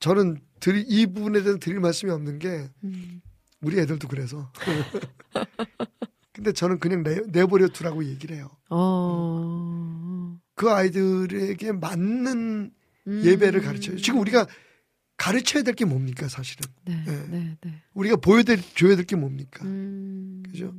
저는 0.00 0.40
드리, 0.60 0.82
이 0.82 1.06
부분에 1.06 1.42
대해서 1.42 1.58
드릴 1.58 1.80
말씀이 1.80 2.10
없는 2.10 2.38
게 2.38 2.70
음, 2.84 3.20
우리 3.60 3.78
애들도 3.80 4.08
그래서. 4.08 4.52
근데 6.38 6.52
저는 6.52 6.78
그냥 6.78 7.02
내, 7.02 7.20
내버려 7.32 7.66
두라고 7.66 8.04
얘기를 8.04 8.36
해요. 8.36 8.48
어, 8.70 10.38
그 10.54 10.70
아이들에게 10.70 11.72
맞는 11.72 12.70
음, 13.08 13.22
예배를 13.24 13.60
가르쳐요. 13.62 13.96
지금 13.96 14.20
우리가 14.20 14.46
가르쳐야 15.16 15.64
될 15.64 15.74
게 15.74 15.84
뭡니까, 15.84 16.28
사실은? 16.28 16.64
네, 16.84 17.02
네. 17.04 17.26
네, 17.26 17.56
네. 17.60 17.82
우리가 17.94 18.14
보여드려, 18.16 18.62
줘야 18.76 18.94
될 18.94 19.04
게 19.04 19.16
뭡니까? 19.16 19.64
음, 19.64 20.44
그죠? 20.48 20.72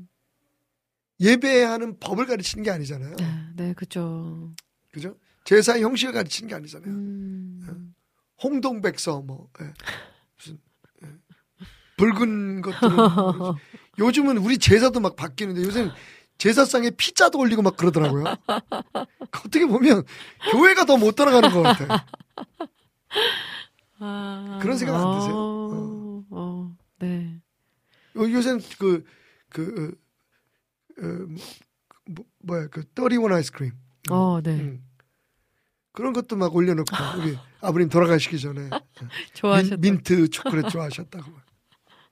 예배하는 1.20 1.99
법을 1.99 2.26
가르치는 2.26 2.64
게 2.64 2.72
아니잖아요. 2.72 3.18
네, 3.18 3.26
네, 3.57 3.74
그죠. 3.74 4.53
그죠? 4.93 5.18
제사의 5.43 5.84
형식을 5.84 6.14
가르치는 6.14 6.47
게 6.47 6.55
아니잖아요. 6.55 6.89
음, 6.89 7.93
홍동백서, 8.41 9.24
뭐, 9.24 9.49
예. 9.62 9.74
무슨, 10.38 10.57
예. 11.03 11.10
붉은 11.97 12.62
것들은. 12.62 12.95
뭐 12.95 13.57
요즘은 14.00 14.38
우리 14.38 14.58
제사도 14.58 15.00
막 15.00 15.16
바뀌는데 15.16 15.62
요새는 15.64 15.91
제사상에 16.38 16.89
피자도 16.91 17.38
올리고 17.38 17.62
막 17.62 17.76
그러더라고요. 17.78 18.24
어떻게 19.45 19.66
보면 19.66 20.04
교회가 20.52 20.86
더 20.86 20.97
못 20.97 21.16
따라가는 21.16 21.52
것 21.52 21.62
같아요. 21.62 21.89
아, 24.00 24.60
그런 24.62 24.78
생각 24.78 24.95
안 24.95 25.20
드세요? 25.20 25.34
어, 25.36 26.24
어, 26.32 26.78
네. 27.00 27.41
요- 28.16 28.32
요새는 28.32 28.62
그, 28.80 29.04
그, 29.50 29.97
어, 30.97 31.04
어, 31.06 31.28
뭐, 32.06 32.26
뭐야, 32.39 32.68
그, 32.68 32.84
31 32.95 33.32
아이스크림. 33.34 33.72
어, 34.10 34.39
네. 34.41 34.52
음. 34.52 34.84
그런 35.91 36.14
것도 36.14 36.38
막 36.38 36.56
올려놓고, 36.56 36.86
우리 37.20 37.38
아버님 37.62 37.89
돌아가시기 37.89 38.39
전에. 38.39 38.70
좋아하셨다. 39.34 39.76
민, 39.78 39.95
민트 39.95 40.30
초콜릿 40.30 40.70
좋아하셨다고. 40.70 41.30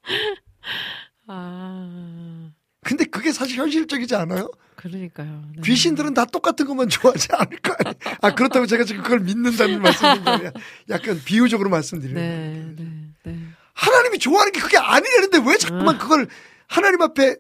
아, 1.27 2.51
근데 2.83 3.03
그게 3.05 3.31
사실 3.31 3.57
현실적이지 3.57 4.15
않아요? 4.15 4.49
그러니까요. 4.75 5.43
네. 5.55 5.61
귀신들은 5.63 6.13
다 6.13 6.25
똑같은 6.25 6.65
것만 6.65 6.87
좋아하지 6.89 7.27
않을 7.31 7.57
거 7.59 7.75
아니에요. 7.79 8.17
아, 8.21 8.33
그렇다고 8.35 8.65
제가 8.65 8.83
지금 8.85 9.03
그걸 9.03 9.19
믿는다는 9.19 9.81
말씀인 9.81 10.23
거예요. 10.23 10.51
약간 10.89 11.21
비유적으로 11.25 11.69
말씀드리는 11.69 12.21
네, 12.21 12.27
거예요. 12.53 12.75
네, 12.75 13.07
네. 13.23 13.39
하나님이 13.73 14.19
좋아하는 14.19 14.51
게 14.51 14.59
그게 14.59 14.77
아니라는데 14.77 15.39
왜 15.45 15.57
자꾸만 15.57 15.95
아. 15.95 15.97
그걸 15.97 16.27
하나님 16.67 17.01
앞에 17.01 17.35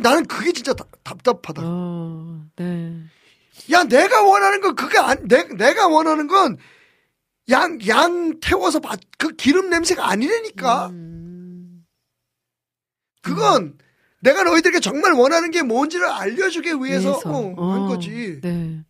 나는 0.00 0.26
그게 0.26 0.52
진짜 0.52 0.72
다- 0.74 0.84
답답하다. 1.02 1.62
어, 1.64 2.44
네. 2.56 2.94
야, 3.72 3.84
내가 3.84 4.22
원하는 4.22 4.60
건 4.60 4.74
그게 4.74 4.98
안, 4.98 5.26
내, 5.28 5.44
내가 5.44 5.88
원하는 5.88 6.26
건 6.28 6.56
양, 7.50 7.78
양 7.88 8.38
태워서 8.40 8.80
밭, 8.80 9.00
그 9.18 9.30
기름 9.34 9.68
냄새가 9.70 10.08
아니라니까. 10.08 10.88
음, 10.88 11.27
그건 13.22 13.78
내가 14.20 14.42
너희들에게 14.42 14.80
정말 14.80 15.12
원하는 15.12 15.50
게 15.50 15.62
뭔지를 15.62 16.08
알려주기 16.08 16.70
위해서, 16.82 17.10
위해서. 17.10 17.30
어, 17.30 17.54
어, 17.56 17.72
한 17.72 17.86
거지. 17.86 18.40
네. 18.42 18.84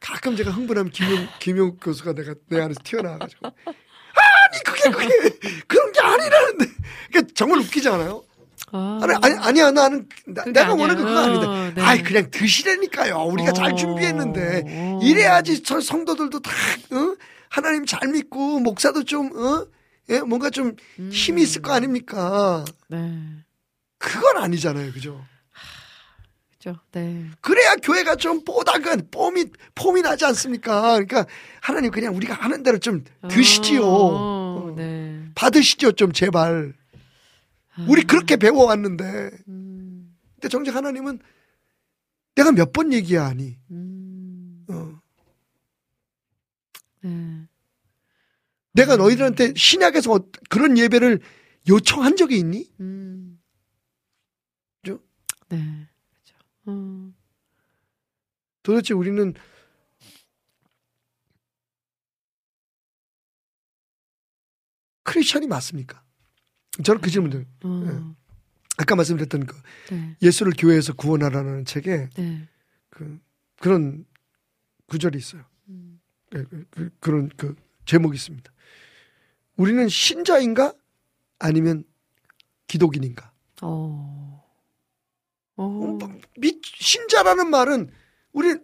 가끔 0.00 0.34
제가 0.36 0.50
흥분하면 0.50 0.90
김용, 0.90 1.28
김용 1.38 1.76
교수가 1.76 2.14
내가 2.14 2.34
내 2.48 2.60
안에서 2.60 2.80
튀어나와가지고. 2.82 3.46
아니, 3.46 4.62
그게, 4.64 4.90
그게, 4.90 5.38
그런 5.68 5.92
게 5.92 6.00
아니라는데. 6.00 6.66
그러니까 7.08 7.32
정말 7.36 7.60
웃기지 7.60 7.88
않아요? 7.88 8.24
아, 8.72 8.98
아니, 9.02 9.14
아니, 9.22 9.38
아니야, 9.38 9.70
나는, 9.70 10.08
나, 10.26 10.44
내가. 10.44 10.74
원하는 10.74 10.96
건 10.96 11.06
그거 11.06 11.18
아닌데. 11.20 11.46
어, 11.46 11.72
네. 11.76 11.82
아이, 11.82 12.02
그냥 12.02 12.30
드시라니까요. 12.32 13.16
우리가 13.26 13.52
잘 13.52 13.72
어, 13.72 13.76
준비했는데. 13.76 14.62
어. 14.66 15.00
이래야지 15.02 15.62
저 15.62 15.80
성도들도 15.80 16.40
다, 16.40 16.50
어? 16.50 17.16
하나님 17.48 17.86
잘 17.86 18.08
믿고, 18.08 18.58
목사도 18.58 19.04
좀, 19.04 19.30
어? 19.36 19.66
예, 20.10 20.20
뭔가 20.20 20.50
좀 20.50 20.76
힘이 21.10 21.42
있을 21.42 21.62
거 21.62 21.72
아닙니까? 21.72 22.64
네. 22.88 23.22
그건 23.98 24.36
아니잖아요. 24.38 24.92
그죠? 24.92 25.24
그죠. 26.50 26.78
네. 26.92 27.26
그래야 27.40 27.74
교회가 27.76 28.16
좀 28.16 28.44
뽀다근, 28.44 29.08
폼이, 29.10 29.46
폼이 29.74 30.02
나지 30.02 30.24
않습니까? 30.26 30.92
그러니까 30.92 31.26
하나님 31.60 31.90
그냥 31.90 32.14
우리가 32.16 32.34
하는 32.34 32.62
대로 32.62 32.78
좀 32.78 33.04
드시지요. 33.28 33.84
어, 33.84 34.70
어. 34.70 34.74
네. 34.76 35.24
받으시죠, 35.34 35.92
좀 35.92 36.12
제발. 36.12 36.74
우리 37.88 38.02
그렇게 38.02 38.36
배워왔는데. 38.36 39.30
음, 39.48 40.14
근데 40.34 40.48
정작 40.48 40.74
하나님은 40.76 41.20
내가 42.34 42.52
몇 42.52 42.72
번 42.72 42.92
얘기야 42.92 43.26
하니. 43.26 43.56
음, 43.70 44.64
어. 44.68 45.00
네. 47.02 47.46
내가 48.72 48.96
너희들한테 48.96 49.54
신약에서 49.54 50.12
어- 50.12 50.26
그런 50.48 50.78
예배를 50.78 51.20
요청한 51.68 52.16
적이 52.16 52.38
있니? 52.38 52.70
음. 52.80 53.40
그죠? 54.82 55.00
네. 55.48 55.88
그죠. 56.22 56.36
음, 56.68 57.14
도대체 58.62 58.94
우리는 58.94 59.34
크리스천이 65.04 65.46
맞습니까? 65.46 66.02
저는 66.84 67.00
그 67.00 67.10
질문들 67.10 67.46
어, 67.64 68.14
아까 68.78 68.96
말씀드렸던 68.96 69.46
그 69.46 69.56
네. 69.90 70.16
예수를 70.22 70.52
교회에서 70.56 70.94
구원하라는 70.94 71.64
책에 71.64 72.08
네. 72.16 72.48
그 72.88 73.20
그런 73.56 74.06
구절이 74.86 75.18
있어요. 75.18 75.44
음. 75.68 76.00
네, 76.30 76.44
그, 76.44 76.64
그, 76.70 76.90
그런 77.00 77.28
그 77.36 77.54
제목이 77.84 78.14
있습니다. 78.16 78.50
우리는 79.56 79.88
신자인가 79.88 80.74
아니면 81.38 81.84
기독인인가? 82.66 83.32
어. 83.62 84.42
어. 85.56 85.64
어, 85.64 85.98
미, 86.38 86.60
신자라는 86.62 87.50
말은 87.50 87.90
우리 88.32 88.56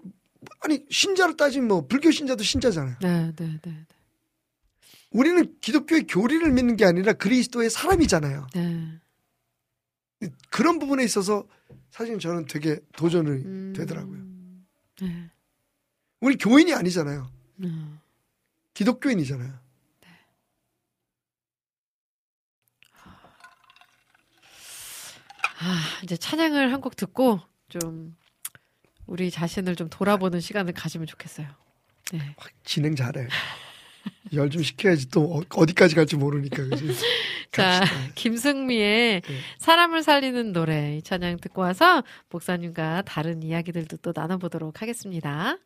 아니 0.60 0.84
신자로 0.90 1.36
따지면 1.36 1.68
뭐 1.68 1.86
불교 1.86 2.10
신자도 2.10 2.42
신자잖아요. 2.42 2.96
네, 3.00 3.32
네, 3.36 3.60
네, 3.62 3.86
우리는 5.10 5.54
기독교의 5.60 6.06
교리를 6.06 6.50
믿는 6.52 6.76
게 6.76 6.84
아니라 6.84 7.12
그리스도의 7.12 7.70
사람이잖아요. 7.70 8.46
네. 8.54 9.00
그런 10.50 10.78
부분에 10.78 11.04
있어서 11.04 11.46
사실 11.90 12.18
저는 12.18 12.46
되게 12.46 12.80
도전이 12.96 13.30
음. 13.30 13.72
되더라고요. 13.76 14.20
네. 15.00 15.30
우리 16.20 16.36
교인이 16.36 16.74
아니잖아요. 16.74 17.30
음. 17.64 18.00
기독교인이잖아요. 18.74 19.67
아, 25.60 25.80
이제 26.02 26.16
찬양을 26.16 26.72
한 26.72 26.80
곡 26.80 26.94
듣고 26.96 27.40
좀 27.68 28.16
우리 29.06 29.30
자신을 29.30 29.74
좀 29.76 29.88
돌아보는 29.90 30.40
시간을 30.40 30.72
가지면 30.74 31.06
좋겠어요. 31.06 31.46
네. 32.12 32.34
진행 32.64 32.94
잘해. 32.94 33.26
열 34.32 34.48
좀 34.50 34.62
시켜야지 34.62 35.08
또 35.10 35.22
어- 35.38 35.42
어디까지 35.54 35.94
갈지 35.94 36.16
모르니까 36.16 36.64
그지. 36.64 36.86
자. 37.52 37.80
김승미의 38.14 39.20
네. 39.22 39.40
사람을 39.58 40.02
살리는 40.02 40.52
노래 40.52 40.96
이 40.96 41.02
찬양 41.02 41.38
듣고 41.38 41.62
와서 41.62 42.02
목사님과 42.30 43.02
다른 43.02 43.42
이야기들도 43.42 43.96
또 43.98 44.12
나눠보도록 44.14 44.80
하겠습니다. 44.82 45.56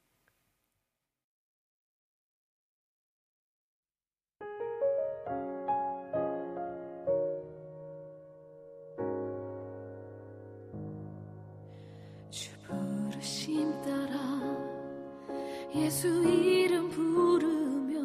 예수 16.02 16.08
이름 16.24 16.88
부르며 16.88 18.02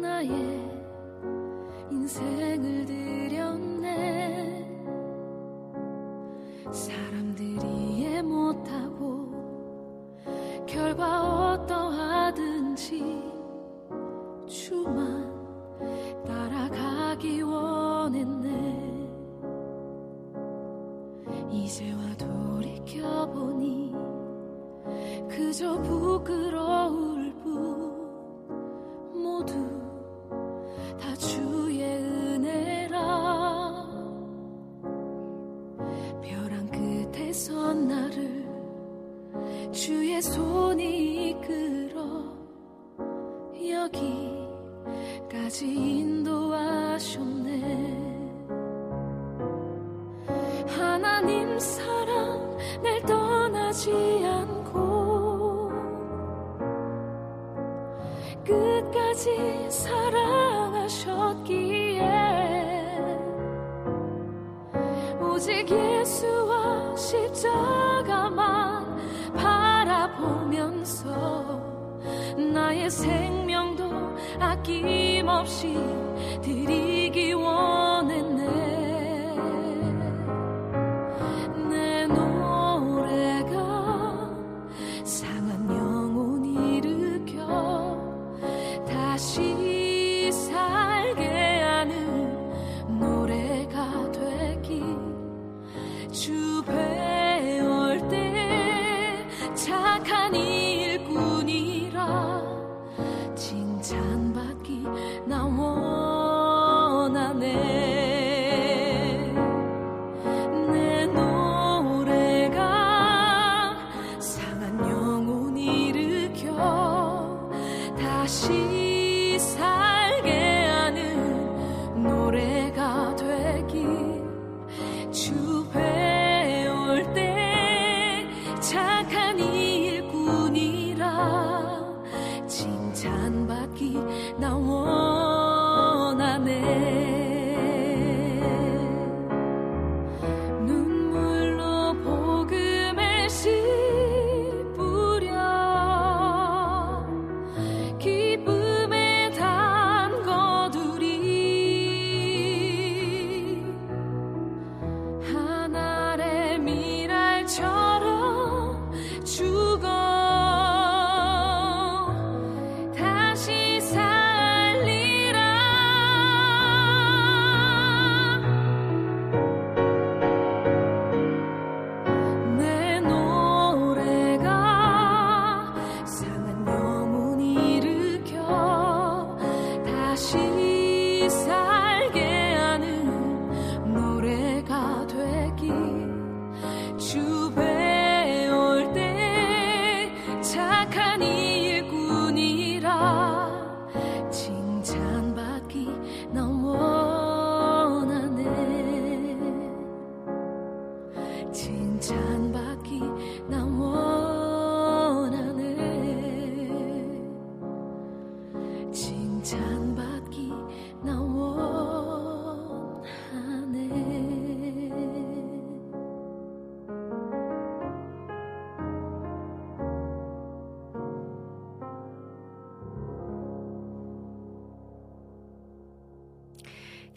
나의 0.00 0.28
인생을 1.88 2.84
드렸네. 2.84 4.66
사람들이 6.72 7.64
이해 7.64 8.20
못하고 8.22 9.30
결과 10.66 11.52
어떠하든지 11.52 13.22
주만 14.48 15.30
따라가기 16.26 17.42
원했네. 17.42 18.50
이제와 21.52 22.16
돌이켜보니 22.16 23.91
그저 25.34 25.80
부끄러울 25.80 27.32
뿐 27.42 28.52
모두 29.14 29.54
다 31.00 31.14
주의 31.16 31.82
은혜라. 31.82 32.98
벼랑 36.20 36.66
끝에 36.70 37.32
선 37.32 37.88
나를 37.88 38.46
주의 39.72 40.20
손이 40.20 41.30
이끌어 41.30 42.02
여기까지 45.30 45.66
인도하셨네. 46.00 47.52
하나님 50.68 51.58
사랑 51.58 52.56
날떠 52.82 53.21
끝까지 58.52 59.70
사랑하셨기에 59.70 60.82
오직 65.20 65.70
예수와 65.70 66.94
십자가만 66.96 68.44
바라보면서 69.34 71.08
나의 72.52 72.90
생명도 72.90 73.90
아낌없이 74.38 75.74
드리기 76.42 77.32
원 77.32 77.91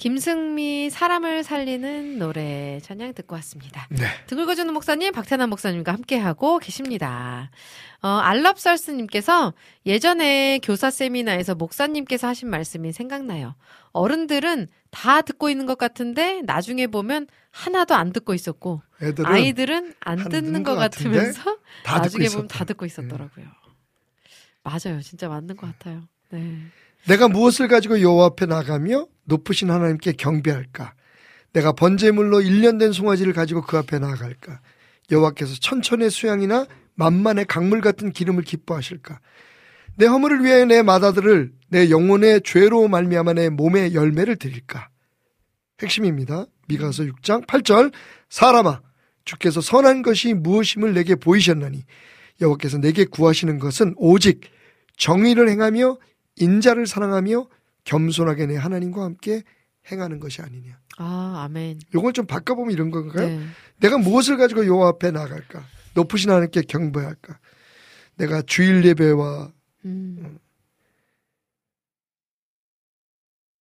김승미 0.09 0.91
사람을 0.91 1.43
살리는 1.43 2.19
노래 2.19 2.79
찬양 2.83 3.15
듣고 3.15 3.33
왔습니다. 3.37 3.87
네. 3.89 4.05
등을 4.27 4.45
거주는 4.45 4.71
목사님 4.71 5.11
박태남 5.11 5.49
목사님과 5.49 5.93
함께하고 5.93 6.59
계십니다. 6.59 7.49
어, 8.03 8.07
알랍설스님께서 8.09 9.55
예전에 9.87 10.59
교사 10.61 10.91
세미나에서 10.91 11.55
목사님께서 11.55 12.27
하신 12.27 12.51
말씀이 12.51 12.91
생각나요. 12.93 13.55
어른들은 13.93 14.67
다 14.91 15.23
듣고 15.23 15.49
있는 15.49 15.65
것 15.65 15.79
같은데 15.79 16.43
나중에 16.43 16.85
보면 16.85 17.25
하나도 17.49 17.95
안 17.95 18.13
듣고 18.13 18.35
있었고 18.35 18.83
아이들은 19.23 19.95
안안 20.01 20.29
듣는 20.29 20.61
것 20.61 20.75
것 20.75 20.79
같으면서 20.81 21.57
다 21.83 21.97
나중에 21.97 22.27
보면. 22.27 22.47
다 22.47 22.63
듣고 22.63 22.85
있었더라고요. 22.85 23.47
맞아요. 24.61 25.01
진짜 25.01 25.27
맞는 25.29 25.55
것 25.57 25.65
같아요. 25.65 26.03
네. 26.29 26.59
내가 27.07 27.27
무엇을 27.27 27.67
가지고 27.67 28.01
여호와 28.01 28.25
앞에 28.27 28.45
나가며 28.45 29.07
높으신 29.25 29.69
하나님께 29.69 30.13
경배할까? 30.13 30.93
내가 31.53 31.71
번제물로 31.71 32.39
1년 32.39 32.79
된 32.79 32.91
송아지를 32.91 33.33
가지고 33.33 33.61
그 33.61 33.77
앞에 33.77 33.99
나아갈까? 33.99 34.59
여호와께서 35.11 35.55
천천의 35.61 36.09
수양이나 36.09 36.65
만만의 36.95 37.45
강물 37.45 37.81
같은 37.81 38.11
기름을 38.11 38.43
기뻐하실까? 38.43 39.19
내 39.97 40.05
허물을 40.05 40.43
위하여 40.43 40.65
내 40.65 40.81
마다들을 40.81 41.53
내 41.69 41.89
영혼의 41.89 42.41
죄로 42.43 42.87
말미암아 42.87 43.33
내 43.33 43.49
몸의 43.49 43.93
열매를 43.93 44.35
드릴까? 44.35 44.89
핵심입니다. 45.81 46.45
미가서 46.67 47.03
6장 47.03 47.45
8절 47.45 47.93
사람아 48.29 48.81
주께서 49.23 49.61
선한 49.61 50.01
것이 50.01 50.33
무엇임을 50.33 50.93
내게 50.93 51.15
보이셨나니 51.15 51.83
여호와께서 52.41 52.79
내게 52.79 53.05
구하시는 53.05 53.59
것은 53.59 53.93
오직 53.97 54.41
정의를 54.97 55.49
행하며 55.49 55.97
인자를 56.37 56.87
사랑하며 56.87 57.47
겸손하게 57.83 58.47
내 58.47 58.57
하나님과 58.57 59.03
함께 59.03 59.43
행하는 59.91 60.19
것이 60.19 60.41
아니냐. 60.41 60.79
아, 60.97 61.43
아멘. 61.45 61.79
요걸 61.93 62.13
좀 62.13 62.25
바꿔보면 62.25 62.71
이런 62.71 62.89
건가요? 62.89 63.27
네. 63.27 63.45
내가 63.77 63.97
무엇을 63.97 64.37
가지고 64.37 64.65
여호와 64.65 64.89
앞에 64.89 65.11
나갈까? 65.11 65.63
높으신 65.93 66.29
하나님께 66.29 66.63
경배할까? 66.63 67.39
내가 68.15 68.41
주일 68.41 68.83
예배와 68.85 69.51
음. 69.85 70.39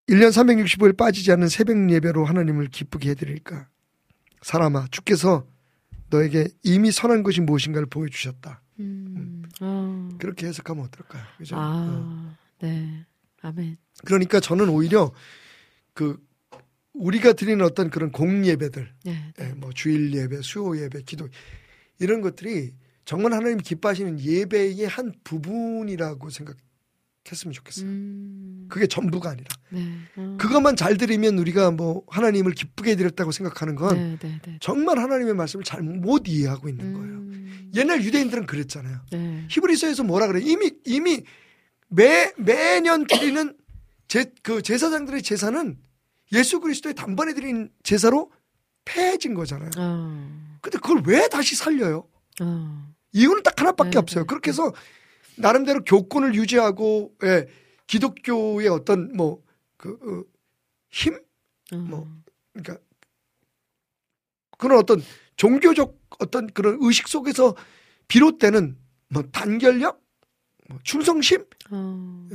1년 0.08 0.28
365일 0.28 0.96
빠지지 0.96 1.32
않는 1.32 1.48
새벽 1.48 1.90
예배로 1.90 2.24
하나님을 2.24 2.68
기쁘게 2.68 3.10
해드릴까? 3.10 3.68
사람아, 4.42 4.88
주께서 4.90 5.46
너에게 6.10 6.48
이미 6.62 6.90
선한 6.90 7.22
것이 7.22 7.40
무엇인가를 7.40 7.86
보여주셨다. 7.86 8.62
음. 8.80 9.42
어. 9.60 10.08
그렇게 10.18 10.46
해석하면 10.46 10.84
어떨까요? 10.84 11.22
그죠? 11.38 11.56
어. 11.58 12.36
아, 12.64 12.70
네. 12.70 13.06
아멘. 13.42 13.76
그러니까 14.04 14.40
저는 14.40 14.68
오히려 14.68 15.12
그 15.92 16.18
우리가 16.92 17.32
드리는 17.32 17.64
어떤 17.64 17.90
그런 17.90 18.10
공예배들, 18.12 18.92
네. 19.04 19.32
예, 19.40 19.44
뭐 19.54 19.70
주일 19.72 20.14
예배, 20.14 20.42
수요 20.42 20.80
예배, 20.80 21.02
기도 21.02 21.28
이런 21.98 22.20
것들이 22.20 22.72
정말 23.04 23.32
하나님 23.32 23.58
기뻐하시는 23.58 24.20
예배의 24.20 24.86
한 24.86 25.12
부분이라고 25.24 26.30
생각했으면 26.30 27.52
좋겠어요. 27.52 27.86
음. 27.86 28.66
그게 28.70 28.86
전부가 28.86 29.30
아니라 29.30 29.48
네. 29.70 29.84
어. 30.16 30.36
그것만 30.40 30.76
잘 30.76 30.96
드리면 30.96 31.38
우리가 31.38 31.70
뭐 31.70 32.02
하나님을 32.08 32.52
기쁘게 32.52 32.92
해드렸다고 32.92 33.30
생각하는 33.30 33.74
건 33.74 33.96
네, 33.96 34.16
네, 34.20 34.40
네. 34.42 34.58
정말 34.60 34.98
하나님의 34.98 35.34
말씀을 35.34 35.64
잘 35.64 35.82
못 35.82 36.28
이해하고 36.28 36.68
있는 36.68 36.92
거예요. 36.94 37.14
음. 37.16 37.70
옛날 37.74 38.02
유대인들은 38.02 38.46
그랬잖아요. 38.46 39.00
네. 39.10 39.46
히브리서에서 39.50 40.04
뭐라 40.04 40.28
그래? 40.28 40.40
이미 40.42 40.72
이미 40.84 41.24
매 41.89 42.32
매년 42.37 43.07
드리는 43.07 43.57
제 44.09 44.24
그 44.43 44.62
제사장들의 44.62 45.22
제사는 45.22 45.78
예수 46.32 46.61
그리스도의 46.61 46.95
단번에 46.95 47.35
드린 47.35 47.70
제사로 47.82 48.30
폐해진 48.85 49.35
거잖아요. 49.35 49.70
어. 49.78 50.59
근데 50.61 50.78
그걸 50.78 51.03
왜 51.07 51.28
다시 51.28 51.57
살려요? 51.57 52.07
어. 52.41 52.95
이유는 53.12 53.43
딱 53.43 53.59
하나밖에 53.61 53.91
네, 53.93 53.99
없어요. 53.99 54.24
네, 54.24 54.26
그렇게 54.26 54.51
해서 54.51 54.72
나름대로 55.37 55.82
교권을 55.85 56.35
유지하고 56.35 57.14
예, 57.24 57.47
기독교의 57.87 58.68
어떤 58.68 59.16
뭐그 59.16 60.24
힘, 60.91 61.14
어. 61.72 61.76
뭐. 61.76 62.09
그러니까 62.53 62.78
그런 64.59 64.78
어떤 64.78 65.03
종교적 65.37 65.99
어떤 66.20 66.47
그런 66.49 66.78
의식 66.80 67.09
속에서 67.09 67.55
비롯되는 68.09 68.76
뭐 69.09 69.22
단결력, 69.32 69.95
뭐 69.95 70.03
충성심 70.82 71.44
어. 71.70 72.28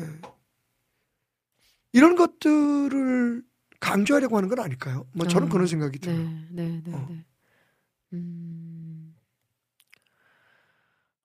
이런 1.94 2.16
것들을 2.16 3.44
강조하려고 3.80 4.38
하는 4.38 4.50
건 4.50 4.60
아닐까요? 4.60 5.08
뭐 5.14 5.28
저는 5.28 5.48
어. 5.48 5.52
그런 5.52 5.68
생각이 5.68 6.00
들어요. 6.00 6.18
네, 6.18 6.48
네, 6.52 6.82
네, 6.86 6.94
어. 6.94 7.08
네. 7.10 7.26
음. 8.14 9.16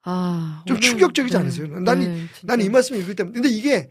아, 0.03 0.63
좀 0.67 0.77
오늘- 0.77 0.81
충격적이지 0.89 1.33
네, 1.35 1.41
않으세요? 1.41 1.67
난 1.81 2.03
이- 2.03 2.07
네, 2.07 2.27
진짜. 2.35 2.57
난이 2.57 2.69
말씀을 2.69 3.01
읽을 3.03 3.15
때마다 3.17 3.33
근데 3.35 3.49
이게 3.49 3.91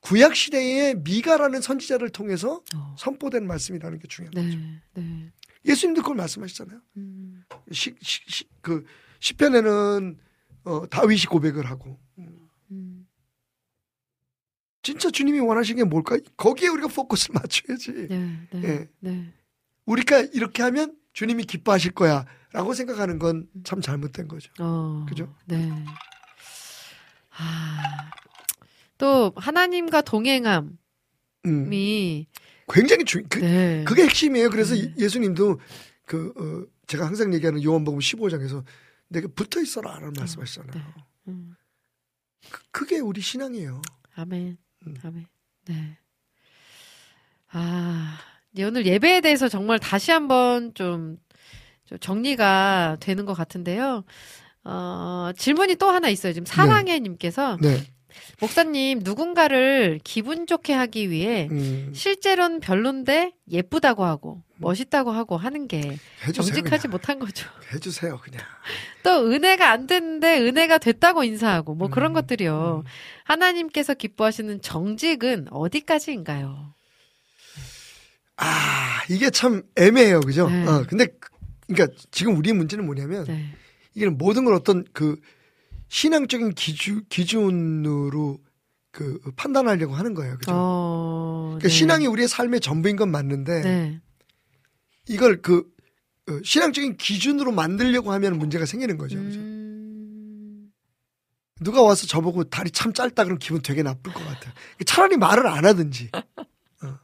구약 0.00 0.36
시대에 0.36 0.94
미가라는 0.94 1.60
선지자를 1.62 2.10
통해서 2.10 2.62
어. 2.74 2.94
선포된 2.98 3.46
말씀이라는 3.46 3.98
게 3.98 4.06
중요한 4.08 4.34
거죠. 4.34 4.58
네, 4.58 4.82
네. 4.94 5.32
예수님도 5.64 6.02
그걸 6.02 6.16
말씀하시잖아요. 6.16 6.80
음. 6.98 7.42
시, 7.72 7.94
시, 8.00 8.20
시, 8.28 8.44
그 8.60 8.84
시편에는 9.20 10.18
어, 10.64 10.86
다윗이 10.88 11.24
고백을 11.24 11.66
하고 11.66 11.90
음. 11.90 12.05
진짜 14.86 15.10
주님이 15.10 15.40
원하시는 15.40 15.76
게 15.82 15.82
뭘까? 15.82 16.16
거기에 16.36 16.68
우리가 16.68 16.86
포커스를 16.86 17.34
맞춰야지. 17.42 18.06
네, 18.08 18.38
네, 18.52 18.62
예. 18.62 18.88
네. 19.00 19.32
우리가 19.84 20.20
이렇게 20.20 20.62
하면 20.62 20.96
주님이 21.12 21.42
기뻐하실 21.42 21.90
거야 21.90 22.24
라고 22.52 22.72
생각하는 22.72 23.18
건 23.18 23.48
참 23.64 23.80
잘못된 23.80 24.28
거죠. 24.28 24.52
어. 24.60 25.04
그죠? 25.08 25.34
네. 25.46 25.68
아. 27.30 28.10
또 28.96 29.32
하나님과 29.34 30.02
동행함이 30.02 30.70
음, 31.46 31.70
굉장히 32.72 33.04
중 33.04 33.24
그, 33.28 33.40
네. 33.40 33.82
그게 33.84 34.04
핵심이에요. 34.04 34.50
그래서 34.50 34.76
네. 34.76 34.94
예수님도 34.96 35.58
그 36.04 36.32
어, 36.38 36.72
제가 36.86 37.04
항상 37.06 37.34
얘기하는 37.34 37.60
요한복음 37.60 37.98
15장에서 37.98 38.62
내가 39.08 39.26
붙어 39.34 39.60
있어라 39.60 39.94
라는 39.98 40.12
말씀 40.16 40.40
하시잖아요. 40.40 40.72
네. 40.74 40.82
음. 41.26 41.56
그, 42.48 42.62
그게 42.70 43.00
우리 43.00 43.20
신앙이에요. 43.20 43.82
아멘. 44.14 44.58
음. 44.86 44.94
아멘. 45.02 45.26
네. 45.66 45.98
아, 47.52 48.18
오늘 48.58 48.86
예배에 48.86 49.20
대해서 49.20 49.48
정말 49.48 49.78
다시 49.78 50.10
한번 50.10 50.74
좀, 50.74 51.18
좀 51.84 51.98
정리가 51.98 52.96
되는 53.00 53.24
것 53.24 53.34
같은데요. 53.34 54.04
어, 54.64 55.30
질문이 55.36 55.76
또 55.76 55.88
하나 55.88 56.08
있어요. 56.08 56.32
지금 56.32 56.44
사랑해님께서 56.44 57.58
네. 57.60 57.86
목사님 58.40 59.00
누군가를 59.02 60.00
기분 60.04 60.46
좋게 60.46 60.72
하기 60.74 61.10
위해 61.10 61.48
음, 61.50 61.92
실제로는 61.94 62.60
별론데 62.60 63.32
예쁘다고 63.50 64.04
하고 64.04 64.42
멋있다고 64.58 65.10
하고 65.10 65.36
하는 65.36 65.68
게 65.68 65.78
해주세요. 66.26 66.32
정직하지 66.32 66.82
그냥. 66.88 66.90
못한 66.92 67.18
거죠. 67.18 67.48
해주세요, 67.72 68.18
그냥. 68.22 68.40
또 69.02 69.30
은혜가 69.30 69.70
안 69.70 69.86
됐는데 69.86 70.40
은혜가 70.40 70.78
됐다고 70.78 71.24
인사하고 71.24 71.74
뭐 71.74 71.88
그런 71.88 72.12
음, 72.12 72.14
것들이요. 72.14 72.82
음. 72.84 72.88
하나님께서 73.24 73.94
기뻐하시는 73.94 74.60
정직은 74.62 75.48
어디까지인가요? 75.50 76.74
아, 78.38 79.02
이게 79.08 79.30
참 79.30 79.62
애매해요, 79.76 80.20
그죠? 80.20 80.48
네. 80.48 80.66
어, 80.66 80.84
근데 80.88 81.06
그- 81.06 81.30
그러니까 81.68 81.96
지금 82.10 82.36
우리의 82.36 82.54
문제는 82.54 82.84
뭐냐면 82.84 83.24
네. 83.24 83.46
이게 83.94 84.06
모든 84.08 84.44
걸 84.44 84.54
어떤 84.54 84.84
그 84.92 85.18
신앙적인 85.88 86.54
기준 86.54 87.04
기준으로 87.08 88.38
그 88.90 89.20
판단하려고 89.36 89.94
하는 89.94 90.14
거예요, 90.14 90.38
그죠? 90.38 90.52
어, 90.54 91.44
그러니까 91.48 91.68
네. 91.68 91.74
신앙이 91.74 92.06
우리의 92.06 92.28
삶의 92.28 92.60
전부인 92.60 92.96
건 92.96 93.10
맞는데 93.10 93.60
네. 93.60 94.00
이걸 95.08 95.42
그 95.42 95.70
어, 96.28 96.40
신앙적인 96.42 96.96
기준으로 96.96 97.52
만들려고 97.52 98.12
하면 98.12 98.38
문제가 98.38 98.66
생기는 98.66 98.96
거죠. 98.96 99.16
그죠? 99.18 99.38
음, 99.38 100.72
누가 101.60 101.82
와서 101.82 102.06
저보고 102.06 102.44
다리 102.44 102.70
참 102.70 102.92
짧다 102.92 103.24
그러면 103.24 103.38
기분 103.38 103.62
되게 103.62 103.82
나쁠 103.82 104.12
것 104.12 104.24
같아요. 104.24 104.52
차라리 104.84 105.16
말을 105.16 105.46
안 105.46 105.64
하든지. 105.64 106.10
어. 106.12 106.98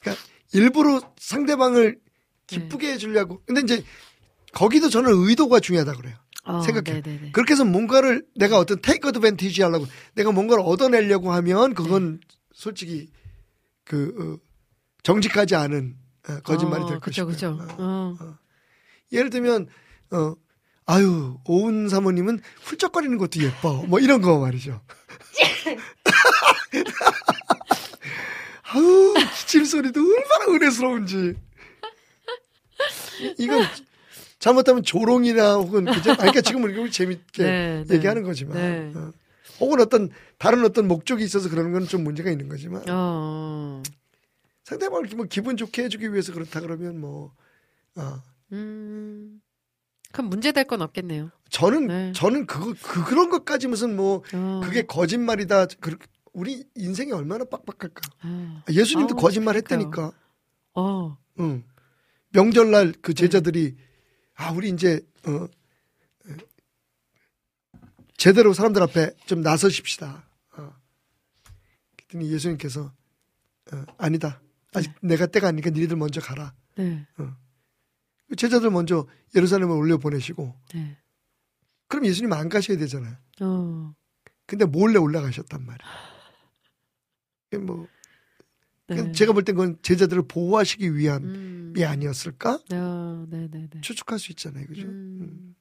그러니까 0.00 0.24
일부러 0.52 1.00
상대방을 1.18 2.00
기쁘게 2.46 2.92
해주려고. 2.92 3.42
근데 3.46 3.60
이제 3.60 3.84
거기도 4.52 4.88
저는 4.88 5.10
의도가 5.12 5.60
중요하다 5.60 5.94
그래요. 5.94 6.16
어, 6.44 6.60
생각해. 6.60 7.00
네네네. 7.02 7.30
그렇게 7.32 7.52
해서 7.52 7.64
뭔가를 7.64 8.26
내가 8.34 8.58
어떤 8.58 8.80
테이크 8.82 9.08
어드밴티지 9.08 9.62
하려고 9.62 9.86
내가 10.14 10.32
뭔가를 10.32 10.62
얻어내려고 10.66 11.32
하면 11.32 11.74
그건 11.74 12.20
네. 12.20 12.26
솔직히 12.52 13.08
그 13.84 14.12
어, 14.18 14.36
정직하지 15.02 15.54
않은 15.54 15.96
어, 16.28 16.40
거짓말이 16.40 16.82
어, 16.84 16.88
될 16.88 17.00
그죠, 17.00 17.26
것이고요. 17.26 17.56
그죠. 17.58 17.74
어. 17.78 18.16
어. 18.20 18.38
예를 19.12 19.30
들면 19.30 19.68
어 20.12 20.34
아유 20.86 21.38
오은 21.46 21.88
사모님은 21.88 22.40
훌쩍거리는 22.62 23.16
것도 23.18 23.40
예뻐 23.42 23.84
뭐 23.86 24.00
이런 24.00 24.20
거 24.20 24.38
말이죠. 24.40 24.80
아유 28.74 29.14
침 29.46 29.64
소리도 29.64 30.00
얼마나 30.00 30.46
은혜스러운지. 30.54 31.34
이거 33.38 33.62
잘못하면 34.42 34.82
조롱이나 34.82 35.54
혹은 35.54 35.84
그죠? 35.84 36.10
아니, 36.10 36.18
그러니까 36.18 36.40
지금 36.40 36.64
우리가 36.64 36.90
재밌게 36.90 37.42
네, 37.44 37.84
네. 37.86 37.94
얘기하는 37.94 38.24
거지만, 38.24 38.56
네. 38.56 38.92
어. 38.96 39.12
혹은 39.60 39.80
어떤 39.80 40.10
다른 40.36 40.64
어떤 40.64 40.88
목적이 40.88 41.22
있어서 41.22 41.48
그러는 41.48 41.70
건 41.70 41.86
좀 41.86 42.02
문제가 42.02 42.28
있는 42.28 42.48
거지만 42.48 42.82
어. 42.90 43.80
상대방을 44.64 45.08
뭐 45.16 45.26
기분 45.26 45.56
좋게 45.56 45.84
해주기 45.84 46.10
위해서 46.12 46.32
그렇다 46.32 46.60
그러면 46.60 47.00
뭐 47.00 47.32
어. 47.96 48.20
음. 48.50 49.40
그럼 50.10 50.28
문제 50.28 50.50
될 50.50 50.64
건 50.64 50.82
없겠네요. 50.82 51.30
저는 51.50 51.86
네. 51.86 52.12
저는 52.12 52.46
그거 52.46 52.74
그 52.82 53.04
그런 53.04 53.30
것까지 53.30 53.68
무슨 53.68 53.94
뭐 53.94 54.24
어. 54.34 54.60
그게 54.64 54.82
거짓말이다. 54.82 55.66
그, 55.80 55.96
우리 56.32 56.64
인생이 56.74 57.12
얼마나 57.12 57.44
빡빡할까. 57.44 58.00
아. 58.22 58.62
예수님도 58.68 59.14
아우, 59.14 59.20
거짓말 59.20 59.54
그러니까요. 59.54 59.78
했다니까. 59.78 60.12
어. 60.74 61.16
응. 61.38 61.62
명절날 62.30 62.94
그 63.02 63.14
제자들이 63.14 63.76
아 64.34 64.50
우리 64.52 64.70
이제 64.70 65.00
어 65.26 65.44
에, 66.28 66.36
제대로 68.16 68.52
사람들 68.52 68.82
앞에 68.82 69.14
좀 69.26 69.40
나서십시다. 69.40 70.24
어. 70.56 70.72
그랬더니 71.96 72.30
예수님께서 72.32 72.92
어, 73.72 73.84
아니다. 73.98 74.40
아직 74.74 74.92
내가 75.02 75.26
때가 75.26 75.48
아니니까 75.48 75.70
니네들 75.70 75.96
먼저 75.96 76.20
가라. 76.20 76.54
네. 76.76 77.06
제자들 78.36 78.70
먼저 78.70 79.06
예루살렘을 79.34 79.76
올려 79.76 79.98
보내시고 79.98 80.54
네. 80.74 80.96
그럼 81.88 82.06
예수님 82.06 82.32
안 82.32 82.48
가셔야 82.48 82.78
되잖아요. 82.78 83.16
어. 83.40 83.94
근데 84.46 84.64
몰래 84.64 84.98
올라가셨단 84.98 85.66
말이에요. 85.66 85.92
뭐 87.66 87.86
네. 88.94 89.12
제가 89.12 89.32
볼 89.32 89.44
땐 89.44 89.54
그건 89.56 89.78
제자들을 89.82 90.26
보호하시기 90.28 90.96
위함이 90.96 91.24
음. 91.26 91.74
아니었을까? 91.76 92.60
어. 92.72 93.26
추측할 93.80 94.18
수 94.18 94.32
있잖아요, 94.32 94.66
그죠? 94.66 94.82
음. 94.86 95.54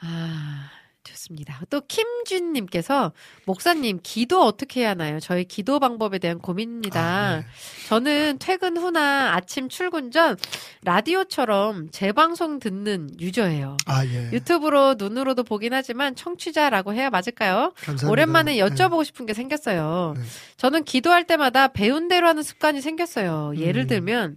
아, 0.00 0.70
좋습니다. 1.06 1.60
또 1.70 1.80
김준님께서 1.80 3.12
목사님 3.44 4.00
기도 4.02 4.42
어떻게 4.44 4.80
해야 4.80 4.90
하나요? 4.90 5.20
저희 5.20 5.44
기도 5.44 5.78
방법에 5.78 6.18
대한 6.18 6.38
고민입니다. 6.38 7.00
아, 7.00 7.36
네. 7.36 7.46
저는 7.88 8.38
퇴근 8.38 8.76
후나 8.76 9.34
아침 9.34 9.68
출근 9.68 10.10
전 10.10 10.36
라디오처럼 10.82 11.90
재방송 11.90 12.58
듣는 12.58 13.10
유저예요. 13.20 13.76
아, 13.86 14.04
예. 14.04 14.30
유튜브로 14.32 14.94
눈으로도 14.98 15.44
보긴 15.44 15.72
하지만 15.72 16.14
청취자라고 16.14 16.94
해야 16.94 17.10
맞을까요? 17.10 17.72
감사합니다. 17.76 18.10
오랜만에 18.10 18.56
네. 18.56 18.60
여쭤보고 18.60 19.04
싶은 19.04 19.26
게 19.26 19.34
생겼어요. 19.34 20.14
네. 20.16 20.22
저는 20.56 20.84
기도할 20.84 21.24
때마다 21.26 21.68
배운 21.68 22.08
대로 22.08 22.28
하는 22.28 22.42
습관이 22.42 22.80
생겼어요. 22.80 23.54
예를 23.56 23.82
음. 23.82 23.86
들면 23.86 24.36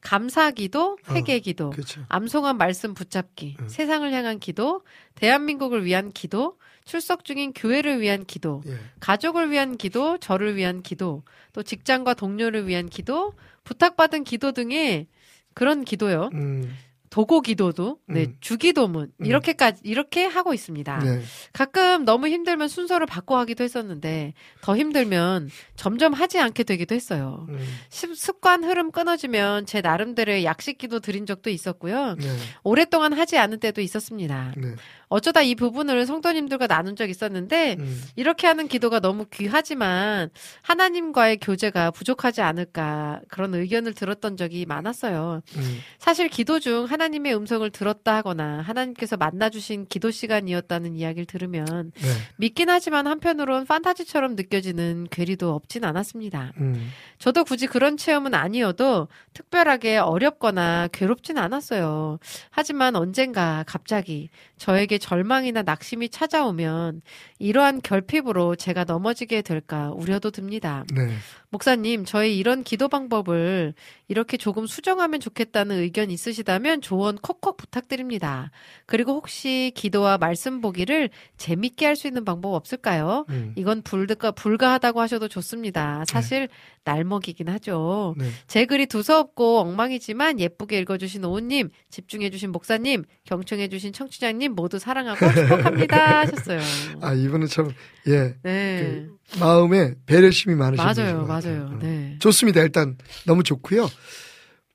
감사 0.00 0.50
기도, 0.50 0.96
회개 1.10 1.40
기도, 1.40 1.70
그렇죠. 1.70 2.02
암송한 2.08 2.56
말씀 2.56 2.94
붙잡기, 2.94 3.56
음. 3.60 3.68
세상을 3.68 4.10
향한 4.12 4.38
기도, 4.38 4.82
대한민국을 5.14 5.84
위한 5.84 6.10
기도, 6.10 6.58
출석 6.84 7.24
중인 7.24 7.52
교회를 7.52 8.00
위한 8.00 8.24
기도, 8.24 8.62
예. 8.66 8.78
가족을 9.00 9.50
위한 9.50 9.76
기도, 9.76 10.18
저를 10.18 10.56
위한 10.56 10.82
기도, 10.82 11.22
또 11.52 11.62
직장과 11.62 12.14
동료를 12.14 12.66
위한 12.66 12.88
기도, 12.88 13.34
부탁받은 13.64 14.24
기도 14.24 14.52
등의 14.52 15.06
그런 15.54 15.84
기도요. 15.84 16.30
음, 16.32 16.74
도고 17.10 17.40
기도도, 17.40 17.98
네, 18.06 18.26
음. 18.26 18.36
주기도문 18.40 19.10
음. 19.20 19.26
이렇게까지 19.26 19.80
이렇게 19.84 20.24
하고 20.24 20.54
있습니다. 20.54 20.98
네. 21.00 21.20
가끔 21.52 22.04
너무 22.04 22.28
힘들면 22.28 22.68
순서를 22.68 23.06
바꿔 23.06 23.36
하기도 23.40 23.64
했었는데 23.64 24.32
더 24.62 24.76
힘들면 24.76 25.50
점점 25.74 26.12
하지 26.12 26.38
않게 26.38 26.62
되기도 26.62 26.94
했어요. 26.94 27.46
음, 27.48 27.58
습- 27.88 28.16
습관 28.16 28.62
흐름 28.62 28.92
끊어지면 28.92 29.66
제 29.66 29.80
나름대로의 29.80 30.44
약식기도 30.44 31.00
드린 31.00 31.26
적도 31.26 31.50
있었고요. 31.50 32.14
네. 32.14 32.36
오랫동안 32.62 33.12
하지 33.12 33.38
않은 33.38 33.58
때도 33.58 33.80
있었습니다. 33.80 34.54
네. 34.56 34.74
어쩌다 35.10 35.42
이 35.42 35.56
부분을 35.56 36.06
성도님들과 36.06 36.68
나눈 36.68 36.94
적 36.94 37.10
있었는데 37.10 37.76
음, 37.80 38.02
이렇게 38.14 38.46
하는 38.46 38.68
기도가 38.68 39.00
너무 39.00 39.26
귀하지만 39.26 40.30
하나님과의 40.62 41.38
교제가 41.38 41.90
부족하지 41.90 42.42
않을까 42.42 43.20
그런 43.28 43.52
의견을 43.52 43.94
들었던 43.94 44.36
적이 44.36 44.66
많았어요. 44.66 45.42
음, 45.56 45.78
사실 45.98 46.28
기도 46.28 46.60
중 46.60 46.84
하나님의 46.84 47.34
음성을 47.34 47.68
들었다 47.70 48.14
하거나 48.14 48.60
하나님께서 48.60 49.16
만나주신 49.16 49.86
기도 49.88 50.12
시간이었다는 50.12 50.94
이야기를 50.94 51.26
들으면 51.26 51.90
네. 51.96 52.08
믿긴 52.36 52.70
하지만 52.70 53.08
한편으론 53.08 53.66
판타지처럼 53.66 54.36
느껴지는 54.36 55.08
괴리도 55.10 55.52
없진 55.52 55.84
않았습니다. 55.84 56.52
음, 56.58 56.88
저도 57.18 57.42
굳이 57.42 57.66
그런 57.66 57.96
체험은 57.96 58.32
아니어도 58.34 59.08
특별하게 59.34 59.98
어렵거나 59.98 60.88
괴롭진 60.92 61.36
않았어요. 61.36 62.20
하지만 62.50 62.94
언젠가 62.94 63.64
갑자기 63.66 64.28
저에게 64.56 64.99
절망이나 65.00 65.62
낙심이 65.62 66.10
찾아오면 66.10 67.02
이러한 67.40 67.80
결핍으로 67.82 68.54
제가 68.54 68.84
넘어지게 68.84 69.42
될까 69.42 69.90
우려도 69.90 70.30
듭니다. 70.30 70.84
네. 70.94 71.08
목사님, 71.48 72.04
저희 72.04 72.38
이런 72.38 72.62
기도 72.62 72.88
방법을 72.88 73.74
이렇게 74.10 74.36
조금 74.36 74.66
수정하면 74.66 75.20
좋겠다는 75.20 75.78
의견 75.78 76.10
있으시다면 76.10 76.80
조언 76.80 77.16
콕콕 77.16 77.56
부탁드립니다. 77.56 78.50
그리고 78.86 79.12
혹시 79.12 79.70
기도와 79.76 80.18
말씀 80.18 80.60
보기를 80.60 81.10
재밌게 81.36 81.86
할 81.86 82.00
수 82.00 82.08
있는 82.08 82.24
방법 82.24 82.54
없을까요? 82.54 83.26
음, 83.28 83.52
이건 83.56 83.82
불가, 83.82 84.30
불가하다고 84.32 85.00
하셔도 85.02 85.28
좋습니다. 85.28 86.02
사실 86.08 86.48
날먹이긴 86.84 87.48
하죠. 87.50 88.14
네. 88.18 88.30
제 88.46 88.64
글이 88.64 88.86
두서없고 88.86 89.58
엉망이지만 89.60 90.40
예쁘게 90.40 90.78
읽어주신 90.80 91.24
오우님, 91.24 91.68
집중해주신 91.90 92.50
목사님, 92.52 93.04
경청해주신 93.24 93.92
청취자님 93.92 94.54
모두 94.54 94.78
사랑하고 94.78 95.18
축복합니다 95.34 96.20
하셨어요. 96.20 96.60
아, 97.02 97.12
이분은 97.12 97.46
참, 97.48 97.70
예. 98.08 98.34
네. 98.42 99.06
마음에 99.38 99.92
배려심이 100.06 100.54
많으신 100.56 100.82
맞아요. 100.84 101.26
맞아요. 101.26 101.68
음. 101.74 101.78
네. 101.80 102.16
좋습니다. 102.18 102.62
일단 102.62 102.96
너무 103.26 103.42
좋고요. 103.42 103.88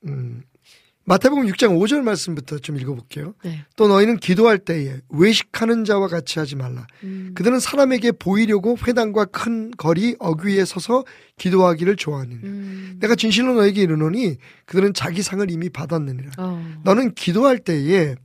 음, 0.06 0.42
마태복음 1.08 1.46
6장 1.46 1.78
5절 1.78 2.02
말씀부터 2.02 2.58
좀 2.58 2.76
읽어볼게요. 2.78 3.34
네. 3.44 3.64
또 3.76 3.86
너희는 3.86 4.16
기도할 4.16 4.58
때에 4.58 4.98
외식하는 5.08 5.84
자와 5.84 6.08
같이 6.08 6.40
하지 6.40 6.56
말라. 6.56 6.84
음. 7.04 7.30
그들은 7.36 7.60
사람에게 7.60 8.12
보이려고 8.12 8.76
회당과 8.86 9.26
큰 9.26 9.70
거리 9.76 10.16
어귀에 10.18 10.64
서서 10.64 11.04
기도하기를 11.38 11.94
좋아하느니라. 11.94 12.40
음. 12.42 12.96
내가 13.00 13.14
진실로 13.14 13.54
너에게 13.54 13.82
이르노니 13.82 14.36
그들은 14.64 14.94
자기 14.94 15.22
상을 15.22 15.48
이미 15.48 15.70
받았느니라. 15.70 16.32
어. 16.38 16.76
너는 16.82 17.14
기도할 17.14 17.60
때에 17.60 18.16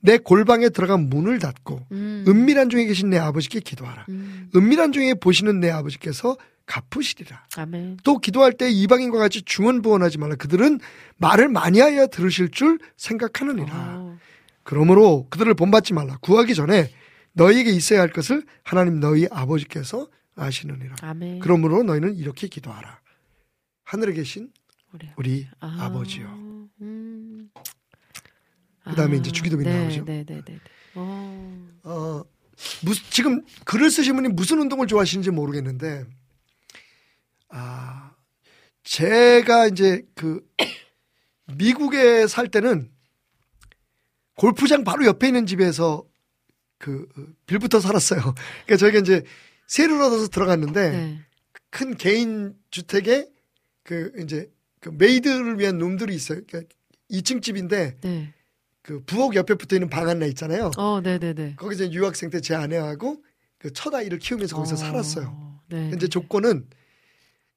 내 0.00 0.16
골방에 0.16 0.70
들어간 0.70 1.10
문을 1.10 1.40
닫고 1.40 1.86
음. 1.92 2.24
은밀한 2.26 2.70
중에 2.70 2.86
계신 2.86 3.10
내 3.10 3.18
아버지께 3.18 3.60
기도하라. 3.60 4.06
음. 4.08 4.48
은밀한 4.56 4.92
중에 4.92 5.12
보시는 5.12 5.60
내 5.60 5.70
아버지께서 5.70 6.38
갚으시리라. 6.66 7.46
아멘. 7.56 7.98
또 8.04 8.18
기도할 8.18 8.52
때 8.52 8.70
이방인과 8.70 9.18
같이 9.18 9.42
중언부언하지 9.42 10.18
말라. 10.18 10.36
그들은 10.36 10.80
말을 11.16 11.48
많이 11.48 11.80
하여 11.80 12.06
들으실 12.06 12.50
줄 12.50 12.78
생각하느니라. 12.96 13.72
어. 13.74 14.18
그러므로 14.62 15.26
그들을 15.30 15.52
본받지 15.54 15.94
말라. 15.94 16.16
구하기 16.20 16.54
전에 16.54 16.90
너희에게 17.32 17.70
있어야 17.70 18.00
할 18.00 18.10
것을 18.12 18.44
하나님 18.62 19.00
너희 19.00 19.26
아버지께서 19.30 20.08
아시느니라. 20.36 20.96
아멘. 21.02 21.40
그러므로 21.40 21.82
너희는 21.82 22.16
이렇게 22.16 22.46
기도하라. 22.46 23.00
하늘에 23.84 24.12
계신. 24.12 24.50
우리 25.16 25.46
아. 25.60 25.76
아버지요. 25.80 26.68
음. 26.80 27.50
그다음에 28.84 29.16
아, 29.16 29.20
이제 29.20 29.30
주기도문이 29.30 29.68
네, 29.68 29.80
나오죠. 29.82 30.04
네, 30.04 30.24
네, 30.24 30.42
네. 30.44 30.58
어. 30.94 31.68
어, 31.84 32.24
무, 32.84 32.94
지금 33.10 33.42
글을 33.64 33.90
쓰신 33.90 34.16
분이 34.16 34.28
무슨 34.28 34.58
운동을 34.58 34.86
좋아하시는지 34.86 35.30
모르겠는데, 35.30 36.04
아, 37.50 38.12
제가 38.84 39.66
이제 39.68 40.02
그, 40.14 40.40
미국에 41.56 42.26
살 42.26 42.48
때는 42.48 42.90
골프장 44.36 44.84
바로 44.84 45.04
옆에 45.04 45.26
있는 45.28 45.46
집에서 45.46 46.04
그, 46.78 47.06
빌붙어 47.46 47.80
살았어요. 47.80 48.20
그러니까 48.66 48.76
저희가 48.76 48.98
이제 49.00 49.22
세를 49.66 50.00
얻어서 50.00 50.28
들어갔는데, 50.28 50.90
네. 50.90 51.20
큰 51.70 51.96
개인 51.96 52.54
주택에 52.70 53.28
그 53.84 54.12
이제 54.22 54.50
그 54.80 54.88
maid를 54.88 55.58
위한 55.58 55.78
룸들이 55.78 56.14
있어요. 56.14 56.40
그러니까 56.48 56.74
2층 57.10 57.42
집인데 57.42 57.98
네. 58.00 58.34
그 58.82 59.04
부엌 59.04 59.34
옆에 59.34 59.54
붙어 59.54 59.76
있는 59.76 59.88
방 59.90 60.08
하나 60.08 60.26
있잖아요. 60.26 60.70
어, 60.76 61.00
네, 61.00 61.18
네, 61.18 61.32
네. 61.34 61.54
거기서 61.56 61.92
유학생 61.92 62.30
때 62.30 62.40
제 62.40 62.54
아내하고 62.54 63.22
그 63.58 63.70
첫 63.72 63.94
아이를 63.94 64.18
키우면서 64.18 64.56
거기서 64.56 64.74
어, 64.74 64.78
살았어요. 64.78 65.60
네. 65.68 65.92
이제 65.94 66.08
조건은 66.08 66.66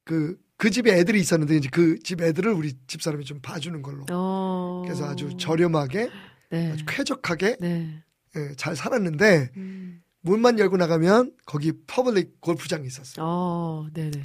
그, 0.03 0.37
그 0.57 0.69
집에 0.69 0.91
애들이 0.97 1.19
있었는데 1.19 1.55
이제 1.57 1.69
그 1.69 1.97
집 2.03 2.21
애들을 2.21 2.51
우리 2.51 2.73
집사람이 2.87 3.25
좀 3.25 3.39
봐주는 3.41 3.81
걸로. 3.81 4.05
어. 4.11 4.81
그래서 4.85 5.05
아주 5.05 5.35
저렴하게, 5.37 6.09
네. 6.51 6.71
아주 6.71 6.83
쾌적하게 6.87 7.57
네. 7.59 8.03
예, 8.35 8.53
잘 8.57 8.75
살았는데 8.75 9.51
음. 9.57 10.01
문만 10.21 10.57
열고 10.59 10.77
나가면 10.77 11.33
거기 11.45 11.73
public 11.87 12.39
골프장이 12.41 12.87
있었어요. 12.87 13.25
어, 13.25 13.87
네, 13.93 14.09
네. 14.11 14.23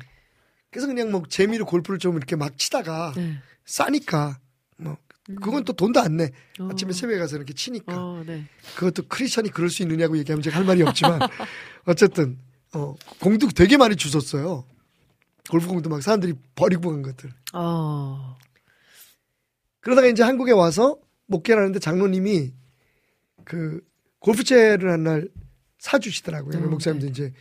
그래서 0.70 0.86
그냥 0.86 1.10
뭐 1.10 1.22
재미로 1.28 1.64
골프를 1.66 1.98
좀 1.98 2.16
이렇게 2.16 2.36
막 2.36 2.56
치다가 2.58 3.12
네. 3.16 3.38
싸니까 3.64 4.38
뭐 4.76 4.96
그건 5.42 5.64
또 5.64 5.72
돈도 5.72 6.00
안 6.00 6.16
내. 6.16 6.30
어. 6.60 6.68
아침에 6.70 6.92
새벽에 6.92 7.18
가서 7.18 7.36
이렇게 7.36 7.52
치니까 7.52 7.94
어, 7.96 8.22
네. 8.26 8.44
그것도 8.76 9.08
크리스천이 9.08 9.50
그럴 9.50 9.68
수 9.70 9.82
있느냐고 9.82 10.16
얘기하면 10.18 10.42
제가 10.42 10.56
할 10.58 10.64
말이 10.64 10.82
없지만 10.82 11.20
어쨌든 11.86 12.38
어 12.74 12.94
공도 13.20 13.48
되게 13.48 13.76
많이 13.76 13.96
주웠어요. 13.96 14.64
골프공도 15.50 15.88
막 15.90 16.02
사람들이 16.02 16.34
버리고 16.54 16.90
간 16.90 17.02
것들. 17.02 17.30
어. 17.54 18.36
그러다가 19.80 20.08
이제 20.08 20.22
한국에 20.22 20.52
와서 20.52 20.98
목회를 21.26 21.62
하는데 21.62 21.78
장로님이 21.78 22.52
그 23.44 23.80
골프채를 24.20 24.90
한 24.90 25.02
날 25.04 25.28
사주시더라고요. 25.78 26.58
어, 26.58 26.60
목사님도 26.68 27.06
네. 27.06 27.10
이제 27.10 27.32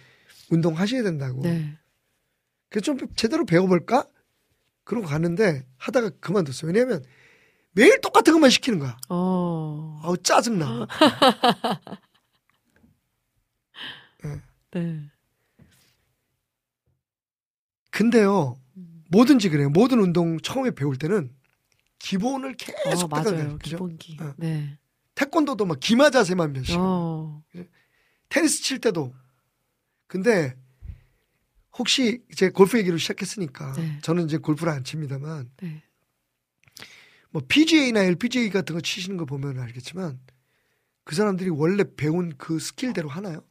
운동하셔야 0.51 1.01
된다고. 1.03 1.41
네. 1.41 1.75
그래서 2.69 2.85
좀 2.95 2.97
제대로 3.15 3.45
배워볼까? 3.45 4.07
그러고 4.83 5.07
갔는데 5.07 5.65
하다가 5.77 6.11
그만뒀어요. 6.21 6.71
왜냐하면 6.71 7.03
매일 7.71 7.99
똑같은 7.99 8.31
것만 8.33 8.49
시키는 8.51 8.79
거야. 8.79 8.97
어. 9.09 9.99
아우 10.03 10.15
짜증나. 10.17 10.87
네. 14.71 15.09
근데요, 17.97 18.61
뭐든지 19.09 19.49
그래요. 19.49 19.71
모든 19.71 19.99
운동 19.99 20.39
처음에 20.39 20.69
배울 20.69 20.97
때는 20.97 21.33
기본을 21.97 22.55
계속 22.55 23.05
어. 23.05 23.07
맞아요. 23.07 23.57
기본기. 23.57 24.17
어. 24.21 24.35
네. 24.37 24.77
태권도도 25.15 25.65
막 25.65 25.79
기마 25.79 26.11
자세만 26.11 26.53
몇 26.53 26.63
시간. 26.63 26.79
어. 26.79 27.43
테니스 28.29 28.61
칠 28.61 28.79
때도. 28.79 29.15
근데 30.05 30.55
혹시 31.79 32.21
이제 32.31 32.49
골프 32.49 32.77
얘기로 32.77 32.97
시작했으니까 32.97 33.73
네. 33.73 33.97
저는 34.03 34.25
이제 34.25 34.37
골프를 34.37 34.73
안 34.73 34.83
칩니다만 34.83 35.49
네. 35.57 35.81
뭐 37.31 37.41
PGA나 37.47 38.03
LPGA 38.03 38.51
같은 38.51 38.75
거 38.75 38.81
치시는 38.81 39.17
거 39.17 39.25
보면 39.25 39.59
알겠지만 39.59 40.19
그 41.03 41.15
사람들이 41.15 41.49
원래 41.49 41.83
배운 41.95 42.31
그 42.37 42.59
스킬대로 42.59 43.09
하나요? 43.09 43.43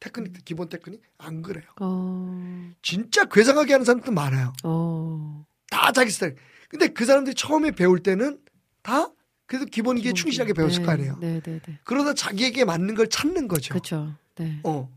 테크닉 0.00 0.44
기본 0.44 0.68
테크닉 0.68 1.00
안 1.18 1.42
그래요. 1.42 1.64
어. 1.80 2.70
진짜 2.82 3.24
괴상하게 3.24 3.72
하는 3.72 3.84
사람도 3.84 4.12
많아요. 4.12 4.52
어. 4.64 5.46
다 5.70 5.92
자기 5.92 6.10
스타일. 6.10 6.36
근데 6.68 6.88
그 6.88 7.04
사람들이 7.04 7.34
처음에 7.34 7.70
배울 7.70 8.00
때는 8.00 8.40
다 8.82 9.10
그래도 9.46 9.64
기본기에 9.66 10.02
기본기. 10.12 10.20
충실하게 10.20 10.52
배웠을 10.52 10.80
네. 10.80 10.86
거 10.86 10.92
아니에요. 10.92 11.18
네, 11.20 11.40
네, 11.40 11.60
네. 11.64 11.78
그러다 11.84 12.14
자기에게 12.14 12.64
맞는 12.64 12.94
걸 12.94 13.08
찾는 13.08 13.48
거죠. 13.48 13.70
그렇죠. 13.74 14.14
네. 14.36 14.60
어. 14.64 14.90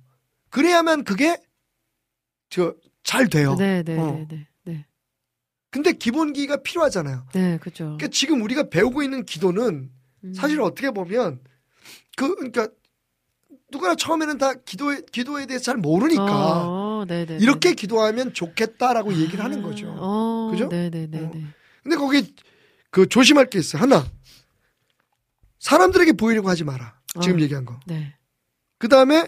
그래야만 0.50 1.04
그게 1.04 1.38
저 2.50 2.76
잘 3.04 3.28
돼요. 3.28 3.56
네, 3.56 3.82
네, 3.82 3.98
어. 3.98 4.12
네, 4.12 4.28
네. 4.30 4.48
네. 4.66 4.86
근데 5.72 5.94
기본기가 5.94 6.58
필요하잖아요. 6.58 7.26
네, 7.34 7.58
그렇죠. 7.58 7.86
그러니까 7.86 8.08
지금 8.10 8.42
우리가 8.44 8.70
배우고 8.70 9.02
있는 9.02 9.26
기도는 9.26 9.90
음. 10.26 10.34
사실 10.34 10.62
어떻게 10.62 10.92
보면 10.92 11.40
그 12.16 12.36
그러니까 12.36 12.68
누구나 13.72 13.96
처음에는 13.96 14.38
다 14.38 14.54
기도에 14.54 15.02
기도에 15.12 15.46
대해서 15.46 15.66
잘 15.66 15.78
모르니까 15.78 16.68
어, 16.68 17.06
네, 17.08 17.26
네. 17.26 17.38
이렇게 17.40 17.70
네. 17.70 17.76
기도하면 17.76 18.34
좋겠다라고 18.34 19.14
얘기를 19.14 19.44
하는 19.44 19.62
거죠. 19.62 19.94
어, 19.98 20.50
그죠? 20.52 20.70
네, 20.70 20.90
네, 20.90 21.08
네, 21.10 21.20
어. 21.20 21.32
네. 21.34 21.46
근데 21.84 21.96
거기 21.96 22.34
그 22.90 23.08
조심할 23.08 23.50
게 23.50 23.60
있어요. 23.60 23.82
하나 23.82 24.06
사람들에게 25.60 26.14
보이려고 26.14 26.50
하지 26.50 26.64
마라. 26.64 27.00
지금 27.22 27.38
어. 27.38 27.42
얘기한 27.42 27.66
거. 27.66 27.80
네. 27.86 28.16
그 28.78 28.88
다음에 28.88 29.28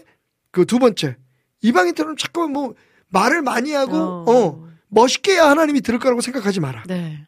그 0.50 0.64
두 0.64 0.78
번째 0.78 1.16
이방인들은 1.62 2.16
자꾸만 2.16 2.52
뭐 2.52 2.74
말을 3.08 3.42
많이 3.42 3.72
하고 3.72 3.96
어, 3.96 4.68
멋있게 4.88 5.32
해야 5.32 5.48
하나님이 5.48 5.80
들을 5.80 5.98
거라고 5.98 6.20
생각하지 6.20 6.60
마라. 6.60 6.84
네. 6.86 7.26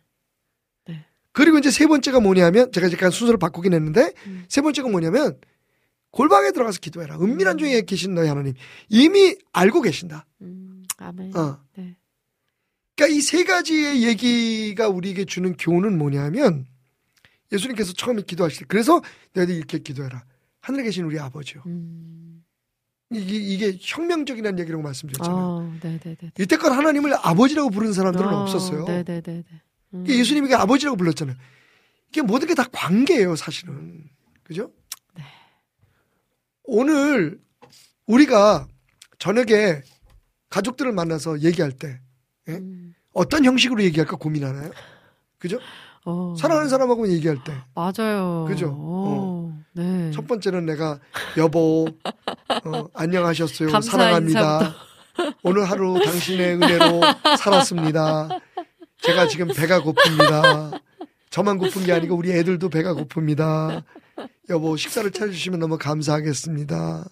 그리고 1.32 1.58
이제 1.58 1.68
세 1.72 1.88
번째가 1.88 2.20
뭐냐면 2.20 2.70
제가 2.70 2.88
잠깐 2.88 3.10
순서를 3.10 3.38
바꾸긴 3.38 3.74
했는데 3.74 4.12
음. 4.26 4.44
세 4.48 4.60
번째가 4.62 4.88
뭐냐면 4.88 5.36
골방에 6.14 6.52
들어가서 6.52 6.78
기도해라. 6.80 7.16
은밀한 7.20 7.58
중에 7.58 7.82
계신 7.82 8.14
너희 8.14 8.28
하나님 8.28 8.54
이미 8.88 9.36
알고 9.52 9.82
계신다. 9.82 10.24
음, 10.42 10.84
아멘. 10.96 11.36
어. 11.36 11.58
네. 11.76 11.96
그러니까 12.96 13.16
이 13.16 13.20
세 13.20 13.42
가지의 13.42 14.04
얘기가 14.04 14.88
우리에게 14.88 15.24
주는 15.24 15.56
교훈은 15.56 15.98
뭐냐면 15.98 16.66
예수님께서 17.50 17.92
처음에 17.94 18.22
기도하실 18.22 18.60
때 18.60 18.64
그래서 18.68 19.02
너희들 19.32 19.54
이렇게 19.56 19.78
기도해라. 19.78 20.24
하늘에 20.60 20.84
계신 20.84 21.04
우리 21.04 21.18
아버지요. 21.18 21.62
음. 21.66 22.44
이게, 23.10 23.34
이게 23.36 23.78
혁명적이라는 23.80 24.58
얘기라고 24.60 24.82
말씀드렸잖아요. 24.82 25.36
어, 25.44 25.74
네, 25.82 25.98
네, 26.02 26.16
네. 26.20 26.30
이때껏 26.38 26.72
하나님을 26.72 27.14
아버지라고 27.22 27.70
부르는 27.70 27.92
사람들은 27.92 28.26
어, 28.26 28.42
없었어요. 28.42 28.84
네, 28.86 29.02
네, 29.04 29.20
네, 29.20 29.42
네. 29.42 29.44
음. 29.94 30.04
예수님이 30.08 30.48
그 30.48 30.56
아버지라고 30.56 30.96
불렀잖아요. 30.96 31.36
이게 32.08 32.22
모든 32.22 32.46
게 32.48 32.54
다 32.54 32.64
관계예요, 32.72 33.36
사실은. 33.36 34.04
그죠? 34.44 34.70
네. 36.66 36.76
오늘 36.76 37.38
우리가 38.06 38.66
저녁에 39.18 39.82
가족들을 40.50 40.92
만나서 40.92 41.40
얘기할 41.40 41.72
때 41.72 42.00
예? 42.48 42.52
음. 42.54 42.94
어떤 43.12 43.44
형식으로 43.44 43.82
얘기할까 43.84 44.16
고민하나요? 44.16 44.70
그죠? 45.38 45.58
어. 46.04 46.34
사랑하는 46.38 46.68
사람하고 46.68 47.08
얘기할 47.08 47.42
때. 47.44 47.52
맞아요. 47.74 48.44
그죠? 48.48 48.74
어. 48.76 49.56
네. 49.72 50.10
첫 50.10 50.26
번째는 50.26 50.66
내가 50.66 50.98
여보, 51.36 51.86
어, 52.64 52.88
안녕하셨어요. 52.92 53.80
사랑합니다. 53.80 54.74
오늘 55.42 55.64
하루 55.64 55.98
당신의 56.04 56.56
은혜로 56.56 57.00
살았습니다. 57.38 58.28
제가 59.02 59.28
지금 59.28 59.48
배가 59.48 59.80
고픕니다. 59.82 60.80
저만 61.30 61.58
고픈 61.58 61.84
게 61.84 61.92
아니고 61.92 62.16
우리 62.16 62.32
애들도 62.32 62.68
배가 62.68 62.94
고픕니다. 62.94 63.82
여보, 64.50 64.76
식사를 64.76 65.10
차려주시면 65.10 65.58
너무 65.60 65.78
감사하겠습니다. 65.78 67.04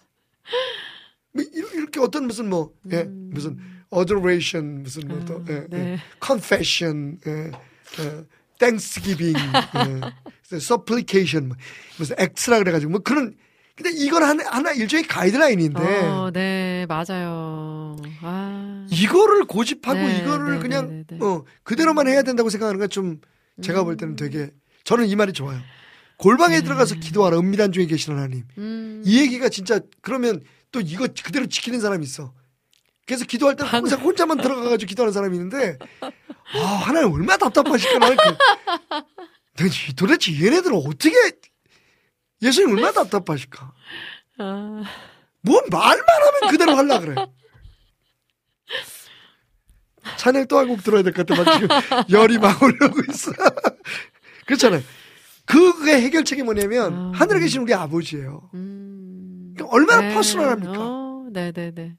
뭐 1.35 1.43
이- 1.45 1.65
이렇게 1.75 2.01
어떤 2.01 2.27
무슨 2.27 2.49
뭐, 2.51 2.73
예, 2.93 3.03
음. 3.03 3.31
무슨 3.33 3.59
adoration, 3.95 4.83
무슨 4.83 5.09
뭐 5.09 5.25
또, 5.25 5.45
예, 5.49 5.67
예, 5.73 5.77
네. 5.77 5.99
confession, 6.25 7.19
예, 7.27 7.51
예, 8.01 8.25
thanksgiving, 8.59 9.39
예, 9.41 10.57
supplication, 10.57 11.49
뭐, 11.49 11.57
무슨 11.99 12.17
extra 12.19 12.59
그래가지고 12.59 12.91
뭐 12.93 13.01
그런 13.01 13.35
근데 13.75 13.91
이건 13.91 14.23
하나, 14.23 14.45
하나 14.51 14.73
일종의 14.73 15.07
가이드라인인데 15.07 15.81
어, 16.07 16.31
네, 16.31 16.85
맞아요. 16.87 17.97
아. 18.21 18.87
이거를 18.91 19.47
고집하고 19.47 19.99
네, 19.99 20.19
이거를 20.19 20.57
네, 20.57 20.59
그냥 20.61 20.89
네, 20.89 21.05
네, 21.09 21.17
네. 21.19 21.25
어 21.25 21.43
그대로만 21.65 22.07
해야 22.07 22.23
된다고 22.23 22.51
생각하는 22.51 22.79
건 22.79 22.89
좀 22.91 23.21
제가 23.63 23.85
볼 23.85 23.97
때는 23.97 24.17
되게 24.17 24.51
저는 24.85 25.07
이 25.07 25.17
말이 25.17 25.33
좋아요. 25.33 25.59
골방에 26.19 26.61
들어가서 26.63 26.97
기도하라 26.97 27.39
은밀한 27.39 27.73
중에 27.73 27.87
계신 27.87 28.13
하나님. 28.15 28.45
음. 28.59 29.03
이 29.05 29.21
얘기가 29.21 29.49
진짜 29.49 29.81
그러면 30.03 30.43
또 30.71 30.81
이거 30.81 31.07
그대로 31.23 31.47
지키는 31.47 31.81
사람이 31.81 32.05
있어. 32.05 32.33
그래서 33.07 33.25
기도할 33.25 33.57
때 33.57 33.65
항상 33.65 34.01
혼자만 34.01 34.39
들어가가지고 34.41 34.89
기도하는 34.89 35.13
사람이 35.13 35.37
있는데 35.37 35.77
아 36.01 36.59
하나님 36.59 37.13
얼마나 37.13 37.37
답답하실까 37.39 37.99
나는 37.99 38.17
그, 39.57 39.95
도대체 39.97 40.33
얘네들은 40.33 40.77
어떻게 40.77 41.11
예수님 42.41 42.71
얼마나 42.77 42.93
답답하실까? 42.93 43.73
아. 44.39 44.83
뭔 45.43 45.65
말만 45.71 46.05
하면 46.09 46.51
그대로 46.51 46.77
하려 46.77 47.01
그래. 47.01 47.15
찬양 50.17 50.47
또 50.49 50.59
한 50.59 50.69
곡 50.69 50.83
들어야 50.83 51.03
될 51.03 51.13
것 51.13 51.27
같아. 51.27 51.43
막 51.43 51.53
지금 51.59 51.69
열이 52.11 52.39
막 52.39 52.61
올라오고 52.63 53.01
있어. 53.11 53.33
그렇잖아요. 54.47 54.83
그게 55.53 56.01
해결책이 56.01 56.43
뭐냐면 56.43 56.95
아. 56.95 57.13
하늘에 57.15 57.41
계신 57.41 57.61
우리 57.63 57.75
아버지예요. 57.75 58.51
음. 58.55 59.53
그러니까 59.55 59.77
얼마나 59.77 60.09
네. 60.09 60.15
퍼스널합니까? 60.15 60.73
어, 60.79 61.29
네, 61.31 61.53
네, 61.53 61.71
네. 61.71 61.97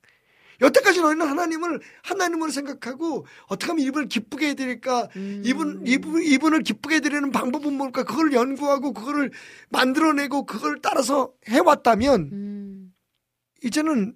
여태까지 0.62 1.02
너희는 1.02 1.28
하나님을 1.28 1.80
하나님으로 2.04 2.50
생각하고 2.50 3.26
어떻게 3.48 3.72
하면 3.72 3.86
이분을 3.86 4.08
기쁘게 4.08 4.50
해드릴까? 4.50 5.10
음. 5.16 5.42
이분 5.46 5.84
이분 5.86 6.24
이분을 6.24 6.64
기쁘게 6.64 6.96
해드리는 6.96 7.32
방법은 7.32 7.74
뭘까? 7.74 8.04
그걸 8.04 8.34
연구하고 8.34 8.94
그거를 8.94 9.32
만들어내고 9.70 10.46
그걸 10.46 10.80
따라서 10.82 11.32
해왔다면 11.48 12.30
음. 12.32 12.94
이제는 13.64 14.16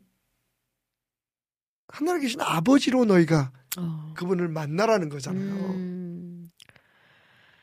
하늘에 1.89 2.19
계신 2.21 2.41
아버지로 2.41 3.05
너희가 3.05 3.51
어. 3.77 4.13
그분을 4.15 4.47
만나라는 4.47 5.09
거잖아요. 5.09 5.53
음. 5.53 6.49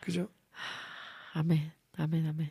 그죠? 0.01 0.29
아멘. 1.35 1.71
아멘, 1.97 2.27
아멘. 2.27 2.51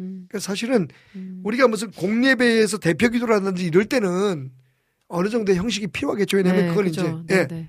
음. 0.00 0.26
그러니까 0.28 0.38
사실은 0.38 0.88
음. 1.16 1.40
우리가 1.44 1.68
무슨 1.68 1.90
공예배에서 1.90 2.78
대표 2.78 3.08
기도라든지 3.08 3.64
이럴 3.66 3.84
때는 3.84 4.52
어느 5.08 5.28
정도의 5.28 5.58
형식이 5.58 5.88
필요하겠죠. 5.88 6.36
왜냐하면 6.38 6.62
네, 6.62 6.68
그건 6.70 6.84
그죠. 6.84 7.22
이제 7.24 7.34
네, 7.34 7.40
예. 7.40 7.46
네. 7.46 7.68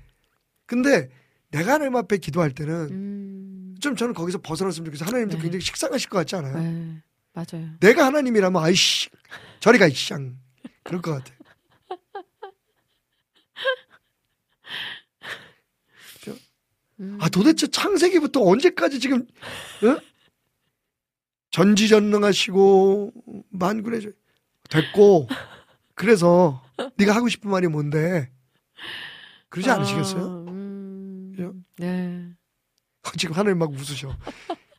근데 0.66 1.10
내가 1.50 1.74
하나님 1.74 1.96
앞에 1.96 2.18
기도할 2.18 2.52
때는 2.52 2.74
음. 2.90 3.74
좀 3.80 3.96
저는 3.96 4.14
거기서 4.14 4.38
벗어났으면 4.38 4.86
좋겠어요. 4.86 5.08
하나님도 5.08 5.36
네. 5.36 5.42
굉장히 5.42 5.60
식상하실 5.62 6.08
것 6.08 6.18
같지 6.18 6.36
않아요? 6.36 6.58
네. 6.58 7.02
맞아요. 7.32 7.68
내가 7.80 8.06
하나님이라면 8.06 8.62
아이씨 8.62 9.10
저리 9.60 9.78
가 9.78 9.86
이쌍 9.88 10.38
그럴 10.84 11.02
것 11.02 11.12
같아. 11.12 11.34
음. 17.00 17.18
아 17.20 17.28
도대체 17.28 17.66
창세기부터 17.66 18.40
언제까지 18.42 19.00
지금 19.00 19.22
어? 19.82 20.11
전지전능하시고 21.52 23.12
만군의 23.50 24.00
저- 24.02 24.10
됐고 24.70 25.28
그래서 25.94 26.62
네가 26.96 27.14
하고 27.14 27.28
싶은 27.28 27.50
말이 27.50 27.68
뭔데 27.68 28.30
그러지 29.50 29.70
않으시겠어요? 29.70 30.22
아, 30.22 30.50
음, 30.50 31.32
그죠? 31.36 31.54
네. 31.78 32.26
지금 33.18 33.36
하늘 33.36 33.54
막 33.54 33.70
웃으셔. 33.70 34.16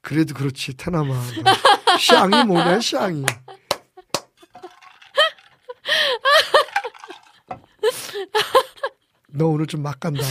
그래도 0.02 0.34
그렇지 0.34 0.76
테나마. 0.76 1.14
너. 1.14 1.98
샹이 2.00 2.44
뭐냐 2.46 2.82
샹이. 2.82 3.24
너 9.30 9.48
오늘 9.48 9.66
좀 9.68 9.82
막 9.82 10.00
간다. 10.00 10.22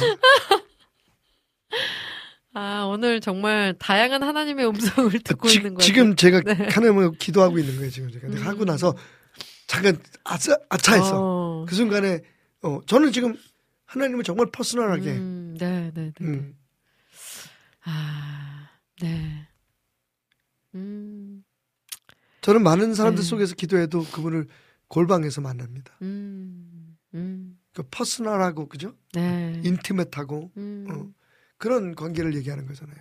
아, 2.54 2.84
오늘 2.84 3.20
정말 3.20 3.74
다양한 3.78 4.22
하나님의 4.22 4.66
음성을 4.68 5.10
듣고 5.24 5.48
지, 5.48 5.56
있는 5.58 5.74
거예요. 5.74 5.86
지금 5.86 6.16
제가 6.16 6.40
네. 6.42 6.52
하나님을 6.68 7.12
기도하고 7.18 7.58
있는 7.58 7.76
거예요 7.76 7.90
지금 7.90 8.10
제가 8.10 8.28
음. 8.28 8.36
하고 8.46 8.64
나서 8.64 8.94
잠깐 9.66 9.98
아차 10.24 10.56
아차했어. 10.68 11.12
어. 11.14 11.64
그 11.66 11.74
순간에 11.74 12.20
어 12.62 12.80
저는 12.86 13.12
지금 13.12 13.34
하나님을 13.86 14.22
정말 14.24 14.46
퍼스널하게 14.52 15.10
음, 15.12 15.56
네, 15.58 15.90
네, 15.94 16.12
네. 16.12 16.12
네. 16.18 16.26
음, 16.26 16.54
아, 17.84 18.68
네. 19.00 19.48
음, 20.74 21.42
저는 22.42 22.62
많은 22.62 22.94
사람들 22.94 23.22
네. 23.22 23.28
속에서 23.28 23.54
기도해도 23.54 24.04
그분을 24.04 24.46
골방에서 24.88 25.40
만납니다. 25.40 25.94
음, 26.02 26.96
음, 27.14 27.58
그 27.72 27.82
퍼스널하고 27.90 28.68
그죠? 28.68 28.94
네. 29.14 29.60
인티메트하고 29.64 30.50
음, 30.58 30.86
어. 30.90 31.21
그런 31.62 31.94
관계를 31.94 32.34
얘기하는 32.34 32.66
거잖아요. 32.66 32.96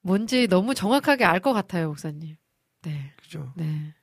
뭔지 0.00 0.48
너무 0.48 0.74
정확하게 0.74 1.26
알 1.26 1.40
것 1.40 1.52
같아요, 1.52 1.88
목사님. 1.88 2.36
네, 2.80 3.12
그죠? 3.20 3.52
네. 3.54 3.94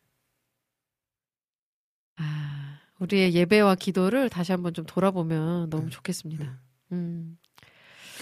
아, 2.17 2.79
우리의 2.99 3.33
예배와 3.33 3.73
기도를 3.73 4.29
다시 4.29 4.51
한번 4.51 4.75
좀 4.75 4.85
돌아보면 4.85 5.71
너무 5.71 5.85
네. 5.85 5.89
좋겠습니다. 5.89 6.43
네. 6.43 6.51
음. 6.91 7.39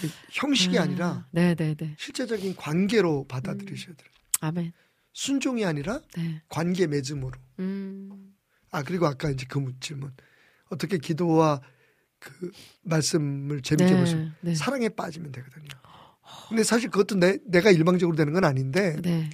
그 0.00 0.08
형식이 0.30 0.78
아, 0.78 0.84
아니라 0.84 1.28
네, 1.30 1.54
네, 1.54 1.74
네. 1.74 1.94
실제적인 1.98 2.56
관계로 2.56 3.26
받아들이셔야 3.28 3.96
돼요. 3.96 4.08
아멘. 4.40 4.72
순종이 5.12 5.66
아니라 5.66 6.00
네. 6.16 6.40
관계 6.48 6.86
맺음으로. 6.86 7.38
음, 7.58 8.34
아 8.70 8.82
그리고 8.82 9.06
아까 9.06 9.28
이제 9.28 9.44
그 9.46 9.74
질문 9.78 10.14
어떻게 10.70 10.96
기도와 10.96 11.60
그 12.18 12.50
말씀을 12.82 13.62
재밌게 13.62 13.92
네, 13.92 14.00
보시면 14.00 14.34
네. 14.40 14.54
사랑에 14.54 14.88
빠지면 14.88 15.32
되거든요. 15.32 15.66
근데 16.48 16.62
사실 16.64 16.90
그것도 16.90 17.16
내, 17.16 17.38
내가 17.46 17.70
일방적으로 17.70 18.16
되는 18.16 18.32
건 18.32 18.44
아닌데 18.44 18.96
네. 19.02 19.30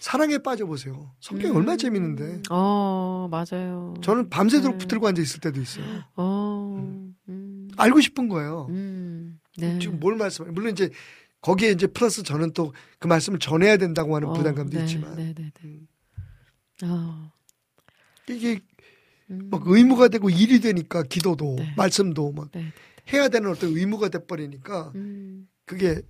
사랑에 0.00 0.38
빠져보세요. 0.38 1.14
성경이 1.20 1.50
음. 1.52 1.56
얼마나 1.56 1.76
재밌는데. 1.76 2.42
어, 2.50 3.28
맞아요. 3.30 3.94
저는 4.02 4.30
밤새도록 4.30 4.76
네. 4.76 4.78
붙들고 4.78 5.06
앉아 5.08 5.20
있을 5.20 5.40
때도 5.40 5.60
있어요. 5.60 5.84
어, 6.16 6.76
음, 7.28 7.68
알고 7.76 8.00
싶은 8.00 8.28
거예요. 8.28 8.66
음, 8.70 9.38
네. 9.58 9.78
지금 9.78 10.00
뭘 10.00 10.16
말씀해요? 10.16 10.52
물론 10.52 10.72
이제 10.72 10.90
거기에 11.42 11.70
이제 11.72 11.86
플러스 11.86 12.22
저는 12.22 12.52
또 12.52 12.72
그 12.98 13.06
말씀을 13.06 13.38
전해야 13.38 13.78
된다고 13.78 14.14
하는 14.14 14.28
어, 14.28 14.32
부담감도 14.34 14.76
네, 14.76 14.84
있지만 14.84 15.14
네, 15.16 15.32
네, 15.34 15.50
네. 15.50 15.50
음. 15.64 15.86
어, 16.84 17.32
이게 18.28 18.60
음, 19.30 19.48
막 19.50 19.62
의무가 19.66 20.08
되고 20.08 20.28
일이 20.30 20.60
되니까 20.60 21.02
기도도 21.02 21.56
네. 21.58 21.74
말씀도 21.76 22.32
막 22.32 22.50
네, 22.52 22.72
해야 23.12 23.28
되는 23.28 23.48
어떤 23.50 23.76
의무가 23.76 24.08
돼버리니까 24.08 24.92
음, 24.94 25.48
그게 25.66 26.00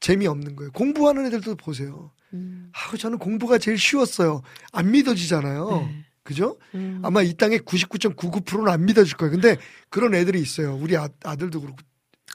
재미없는 0.00 0.56
거예요. 0.56 0.72
공부하는 0.72 1.26
애들도 1.26 1.56
보세요. 1.56 2.12
음, 2.32 2.72
아, 2.72 2.96
저는 2.96 3.18
공부가 3.18 3.58
제일 3.58 3.78
쉬웠어요. 3.78 4.42
안 4.72 4.90
믿어지잖아요. 4.90 5.70
네. 5.70 6.04
그죠? 6.24 6.56
음, 6.74 7.00
아마 7.04 7.20
이 7.22 7.34
땅의 7.34 7.60
99.99%는 7.60 8.68
안 8.68 8.84
믿어질 8.84 9.16
거예요. 9.16 9.32
근데 9.32 9.56
그런 9.90 10.14
애들이 10.14 10.40
있어요. 10.40 10.74
우리 10.76 10.96
아, 10.96 11.08
아들도 11.24 11.60
그렇고. 11.60 11.78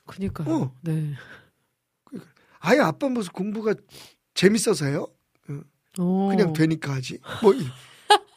그니까요. 0.06 0.54
어. 0.56 0.76
네. 0.82 1.14
아예 2.60 2.80
아빠 2.80 3.08
무슨 3.08 3.32
공부가 3.32 3.74
재밌어서 4.34 4.86
해요? 4.86 5.08
오. 6.00 6.28
그냥 6.30 6.54
되니까 6.54 6.94
하지. 6.94 7.18
뭐, 7.42 7.54
이- 7.54 7.66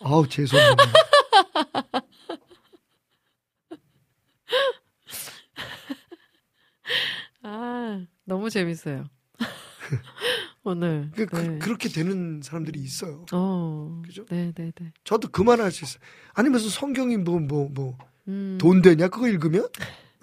아우, 0.00 0.26
죄송해요. 0.26 0.76
아, 7.42 8.06
너무 8.24 8.50
재밌어요. 8.50 9.08
오늘. 10.62 11.10
그, 11.14 11.26
그, 11.26 11.36
네. 11.36 11.58
그 11.58 11.68
렇게 11.70 11.88
되는 11.88 12.40
사람들이 12.42 12.78
있어요. 12.80 13.24
어. 13.32 14.02
그죠? 14.04 14.24
네, 14.26 14.52
네, 14.54 14.70
네. 14.74 14.92
저도 15.04 15.28
그만할 15.28 15.72
수 15.72 15.84
있어요. 15.84 16.00
아니, 16.34 16.48
무슨 16.48 16.68
성경이 16.68 17.16
뭐, 17.18 17.38
뭐, 17.40 17.68
뭐, 17.70 17.96
음. 18.28 18.58
돈 18.60 18.82
되냐? 18.82 19.08
그거 19.08 19.28
읽으면? 19.28 19.64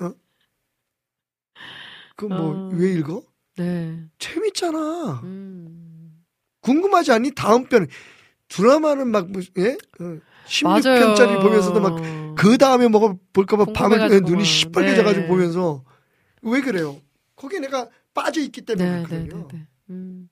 어? 0.02 0.12
그 2.16 2.26
뭐, 2.26 2.56
어. 2.56 2.70
왜 2.74 2.94
읽어? 2.94 3.24
네. 3.58 4.06
재밌잖아. 4.20 5.22
음. 5.24 6.24
궁금하지 6.62 7.12
않니? 7.14 7.32
다음 7.32 7.66
편 7.66 7.88
드라마는 8.50 9.10
막 9.10 9.30
무슨 9.30 9.52
예? 9.58 9.78
어, 10.00 10.20
16편짜리 10.48 11.28
맞아요. 11.28 11.40
보면서도 11.42 11.80
막 11.82 12.36
그 12.38 12.58
다음에 12.60 12.88
뭐가 12.88 13.16
볼까봐 13.34 13.74
밤에 13.74 13.98
눈이 14.20 14.32
막. 14.36 14.44
시뻘개져가지고 14.44 15.22
네. 15.24 15.28
보면서 15.28 15.84
왜 16.44 16.62
그래요? 16.62 17.02
거기에 17.36 17.60
내가 17.60 17.90
빠져 18.14 18.42
있기 18.42 18.62
때문에 18.62 18.86
네, 18.90 18.98
네, 18.98 19.04
그렇거든요. 19.08 19.48
네, 19.48 19.58
네. 19.58 19.68
음. 19.90 20.30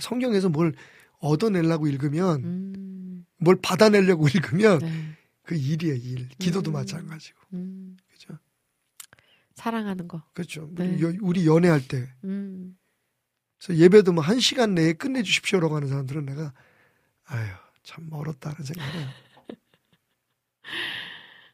성경에서 0.00 0.48
뭘 0.48 0.74
얻어내려고 1.20 1.86
읽으면 1.86 2.42
음. 2.44 3.26
뭘 3.38 3.56
받아내려고 3.62 4.26
읽으면 4.26 4.78
네. 4.80 5.16
그 5.44 5.54
일이에요 5.54 5.94
일. 5.94 6.28
기도도 6.40 6.70
음. 6.70 6.74
마찬가지고 6.74 7.38
음. 7.52 7.96
그죠? 8.10 8.36
사랑하는 9.54 10.08
거. 10.08 10.22
그렇죠. 10.32 10.68
네. 10.74 10.88
우리, 10.96 11.02
여- 11.04 11.18
우리 11.20 11.46
연애할 11.46 11.86
때 11.86 12.08
음. 12.24 12.76
그래서 13.60 13.80
예배도 13.80 14.12
뭐 14.12 14.24
한 14.24 14.40
시간 14.40 14.74
내에 14.74 14.94
끝내주십시오라고 14.94 15.76
하는 15.76 15.86
사람들은 15.88 16.26
내가 16.26 16.52
아유 17.26 17.46
참 17.82 18.06
멀었다는 18.10 18.62
생각을 18.62 19.06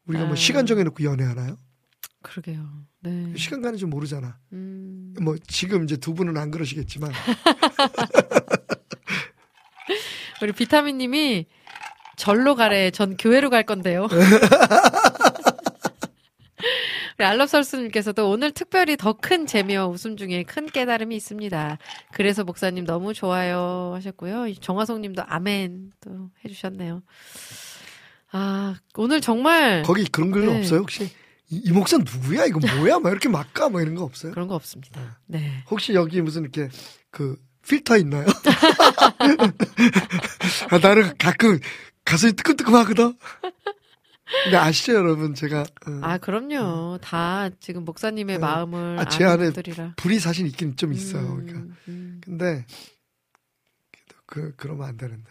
우리가 0.07 0.25
뭐 0.25 0.33
아. 0.33 0.37
시간 0.37 0.67
정해놓고 0.67 1.05
연애하나요? 1.05 1.57
그러게요. 2.23 2.67
네. 3.01 3.33
시간 3.37 3.63
가는 3.63 3.79
줄 3.79 3.89
모르잖아. 3.89 4.39
음. 4.53 5.15
뭐 5.21 5.37
지금 5.47 5.85
이제 5.85 5.97
두 5.97 6.15
분은 6.15 6.37
안 6.37 6.51
그러시겠지만 6.51 7.13
우리 10.43 10.53
비타민 10.53 10.99
님이 10.99 11.47
절로 12.17 12.57
가래. 12.57 12.91
전 12.91 13.17
교회로 13.17 13.51
갈 13.51 13.65
건데요. 13.65 14.09
우리 17.19 17.25
알럽설스님께서도 17.27 18.31
오늘 18.31 18.53
특별히 18.53 18.97
더 18.97 19.13
큰 19.13 19.45
재미와 19.47 19.87
웃음 19.89 20.17
중에 20.17 20.45
큰 20.45 20.67
깨달음이 20.67 21.17
있습니다. 21.17 21.79
그래서 22.13 22.45
목사님 22.45 22.85
너무 22.85 23.13
좋아요 23.13 23.91
하셨고요. 23.95 24.47
이 24.47 24.55
정화송 24.57 25.01
님도 25.01 25.25
아멘 25.27 25.91
또 26.01 26.31
해주셨네요. 26.45 27.03
아, 28.31 28.77
오늘 28.95 29.21
정말 29.21 29.83
거기 29.85 30.05
그런 30.05 30.31
글 30.31 30.47
네. 30.47 30.59
없어요 30.59 30.81
혹시? 30.81 31.11
이, 31.51 31.61
이 31.65 31.73
목사 31.73 31.99
누구야? 31.99 32.45
이거 32.45 32.61
뭐야? 32.61 33.01
막 33.01 33.11
이렇게 33.11 33.29
막 33.29 33.53
가? 33.53 33.69
뭐 33.69 33.81
이런 33.81 33.97
거 33.97 34.05
없어요? 34.05 34.31
그런 34.33 34.47
거 34.47 34.55
없습니다. 34.55 35.19
네. 35.27 35.65
혹시 35.71 35.95
여기 35.95 36.21
무슨 36.21 36.43
이렇게 36.43 36.69
그 37.11 37.37
필터 37.67 37.97
있나요? 37.97 38.27
아, 40.71 40.79
나는 40.81 41.17
가끔 41.19 41.59
가슴이 42.05 42.35
뜨끔뜨끔 42.35 42.75
하거든. 42.77 43.17
근데 44.45 44.57
아시죠 44.57 44.95
여러분 44.95 45.35
제가 45.35 45.63
어, 45.63 45.99
아, 46.03 46.19
그럼요. 46.19 46.99
다 47.01 47.49
지금 47.61 47.85
목사님의 47.85 48.37
네. 48.37 48.39
마음을 48.39 48.99
아, 48.99 49.05
제 49.09 49.25
안에 49.25 49.45
분들이라. 49.45 49.95
불이 49.97 50.21
사실 50.21 50.47
있긴 50.47 50.77
좀 50.77 50.93
있어요. 50.93 51.23
음, 51.23 51.47
그러니까 51.47 51.75
음. 51.89 52.21
근데 52.25 52.67
그 54.27 54.53
그러면 54.57 54.89
안 54.89 54.97
되는데. 54.97 55.31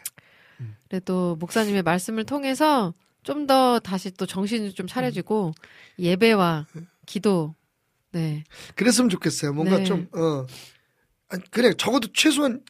그래도 0.90 1.36
목사님의 1.40 1.84
말씀을 1.84 2.24
통해서 2.24 2.94
좀 3.24 3.46
더 3.46 3.78
다시 3.80 4.10
또 4.12 4.26
정신을 4.26 4.74
좀 4.74 4.88
차려지고 4.88 5.54
예배와 6.00 6.66
기도 7.06 7.56
네. 8.14 8.44
그랬으면 8.76 9.10
좋겠어요. 9.10 9.52
뭔가 9.54 9.78
네. 9.80 9.84
좀, 9.84 10.08
어, 10.14 10.46
그냥 11.52 11.74
적어도 11.78 12.08
최소한 12.14 12.62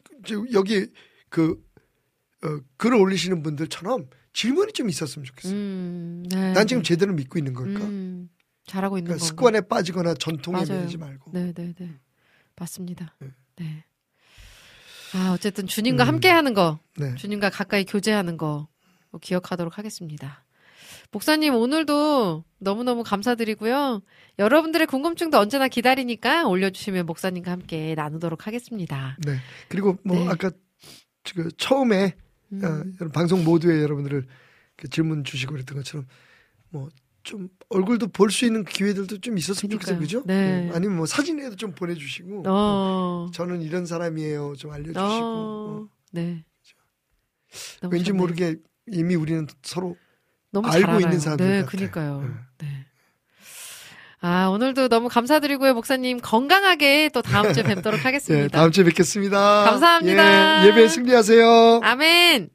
여기 0.52 0.88
그, 1.28 1.64
어, 2.42 2.58
글을 2.76 2.96
올리시는 2.98 3.42
분들처럼 3.44 4.08
질문이 4.38 4.72
좀 4.72 4.88
있었으면 4.88 5.24
좋겠어요. 5.24 5.52
음, 5.52 6.22
네. 6.30 6.52
난 6.52 6.64
지금 6.68 6.84
제대로 6.84 7.12
믿고 7.12 7.40
있는 7.40 7.54
걸까? 7.54 7.80
음, 7.80 8.28
잘하고 8.66 8.96
있는 8.96 9.08
그러니까 9.08 9.20
건가? 9.20 9.26
습관에 9.26 9.60
빠지거나 9.62 10.14
전통에 10.14 10.64
맞아요. 10.64 10.82
매이지 10.82 10.96
말고. 10.96 11.32
네, 11.34 11.52
네, 11.52 11.74
네. 11.76 11.98
맞습니다. 12.54 13.16
네. 13.18 13.28
네. 13.56 13.84
아, 15.14 15.32
어쨌든 15.32 15.66
주님과 15.66 16.04
음. 16.04 16.08
함께 16.08 16.28
하는 16.28 16.54
거, 16.54 16.78
네. 16.96 17.16
주님과 17.16 17.50
가까이 17.50 17.84
교제하는 17.84 18.36
거 18.36 18.68
목사님 21.10 21.56
오늘도 21.56 22.44
너무너무 22.58 23.02
감사드리고요. 23.02 24.02
여러분들의 24.38 24.86
궁금증도 24.86 25.36
언제나 25.36 25.66
기다리니까 25.66 26.46
올려주시면 26.46 27.06
목사님과 27.06 27.50
함께 27.50 27.96
나누도록 27.96 28.46
하겠습니다. 28.46 29.16
네. 29.26 29.38
그리고 29.68 29.98
뭐 30.04 30.16
네. 30.16 30.28
아까 30.28 30.52
그 31.34 31.48
처음에 31.56 32.14
음. 32.52 32.64
어, 32.64 32.68
여러분 32.68 33.10
방송 33.12 33.44
모두에 33.44 33.82
여러분들을 33.82 34.26
그 34.76 34.88
질문 34.88 35.24
주시고 35.24 35.52
그랬던 35.52 35.76
것처럼 35.76 36.06
뭐 36.70 36.88
좀 37.28 37.48
얼굴도 37.68 38.08
볼 38.08 38.30
수 38.30 38.46
있는 38.46 38.64
기회들도 38.64 39.18
좀 39.18 39.36
있었으면 39.36 39.72
좋겠어요. 39.72 39.98
그죠? 39.98 40.22
네. 40.24 40.70
어, 40.70 40.74
아니면 40.74 40.96
뭐 40.96 41.04
사진이라도 41.04 41.56
좀 41.56 41.72
보내주시고 41.74 42.44
어, 42.46 43.30
저는 43.34 43.60
이런 43.60 43.84
사람이에요, 43.84 44.54
좀 44.56 44.70
알려주시고 44.70 45.00
어, 45.00 45.80
어, 45.82 45.88
네. 46.12 46.44
왠지 47.90 48.06
좋네요. 48.06 48.20
모르게 48.22 48.56
이미 48.86 49.14
우리는 49.14 49.46
서로 49.62 49.96
알고. 50.54 51.00
있는 51.00 51.18
사람들 51.20 51.46
네, 51.46 51.52
같아요. 51.62 51.66
그니까요. 51.66 52.38
네. 54.20 54.28
아, 54.28 54.48
오늘도 54.48 54.88
너무 54.88 55.08
감사드리고요, 55.08 55.74
목사님. 55.74 56.20
건강하게 56.20 57.10
또 57.12 57.22
다음 57.22 57.52
주에 57.52 57.62
뵙도록 57.64 58.00
예, 58.00 58.02
하겠습니다. 58.02 58.58
다음 58.58 58.72
주에 58.72 58.84
뵙겠습니다. 58.84 59.64
감사합니다. 59.64 60.64
예, 60.64 60.68
예배 60.68 60.88
승리하세요. 60.88 61.80
아멘! 61.82 62.50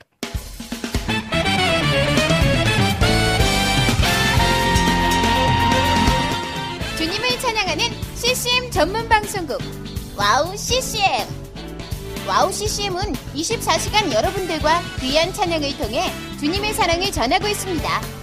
주님을 6.97 7.29
찬양하는 7.39 7.85
CCM 8.15 8.71
전문 8.71 9.07
방송국 9.09 9.57
WOW 10.17 10.55
CCM 10.55 11.01
WOW 12.27 12.51
CCM은 12.51 13.13
24시간 13.35 14.13
여러분들과 14.13 14.81
귀한 15.01 15.33
찬양을 15.33 15.77
통해 15.77 16.09
주님의 16.39 16.73
사랑을 16.73 17.11
전하고 17.11 17.47
있습니다. 17.47 18.22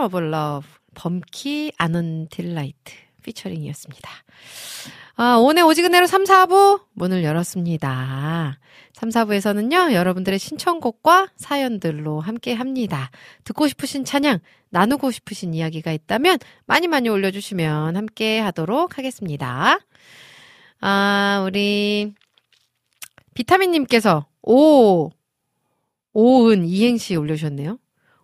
Power 0.00 0.06
of 0.06 0.16
Love, 0.16 0.68
범키 0.94 1.72
아넌 1.76 2.28
딜라이트 2.28 2.94
피처링이었습니다. 3.22 4.10
아, 5.16 5.36
오늘 5.36 5.64
오지근해로 5.64 6.06
3, 6.06 6.24
4부 6.24 6.84
문을 6.94 7.22
열었습니다. 7.22 8.58
3, 8.94 9.08
4부에서는요, 9.10 9.92
여러분들의 9.92 10.38
신청곡과 10.38 11.32
사연들로 11.36 12.20
함께 12.20 12.54
합니다. 12.54 13.10
듣고 13.44 13.68
싶으신 13.68 14.06
찬양, 14.06 14.38
나누고 14.70 15.10
싶으신 15.10 15.52
이야기가 15.52 15.92
있다면 15.92 16.38
많이 16.64 16.88
많이 16.88 17.10
올려주시면 17.10 17.96
함께 17.96 18.40
하도록 18.40 18.96
하겠습니다. 18.96 19.78
아, 20.80 21.44
우리 21.46 22.14
비타민님께서 23.34 24.26
오, 24.42 25.10
오은 26.14 26.64
이행시 26.64 27.16
올려주셨네요. 27.16 27.78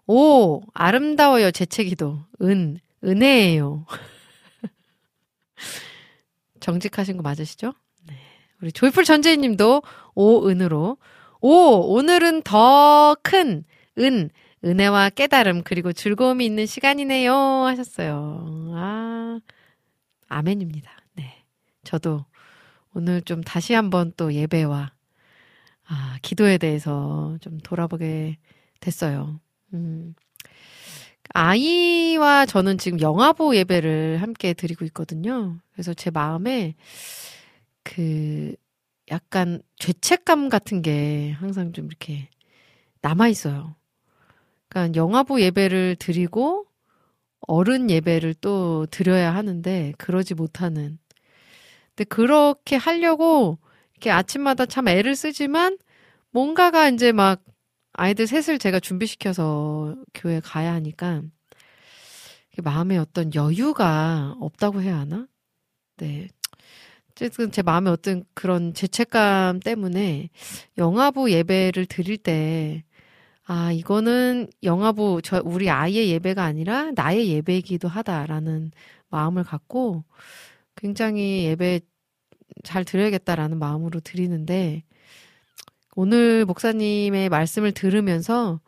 오, 0.06 0.62
아름다워요, 0.74 1.50
재채기도. 1.50 2.20
은, 2.42 2.78
은혜예요. 3.04 3.86
정직하신 6.60 7.16
거 7.16 7.22
맞으시죠? 7.22 7.72
네. 8.06 8.14
우리 8.62 8.72
조이풀 8.72 9.04
전재희 9.04 9.36
님도 9.38 9.82
오 10.14 10.48
은으로. 10.48 10.96
오, 11.40 11.94
오늘은 11.96 12.42
더 12.42 13.16
큰 13.22 13.64
은, 13.98 14.30
은혜와 14.64 15.10
깨달음, 15.10 15.62
그리고 15.62 15.92
즐거움이 15.92 16.44
있는 16.44 16.66
시간이네요. 16.66 17.32
하셨어요. 17.34 18.72
아, 18.74 19.40
아멘입니다. 20.28 20.90
네. 21.14 21.44
저도 21.84 22.24
오늘 22.94 23.22
좀 23.22 23.42
다시 23.42 23.74
한번 23.74 24.12
또 24.16 24.32
예배와 24.32 24.92
아, 25.88 26.18
기도에 26.22 26.58
대해서 26.58 27.36
좀 27.40 27.58
돌아보게 27.58 28.38
됐어요. 28.80 29.38
음. 29.74 30.14
아이와 31.34 32.46
저는 32.46 32.78
지금 32.78 33.00
영화보 33.00 33.56
예배를 33.56 34.22
함께 34.22 34.54
드리고 34.54 34.84
있거든요. 34.86 35.58
그래서 35.72 35.92
제 35.92 36.10
마음에 36.10 36.74
그 37.82 38.54
약간 39.10 39.62
죄책감 39.76 40.48
같은 40.48 40.82
게 40.82 41.32
항상 41.32 41.72
좀 41.72 41.86
이렇게 41.86 42.28
남아 43.02 43.28
있어요. 43.28 43.76
그러니까 44.68 44.98
영화보 44.98 45.40
예배를 45.40 45.96
드리고 45.98 46.66
어른 47.40 47.90
예배를 47.90 48.34
또 48.40 48.86
드려야 48.86 49.34
하는데 49.34 49.92
그러지 49.98 50.34
못하는. 50.34 50.98
근데 51.94 52.04
그렇게 52.04 52.76
하려고 52.76 53.58
이렇게 53.92 54.10
아침마다 54.10 54.66
참 54.66 54.88
애를 54.88 55.16
쓰지만 55.16 55.78
뭔가가 56.30 56.88
이제 56.88 57.12
막 57.12 57.40
아이들 57.98 58.26
셋을 58.26 58.58
제가 58.58 58.78
준비시켜서 58.78 59.96
교회 60.12 60.38
가야 60.40 60.74
하니까 60.74 61.22
마음에 62.62 62.98
어떤 62.98 63.34
여유가 63.34 64.36
없다고 64.38 64.82
해야 64.82 64.98
하나? 64.98 65.26
네. 65.96 66.28
어쨌든 67.10 67.50
제 67.50 67.62
마음에 67.62 67.90
어떤 67.90 68.24
그런 68.34 68.74
죄책감 68.74 69.60
때문에 69.60 70.28
영화부 70.76 71.30
예배를 71.30 71.86
드릴 71.86 72.18
때 72.18 72.84
아, 73.44 73.72
이거는 73.72 74.48
영화부 74.62 75.22
저 75.24 75.40
우리 75.42 75.70
아이의 75.70 76.10
예배가 76.10 76.42
아니라 76.44 76.90
나의 76.94 77.28
예배이기도 77.28 77.88
하다라는 77.88 78.72
마음을 79.08 79.44
갖고 79.44 80.04
굉장히 80.74 81.44
예배 81.44 81.80
잘 82.64 82.84
드려야겠다라는 82.84 83.58
마음으로 83.58 84.00
드리는데 84.00 84.82
오늘 85.96 86.44
목사님의 86.44 87.30
말씀을 87.30 87.72
들으면서 87.72 88.60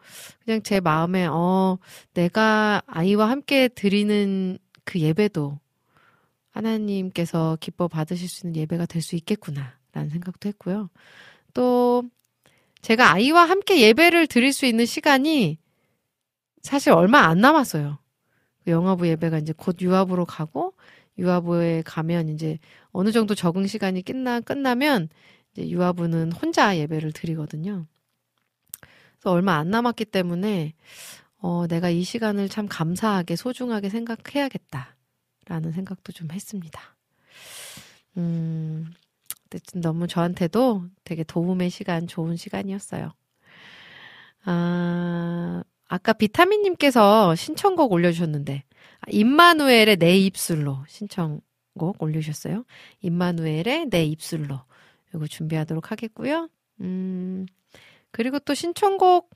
그냥 0.45 0.63
제 0.63 0.81
마음에 0.81 1.27
어 1.27 1.79
내가 2.15 2.81
아이와 2.87 3.29
함께 3.29 3.69
드리는 3.69 4.59
그 4.85 4.99
예배도 4.99 5.61
하나님께서 6.51 7.59
기뻐 7.61 7.87
받으실 7.87 8.29
수 8.31 8.47
있는 8.47 8.59
예배가 8.63 8.87
될 8.87 9.03
수 9.03 9.15
있겠구나라는 9.15 10.09
생각도 10.11 10.49
했고요. 10.49 10.89
또 11.53 12.03
제가 12.81 13.13
아이와 13.13 13.45
함께 13.45 13.81
예배를 13.83 14.27
드릴 14.27 14.55
수 14.55 14.65
있는 14.65 14.87
시간이 14.87 15.59
사실 16.63 16.93
얼마 16.93 17.21
안 17.27 17.41
남았어요. 17.41 17.99
그 18.65 18.71
영화부 18.71 19.07
예배가 19.07 19.39
이제 19.39 19.53
곧 19.55 19.77
유아부로 19.83 20.25
가고 20.25 20.73
유아부에 21.19 21.83
가면 21.85 22.31
이제 22.31 22.59
어느 22.91 23.13
정도 23.13 23.35
적응 23.35 23.67
시간이 23.67 24.03
끝나 24.03 24.41
끝나면 24.41 25.11
유아부는 25.59 26.33
혼자 26.33 26.77
예배를 26.77 27.13
드리거든요. 27.13 27.87
그래서 29.19 29.33
얼마 29.33 29.57
안 29.57 29.71
남았기 29.71 30.07
때문에 30.07 30.75
어, 31.41 31.67
내가 31.67 31.89
이 31.91 32.03
시간을 32.03 32.49
참 32.49 32.67
감사하게 32.69 33.37
소중하게 33.37 33.89
생각해야겠다라는 33.89 35.73
생각도 35.73 36.13
좀 36.13 36.31
했습니다. 36.31 36.97
음, 38.17 38.93
너무 39.75 40.07
저한테도 40.09 40.85
되게 41.05 41.23
도움의 41.23 41.71
시간, 41.71 42.07
좋은 42.07 42.37
시간이었어요. 42.37 43.13
아, 44.45 45.63
아까 45.87 46.13
비타민님께서 46.13 47.35
신청곡 47.35 47.93
올려주셨는데, 47.93 48.65
아, 49.01 49.05
임마누엘의 49.11 49.97
내 49.97 50.17
입술로 50.17 50.85
신청곡 50.89 52.03
올려주셨어요. 52.03 52.65
임마누엘의 53.01 53.87
내 53.91 54.05
입술로. 54.05 54.61
이거 55.15 55.27
준비하도록 55.27 55.91
하겠고요. 55.91 56.49
음, 56.81 57.47
그리고 58.11 58.39
또 58.39 58.55
신청곡, 58.55 59.31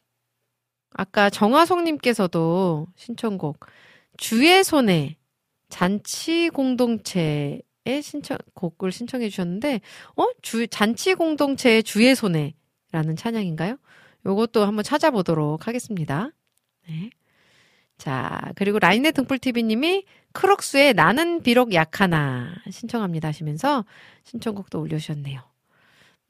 아까 0.91 1.31
정화송님께서도 1.31 2.87
신청곡, 2.97 3.61
주의 4.17 4.63
손에 4.63 5.17
잔치 5.69 6.51
공동체의 6.51 7.63
신청, 8.03 8.37
곡을 8.55 8.93
신청해 8.93 9.29
주셨는데, 9.31 9.81
어? 10.17 10.27
주, 10.43 10.67
잔치 10.67 11.15
공동체의 11.15 11.83
주의 11.83 12.15
손에라는 12.15 13.17
찬양인가요? 13.17 13.79
요것도 14.27 14.65
한번 14.65 14.85
찾아보도록 14.85 15.67
하겠습니다. 15.67 16.31
네. 16.89 17.11
자, 17.99 18.53
그리고 18.57 18.79
라인의 18.79 19.13
등불TV님이 19.13 20.05
크록스의 20.33 20.95
나는 20.95 21.43
비록 21.43 21.73
약하나 21.73 22.55
신청합니다 22.71 23.29
하시면서 23.29 23.85
신청곡도 24.25 24.81
올려주셨네요. 24.81 25.52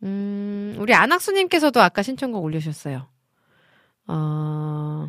음, 0.02 0.76
우리 0.78 0.94
안학수님께서도 0.94 1.80
아까 1.80 2.02
신청곡 2.02 2.42
올려주셨어요. 2.44 3.08
어, 4.08 5.08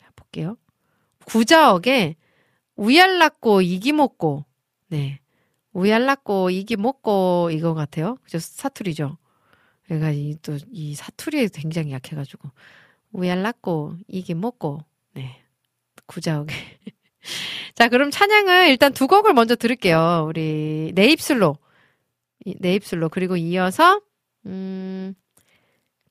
자, 0.00 0.08
볼게요. 0.16 0.56
구자억에 1.26 2.16
우얄랐고 2.76 3.62
이기 3.62 3.92
먹고, 3.92 4.44
네. 4.88 5.20
우얄랐고 5.72 6.50
이기 6.50 6.76
먹고 6.76 7.50
이거 7.52 7.74
같아요. 7.74 8.16
그죠? 8.22 8.38
사투리죠. 8.38 9.18
그러니까 9.84 10.10
이또 10.10 10.58
이 10.70 10.94
사투리에 10.94 11.48
굉장히 11.52 11.92
약해가지고 11.92 12.48
우얄랐고 13.12 13.96
이기 14.08 14.34
먹고, 14.34 14.80
네. 15.12 15.42
구자억에. 16.06 16.46
자, 17.74 17.88
그럼 17.88 18.10
찬양을 18.10 18.68
일단 18.68 18.92
두 18.92 19.06
곡을 19.06 19.34
먼저 19.34 19.56
들을게요. 19.56 20.26
우리 20.28 20.92
내 20.94 21.06
입술로. 21.06 21.56
이- 22.44 22.56
내 22.60 22.74
입술로. 22.74 23.08
그리고 23.08 23.36
이어서, 23.36 24.00
음, 24.46 25.14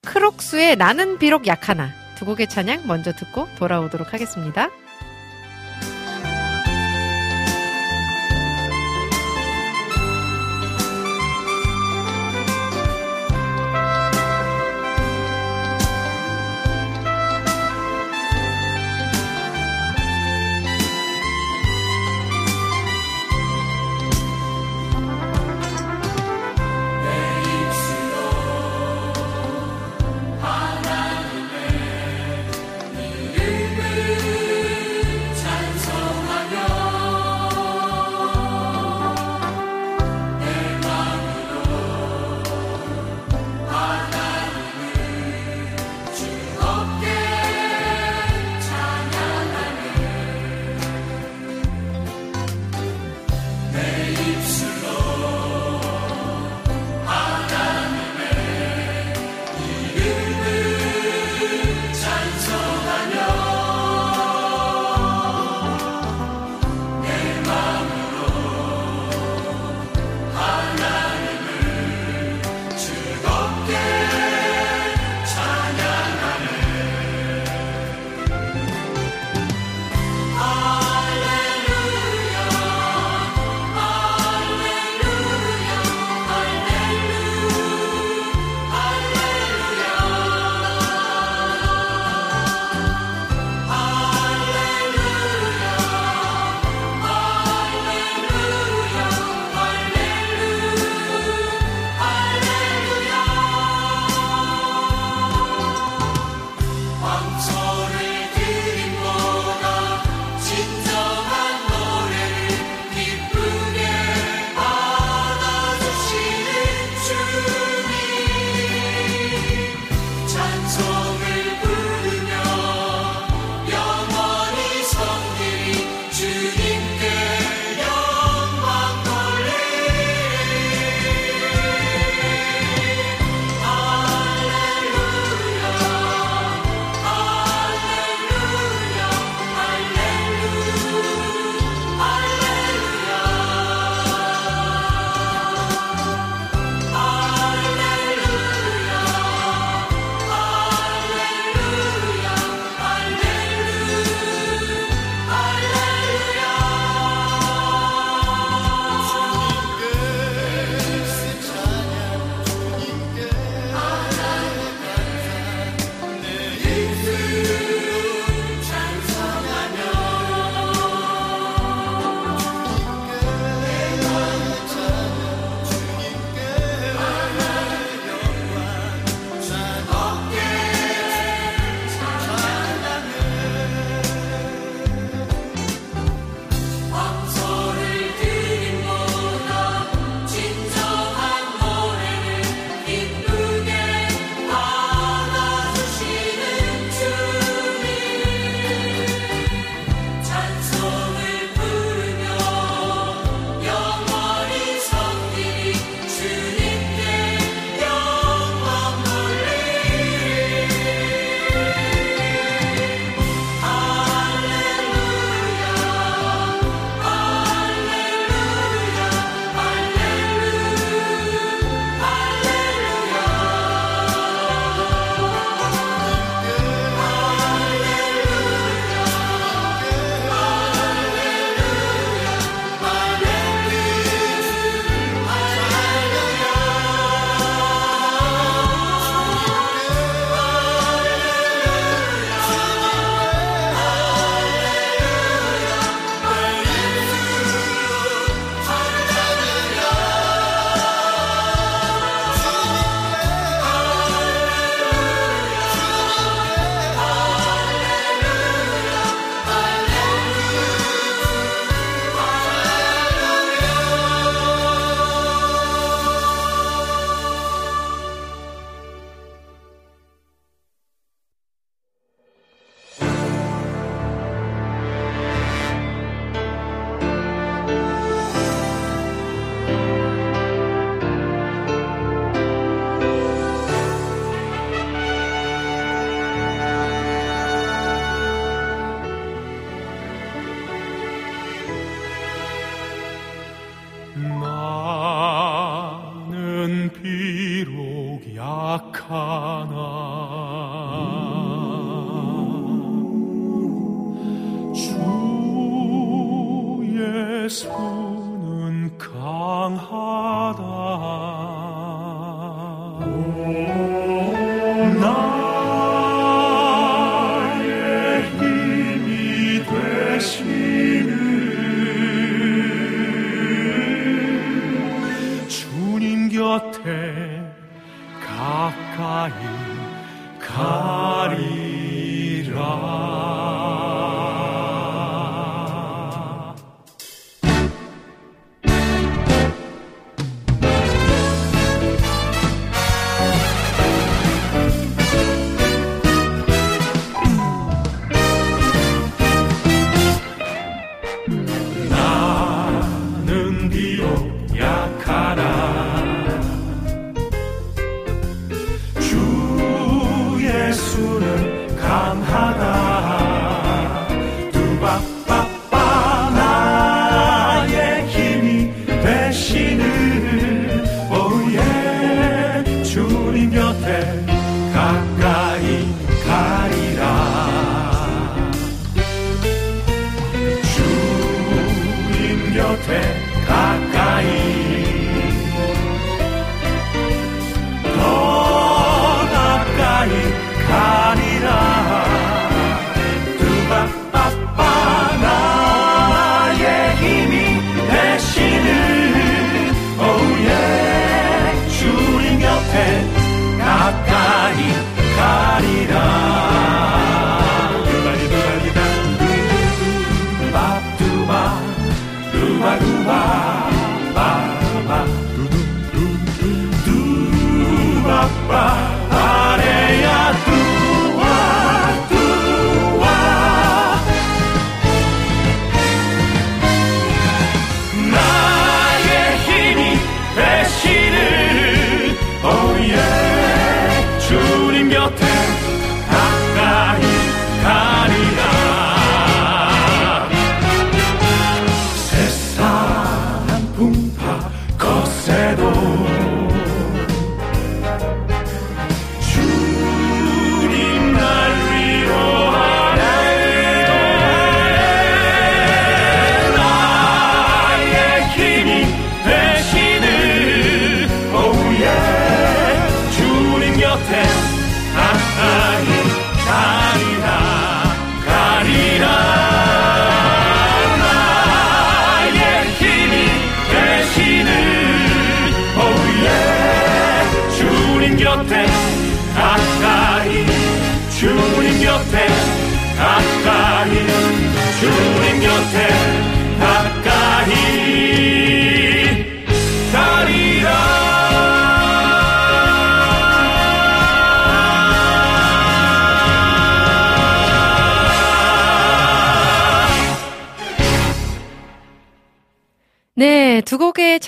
크록스의 0.02 0.76
나는 0.76 1.18
비록 1.18 1.48
약하나. 1.48 1.90
두 2.18 2.26
곡의 2.26 2.50
찬양 2.50 2.88
먼저 2.88 3.12
듣고 3.14 3.48
돌아오도록 3.58 4.14
하겠습니다. 4.14 4.70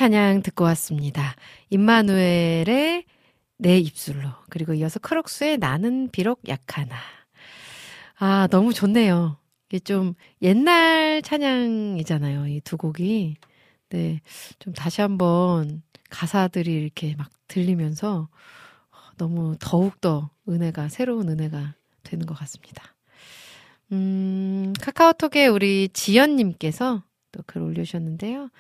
찬양 0.06 0.44
듣고 0.44 0.64
왔습니다. 0.66 1.34
임마누엘의 1.72 3.06
내 3.58 3.80
입술로 3.80 4.30
그리고 4.52 4.76
이어서 4.76 5.00
크록스의 5.00 5.58
나는 5.58 6.10
비록 6.12 6.48
약하나. 6.48 6.96
아, 8.20 8.48
너무 8.52 8.72
좋네요. 8.72 9.40
이게 9.68 9.80
좀 9.80 10.14
옛날 10.44 11.24
찬양이잖아요. 11.24 12.46
이 12.50 12.62
두 12.62 12.78
곡이. 12.78 13.38
네, 13.90 14.22
좀 14.60 14.74
다시 14.74 15.02
한번 15.02 15.82
가사들이 16.12 16.72
이렇게 16.72 17.16
막 17.16 17.32
들리면서 17.48 18.30
너무 19.18 19.56
더욱더 19.60 20.30
은혜가, 20.48 20.90
새로운 20.90 21.30
은혜가 21.30 21.74
되는 22.04 22.28
것 22.28 22.36
같습니다. 22.38 22.94
음, 23.92 24.72
카카오톡에 24.80 25.48
우리 25.48 25.90
지연님께서 25.90 27.02
또 27.32 27.42
글 27.48 27.64
올려주셨는데요. 27.64 28.52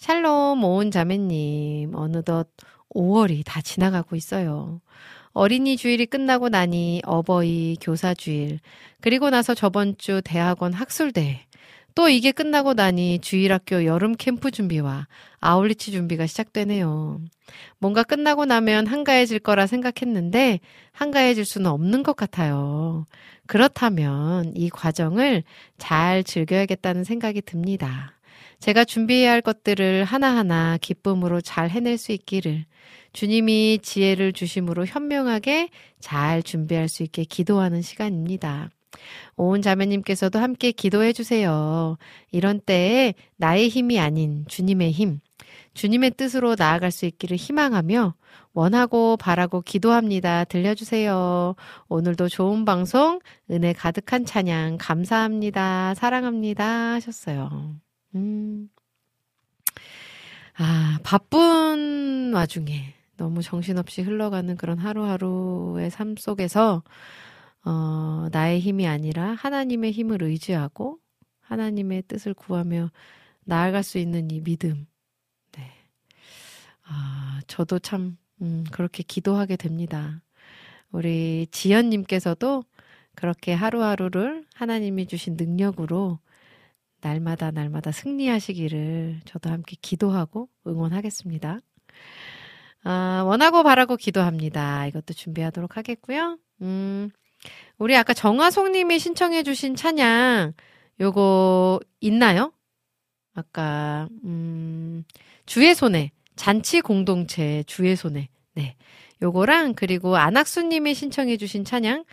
샬롬 0.00 0.64
온 0.64 0.90
자매님, 0.90 1.94
어느덧 1.94 2.48
5월이 2.94 3.42
다 3.44 3.60
지나가고 3.60 4.16
있어요. 4.16 4.80
어린이 5.32 5.76
주일이 5.76 6.06
끝나고 6.06 6.48
나니 6.48 7.02
어버이 7.04 7.76
교사 7.82 8.14
주일, 8.14 8.60
그리고 9.02 9.28
나서 9.28 9.54
저번 9.54 9.98
주 9.98 10.22
대학원 10.24 10.72
학술대, 10.72 11.44
또 11.94 12.08
이게 12.08 12.32
끝나고 12.32 12.72
나니 12.72 13.18
주일학교 13.18 13.84
여름 13.84 14.16
캠프 14.16 14.50
준비와 14.50 15.06
아울리치 15.38 15.92
준비가 15.92 16.26
시작되네요. 16.26 17.20
뭔가 17.78 18.02
끝나고 18.02 18.46
나면 18.46 18.86
한가해질 18.86 19.40
거라 19.40 19.66
생각했는데 19.66 20.60
한가해질 20.92 21.44
수는 21.44 21.70
없는 21.70 22.04
것 22.04 22.16
같아요. 22.16 23.04
그렇다면 23.46 24.52
이 24.56 24.70
과정을 24.70 25.42
잘 25.76 26.24
즐겨야겠다는 26.24 27.04
생각이 27.04 27.42
듭니다. 27.42 28.14
제가 28.60 28.84
준비해야 28.84 29.32
할 29.32 29.40
것들을 29.40 30.04
하나하나 30.04 30.78
기쁨으로 30.80 31.40
잘 31.40 31.70
해낼 31.70 31.98
수 31.98 32.12
있기를 32.12 32.66
주님이 33.12 33.80
지혜를 33.82 34.32
주심으로 34.32 34.86
현명하게 34.86 35.70
잘 35.98 36.42
준비할 36.42 36.88
수 36.88 37.02
있게 37.02 37.24
기도하는 37.24 37.82
시간입니다. 37.82 38.70
온 39.36 39.62
자매님께서도 39.62 40.38
함께 40.38 40.72
기도해 40.72 41.12
주세요. 41.12 41.96
이런 42.30 42.60
때에 42.60 43.14
나의 43.36 43.68
힘이 43.68 43.98
아닌 43.98 44.44
주님의 44.48 44.92
힘, 44.92 45.20
주님의 45.74 46.12
뜻으로 46.12 46.56
나아갈 46.56 46.90
수 46.90 47.06
있기를 47.06 47.36
희망하며 47.36 48.14
원하고 48.52 49.16
바라고 49.16 49.62
기도합니다. 49.62 50.44
들려주세요. 50.44 51.54
오늘도 51.88 52.28
좋은 52.28 52.64
방송, 52.64 53.20
은혜 53.50 53.72
가득한 53.72 54.24
찬양 54.24 54.78
감사합니다. 54.78 55.94
사랑합니다. 55.94 56.94
하셨어요. 56.94 57.76
음. 58.14 58.68
아, 60.56 60.98
바쁜 61.02 62.32
와중에 62.34 62.94
너무 63.16 63.42
정신없이 63.42 64.02
흘러가는 64.02 64.56
그런 64.56 64.78
하루하루의 64.78 65.90
삶 65.90 66.16
속에서 66.16 66.82
어, 67.64 68.28
나의 68.32 68.60
힘이 68.60 68.86
아니라 68.86 69.32
하나님의 69.34 69.92
힘을 69.92 70.22
의지하고 70.22 70.98
하나님의 71.40 72.04
뜻을 72.08 72.34
구하며 72.34 72.90
나아갈 73.44 73.82
수 73.82 73.98
있는 73.98 74.30
이 74.30 74.40
믿음. 74.40 74.86
네. 75.52 75.70
아, 76.84 77.40
저도 77.46 77.78
참, 77.78 78.16
음, 78.40 78.64
그렇게 78.70 79.02
기도하게 79.02 79.56
됩니다. 79.56 80.22
우리 80.90 81.46
지연님께서도 81.50 82.64
그렇게 83.14 83.52
하루하루를 83.52 84.46
하나님이 84.54 85.06
주신 85.06 85.36
능력으로 85.36 86.20
날마다 87.00 87.50
날마다 87.50 87.92
승리하시기를 87.92 89.20
저도 89.24 89.50
함께 89.50 89.76
기도하고 89.80 90.48
응원하겠습니다. 90.66 91.60
아, 92.84 93.22
원하고 93.26 93.62
바라고 93.62 93.96
기도합니다. 93.96 94.86
이것도 94.86 95.14
준비하도록 95.14 95.76
하겠고요. 95.76 96.38
음, 96.62 97.10
우리 97.78 97.96
아까 97.96 98.14
정화송 98.14 98.72
님이 98.72 98.98
신청해 98.98 99.42
주신 99.42 99.76
찬양, 99.76 100.54
요거 101.00 101.80
있나요? 102.00 102.52
아까, 103.34 104.08
음, 104.24 105.04
주의 105.46 105.74
손에, 105.74 106.12
잔치 106.36 106.80
공동체 106.80 107.62
주의 107.66 107.96
손에, 107.96 108.28
네. 108.54 108.76
요거랑, 109.22 109.74
그리고 109.74 110.16
안학수 110.16 110.62
님이 110.62 110.94
신청해 110.94 111.36
주신 111.36 111.64
찬양, 111.64 112.04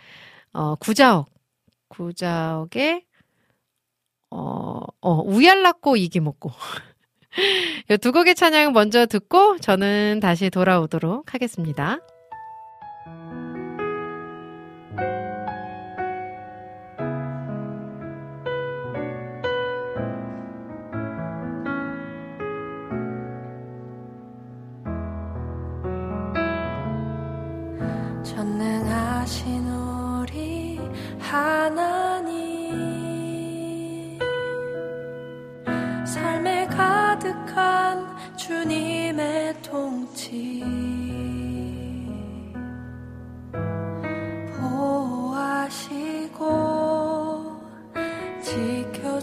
어, 0.52 0.74
구자옥, 0.76 1.30
구자옥의, 1.88 3.04
어, 4.30 4.80
어, 5.00 5.22
우얄라꼬 5.22 5.96
이기 5.96 6.20
먹고. 6.20 6.50
요두 7.90 8.12
곡의 8.12 8.34
찬양 8.34 8.72
먼저 8.72 9.06
듣고 9.06 9.58
저는 9.58 10.20
다시 10.20 10.50
돌아오도록 10.50 11.34
하겠습니다. 11.34 11.98
전능하신 28.22 29.68
우리 29.68 30.78
하나 31.18 32.07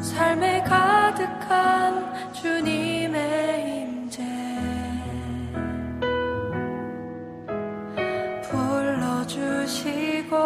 삶에 0.00 0.62
가득한 0.64 2.32
주님의 2.32 3.82
임재. 3.82 4.24
불러주시고 8.50 10.36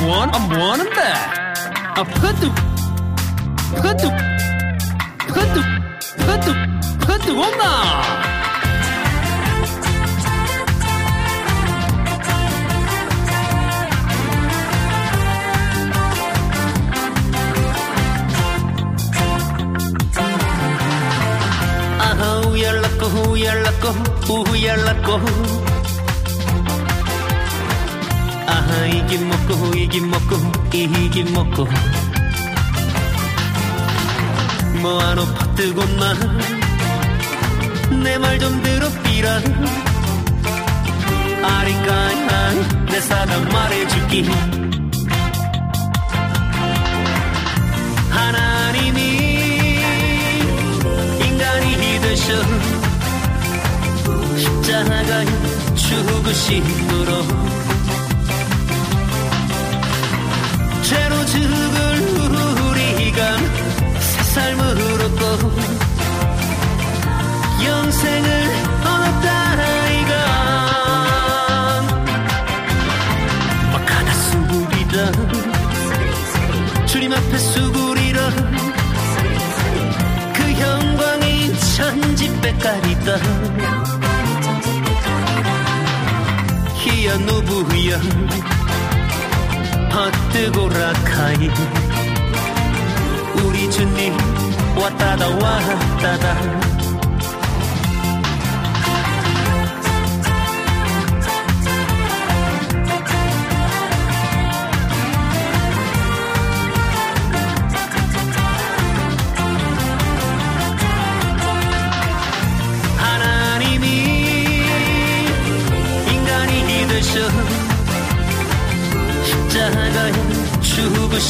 뭐, 0.00 0.22
아, 0.22 0.26
뭐, 0.26 0.34
아, 0.34 0.38
뭐 0.38 0.72
하는데? 0.72 1.00
아, 1.94 2.02
퍼뜩, 2.04 2.52
퍼뜩, 3.76 4.12
퍼뜩, 5.28 5.64
퍼뜩, 6.26 6.56
퍼뜩 7.00 7.38
온나? 7.38 8.02
아하, 21.98 22.40
우열났고, 22.48 23.06
우열났고, 23.30 24.44
우열났고. 24.50 25.61
이긴 29.12 29.28
먹고 29.28 29.76
이긴 29.76 30.10
먹고 30.10 30.36
이긴 30.72 31.32
먹고. 31.34 31.68
뭐하노 34.80 35.26
퍼뜨고나 35.26 36.14
내말 38.02 38.38
좀 38.38 38.62
들어 38.62 38.88
삐라. 39.02 39.38
아리까야 41.42 42.52
내 42.86 43.00
사랑 43.02 43.48
말해줄게 43.50 44.24
하나님이 48.08 49.00
인간이 51.20 52.00
되셔. 52.00 52.32
십자가에 54.38 55.26
죽으심으로 55.76 57.52
희야 87.12 87.18
누구야? 87.18 87.98
헛뜨고라 89.92 90.92
카이. 91.04 91.50
우리 93.44 93.70
주님 93.70 94.16
왔다다 94.76 95.28
왔다다 95.28 96.71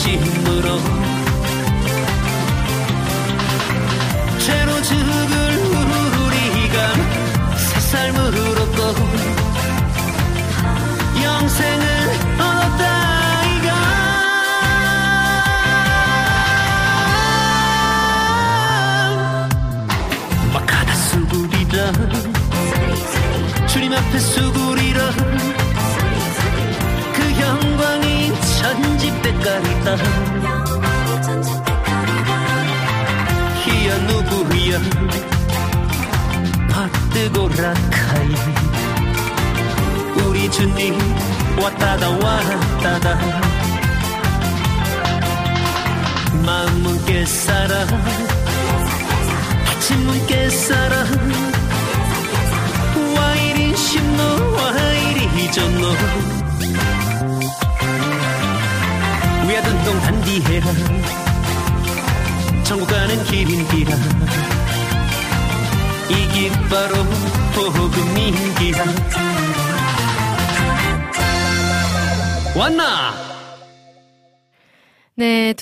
죽 0.02 0.41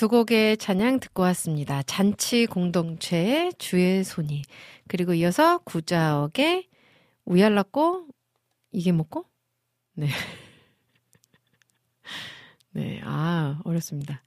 두 0.01 0.07
곡의 0.07 0.57
찬양 0.57 0.99
듣고 0.99 1.21
왔습니다. 1.21 1.83
잔치 1.83 2.47
공동체의 2.47 3.53
주의 3.59 4.03
손이. 4.03 4.41
그리고 4.87 5.13
이어서 5.13 5.59
구자억의 5.59 6.67
우얄랐고, 7.25 8.07
이게 8.71 8.91
뭐고? 8.93 9.25
네. 9.93 10.07
네, 12.73 12.99
아, 13.03 13.61
어렵습니다. 13.63 14.23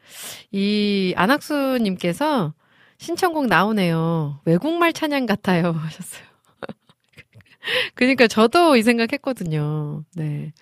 이 0.53 1.13
안학수 1.17 1.81
님께서 1.83 2.55
신청곡 2.99 3.49
나오네요. 3.49 4.43
외국말 4.45 4.93
찬양 4.93 5.27
같아요. 5.27 5.73
하셨어요. 5.75 6.23
그러니까 7.97 8.29
저도 8.29 8.77
이 8.77 8.85
생각했거든요. 8.85 10.05
네. 10.15 10.53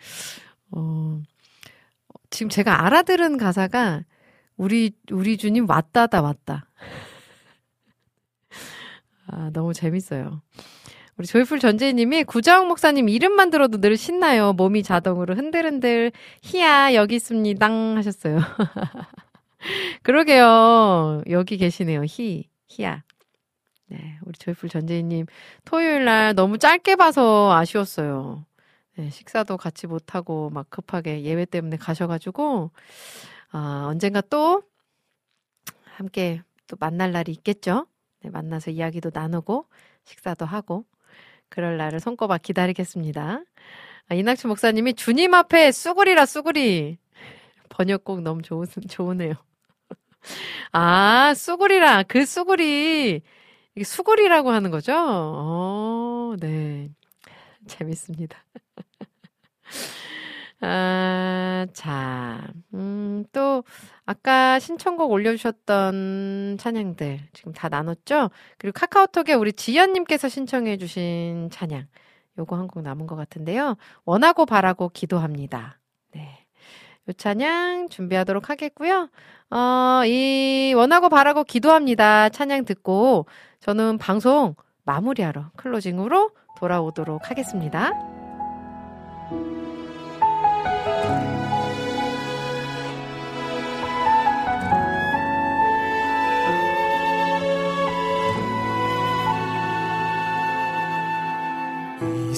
어, 0.71 1.21
지금 2.31 2.49
제가 2.49 2.87
알아들은 2.87 3.37
가사가 3.37 4.05
우리, 4.57 4.93
우리 5.11 5.37
주님 5.37 5.69
왔다다 5.69 6.23
왔다. 6.23 6.69
아, 9.27 9.51
너무 9.53 9.73
재밌어요. 9.73 10.43
우리 11.17 11.27
조이풀 11.27 11.59
전재희님이 11.61 12.25
구자욱 12.25 12.67
목사님 12.69 13.09
이름만 13.09 13.51
들어도 13.51 13.81
늘 13.81 13.97
신나요. 13.97 14.53
몸이 14.55 14.83
자동으로 14.83 15.35
흔들흔들 15.35 16.11
희야 16.43 16.95
여기 16.95 17.17
있습니다 17.17 17.67
하셨어요. 17.97 18.39
그러게요. 20.03 21.23
여기 21.31 21.59
계시네요. 21.59 22.03
희 22.05 22.49
희야. 22.69 23.03
네, 23.89 24.19
우리 24.23 24.33
조이풀 24.39 24.71
전재희님 24.71 25.27
토요일 25.65 26.07
날 26.07 26.35
너무 26.35 26.57
짧게 26.59 26.97
봐서 26.97 27.53
아쉬웠어요. 27.53 28.47
네, 28.97 29.11
식사도 29.11 29.59
같이 29.59 29.87
못하고 29.87 30.51
막 30.51 30.69
급하게 30.71 31.23
예배 31.23 31.47
때문에 31.47 31.77
가셔가지고 31.77 32.71
아, 33.53 33.85
언젠가 33.87 34.21
또 34.23 34.63
함께 35.85 36.43
또 36.67 36.77
만날 36.81 37.13
날이 37.13 37.33
있겠죠. 37.33 37.87
네, 38.23 38.31
만나서 38.31 38.71
이야기도 38.71 39.11
나누고 39.13 39.67
식사도 40.05 40.47
하고 40.47 40.87
그럴 41.49 41.77
날을 41.77 42.01
손꼽아 42.01 42.39
기다리겠습니다. 42.39 43.43
아, 44.09 44.15
이낙춘 44.15 44.49
목사님이 44.49 44.95
주님 44.95 45.35
앞에 45.35 45.71
쑥으리라 45.71 46.25
쑥으리 46.25 46.99
번역곡 47.69 48.23
너무 48.23 48.43
좋으, 48.43 48.67
좋으네요. 48.67 49.35
아 50.73 51.35
쑥으리라 51.35 52.05
그 52.05 52.25
쑥으리 52.25 53.23
이게 53.75 53.85
수골이라고 53.85 54.51
하는 54.51 54.71
거죠? 54.71 54.95
어, 54.97 56.35
네. 56.41 56.91
재밌습니다. 57.67 58.45
아, 60.63 61.67
자, 61.73 62.41
음, 62.75 63.25
또, 63.33 63.65
아까 64.07 64.59
신청곡 64.61 65.11
올려주셨던 65.11 66.57
찬양들 66.61 67.21
지금 67.33 67.53
다 67.53 67.69
나눴죠? 67.69 68.31
그리고 68.59 68.73
카카오톡에 68.79 69.35
우리 69.35 69.53
지연님께서 69.53 70.29
신청해주신 70.29 71.51
찬양. 71.51 71.87
요거 72.39 72.57
한 72.57 72.67
곡 72.69 72.83
남은 72.83 73.07
것 73.07 73.17
같은데요. 73.17 73.77
원하고 74.05 74.47
바라고 74.47 74.89
기도합니다. 74.89 75.79
네. 76.15 76.47
요 77.09 77.13
찬양 77.13 77.89
준비하도록 77.91 78.49
하겠고요. 78.49 79.11
어, 79.51 80.03
이 80.07 80.73
원하고 80.77 81.09
바라고 81.09 81.45
기도합니다. 81.45 82.29
찬양 82.31 82.65
듣고 82.65 83.27
저는 83.61 83.99
방송 83.99 84.55
마무리하러 84.85 85.51
클로징으로 85.57 86.31
돌아오도록 86.59 87.31
하겠습니다. 87.31 88.22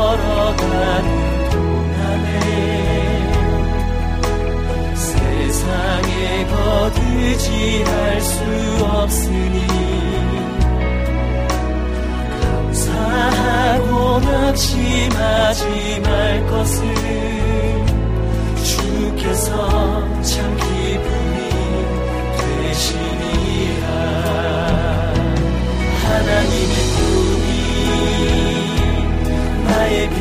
걸어가는 0.00 1.50
동안에 1.50 2.26
세상에 4.94 6.46
거두지할 6.46 8.20
수 8.22 8.34
없으니 8.84 9.66
감사하고 12.40 14.20
낙심하지 14.20 16.00
말 16.02 16.46
것을 16.46 16.80
주께서 18.64 19.52
참 20.22 20.56
기쁨 20.56 21.19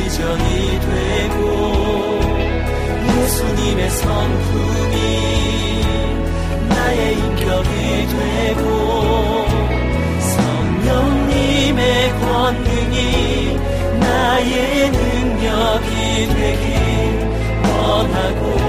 비전이 0.09 0.79
되고 0.79 1.37
예수님의 3.05 3.89
성품이 3.91 4.95
나의 6.67 7.13
인격이 7.13 8.07
되고 8.07 8.63
성령님의 10.19 12.09
권능이 12.21 13.59
나의 13.99 14.89
능력이 14.89 15.93
되길 16.33 16.67
원하고 17.67 18.68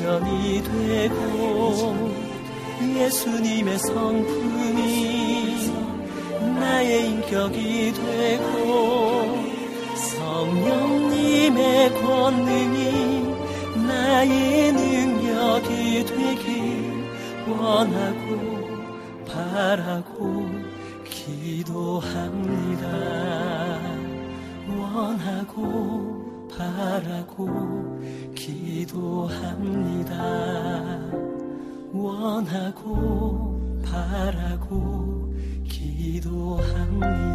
비전이 0.00 0.62
되고 0.64 1.94
예수님의 2.80 3.78
성품이 3.78 5.70
나의 6.58 7.10
인격이 7.10 7.92
되고 7.92 9.36
성령님의 9.94 11.90
권능이 12.00 13.34
나의 13.86 14.72
능력이 14.72 16.06
되길 16.06 17.04
원하고 17.46 18.70
바라고 19.26 20.48
기도합니다. 21.04 22.86
원하고 24.78 26.48
바라고 26.56 27.90
기도합니다. 28.50 30.14
원하고 31.92 33.80
바라고 33.84 35.32
기도합니다. 35.64 37.30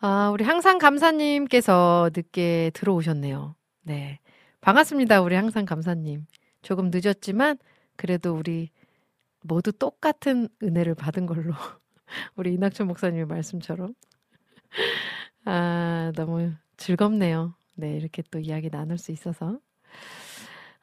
아, 0.00 0.30
우리 0.30 0.44
항상 0.44 0.78
감사님께서 0.78 2.10
늦게 2.14 2.70
들어오셨네요. 2.74 3.56
네. 3.82 4.20
반갑습니다. 4.60 5.22
우리 5.22 5.34
항상 5.34 5.64
감사님. 5.64 6.26
조금 6.62 6.90
늦었지만 6.92 7.56
그래도 7.96 8.34
우리 8.34 8.70
모두 9.42 9.72
똑같은 9.72 10.48
은혜를 10.62 10.94
받은 10.94 11.26
걸로 11.26 11.52
우리 12.36 12.54
이낙춘 12.54 12.86
목사님의 12.86 13.26
말씀처럼 13.26 13.94
아, 15.44 16.12
너무 16.16 16.52
즐겁네요. 16.76 17.54
네, 17.74 17.96
이렇게 17.96 18.22
또 18.30 18.38
이야기 18.38 18.70
나눌 18.70 18.98
수 18.98 19.12
있어서. 19.12 19.58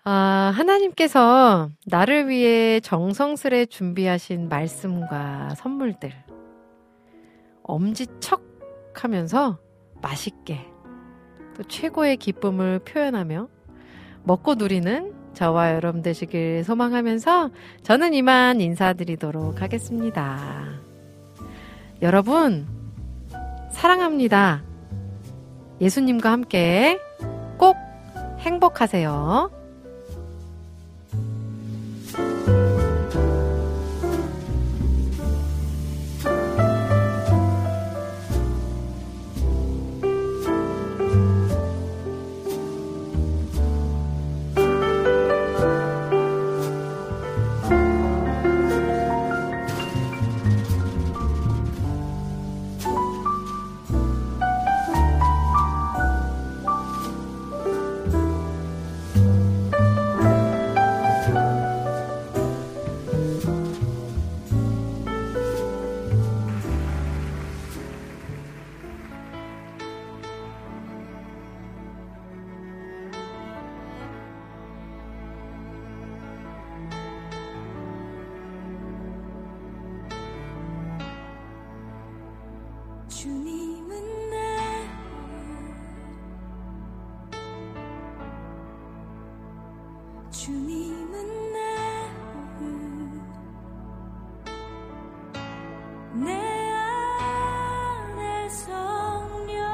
아, 0.04 0.52
하나님께서 0.56 1.70
나를 1.86 2.28
위해 2.28 2.80
정성스레 2.80 3.68
준비하신 3.68 4.50
말씀과 4.50 5.56
선물들. 5.56 6.12
엄지척 7.64 8.42
하면서 8.94 9.60
맛있게 10.02 10.68
또 11.56 11.64
최고의 11.64 12.18
기쁨을 12.18 12.80
표현하며 12.80 13.48
먹고 14.24 14.56
누리는 14.56 15.21
저와 15.42 15.74
여러분 15.74 16.04
되시길 16.04 16.64
소망하면서 16.64 17.50
저는 17.82 18.14
이만 18.14 18.62
인사드리도록 18.62 19.64
하겠습니다. 19.64 20.38
여러분, 22.04 22.68
사랑합니다. 23.72 24.62
예수님과 25.82 26.32
함께 26.32 27.00
꼭 27.58 27.76
행복하세요. 28.42 29.61
주님은 90.32 91.14
내내 96.14 96.72
안에 96.72 98.50
성령 98.50 99.68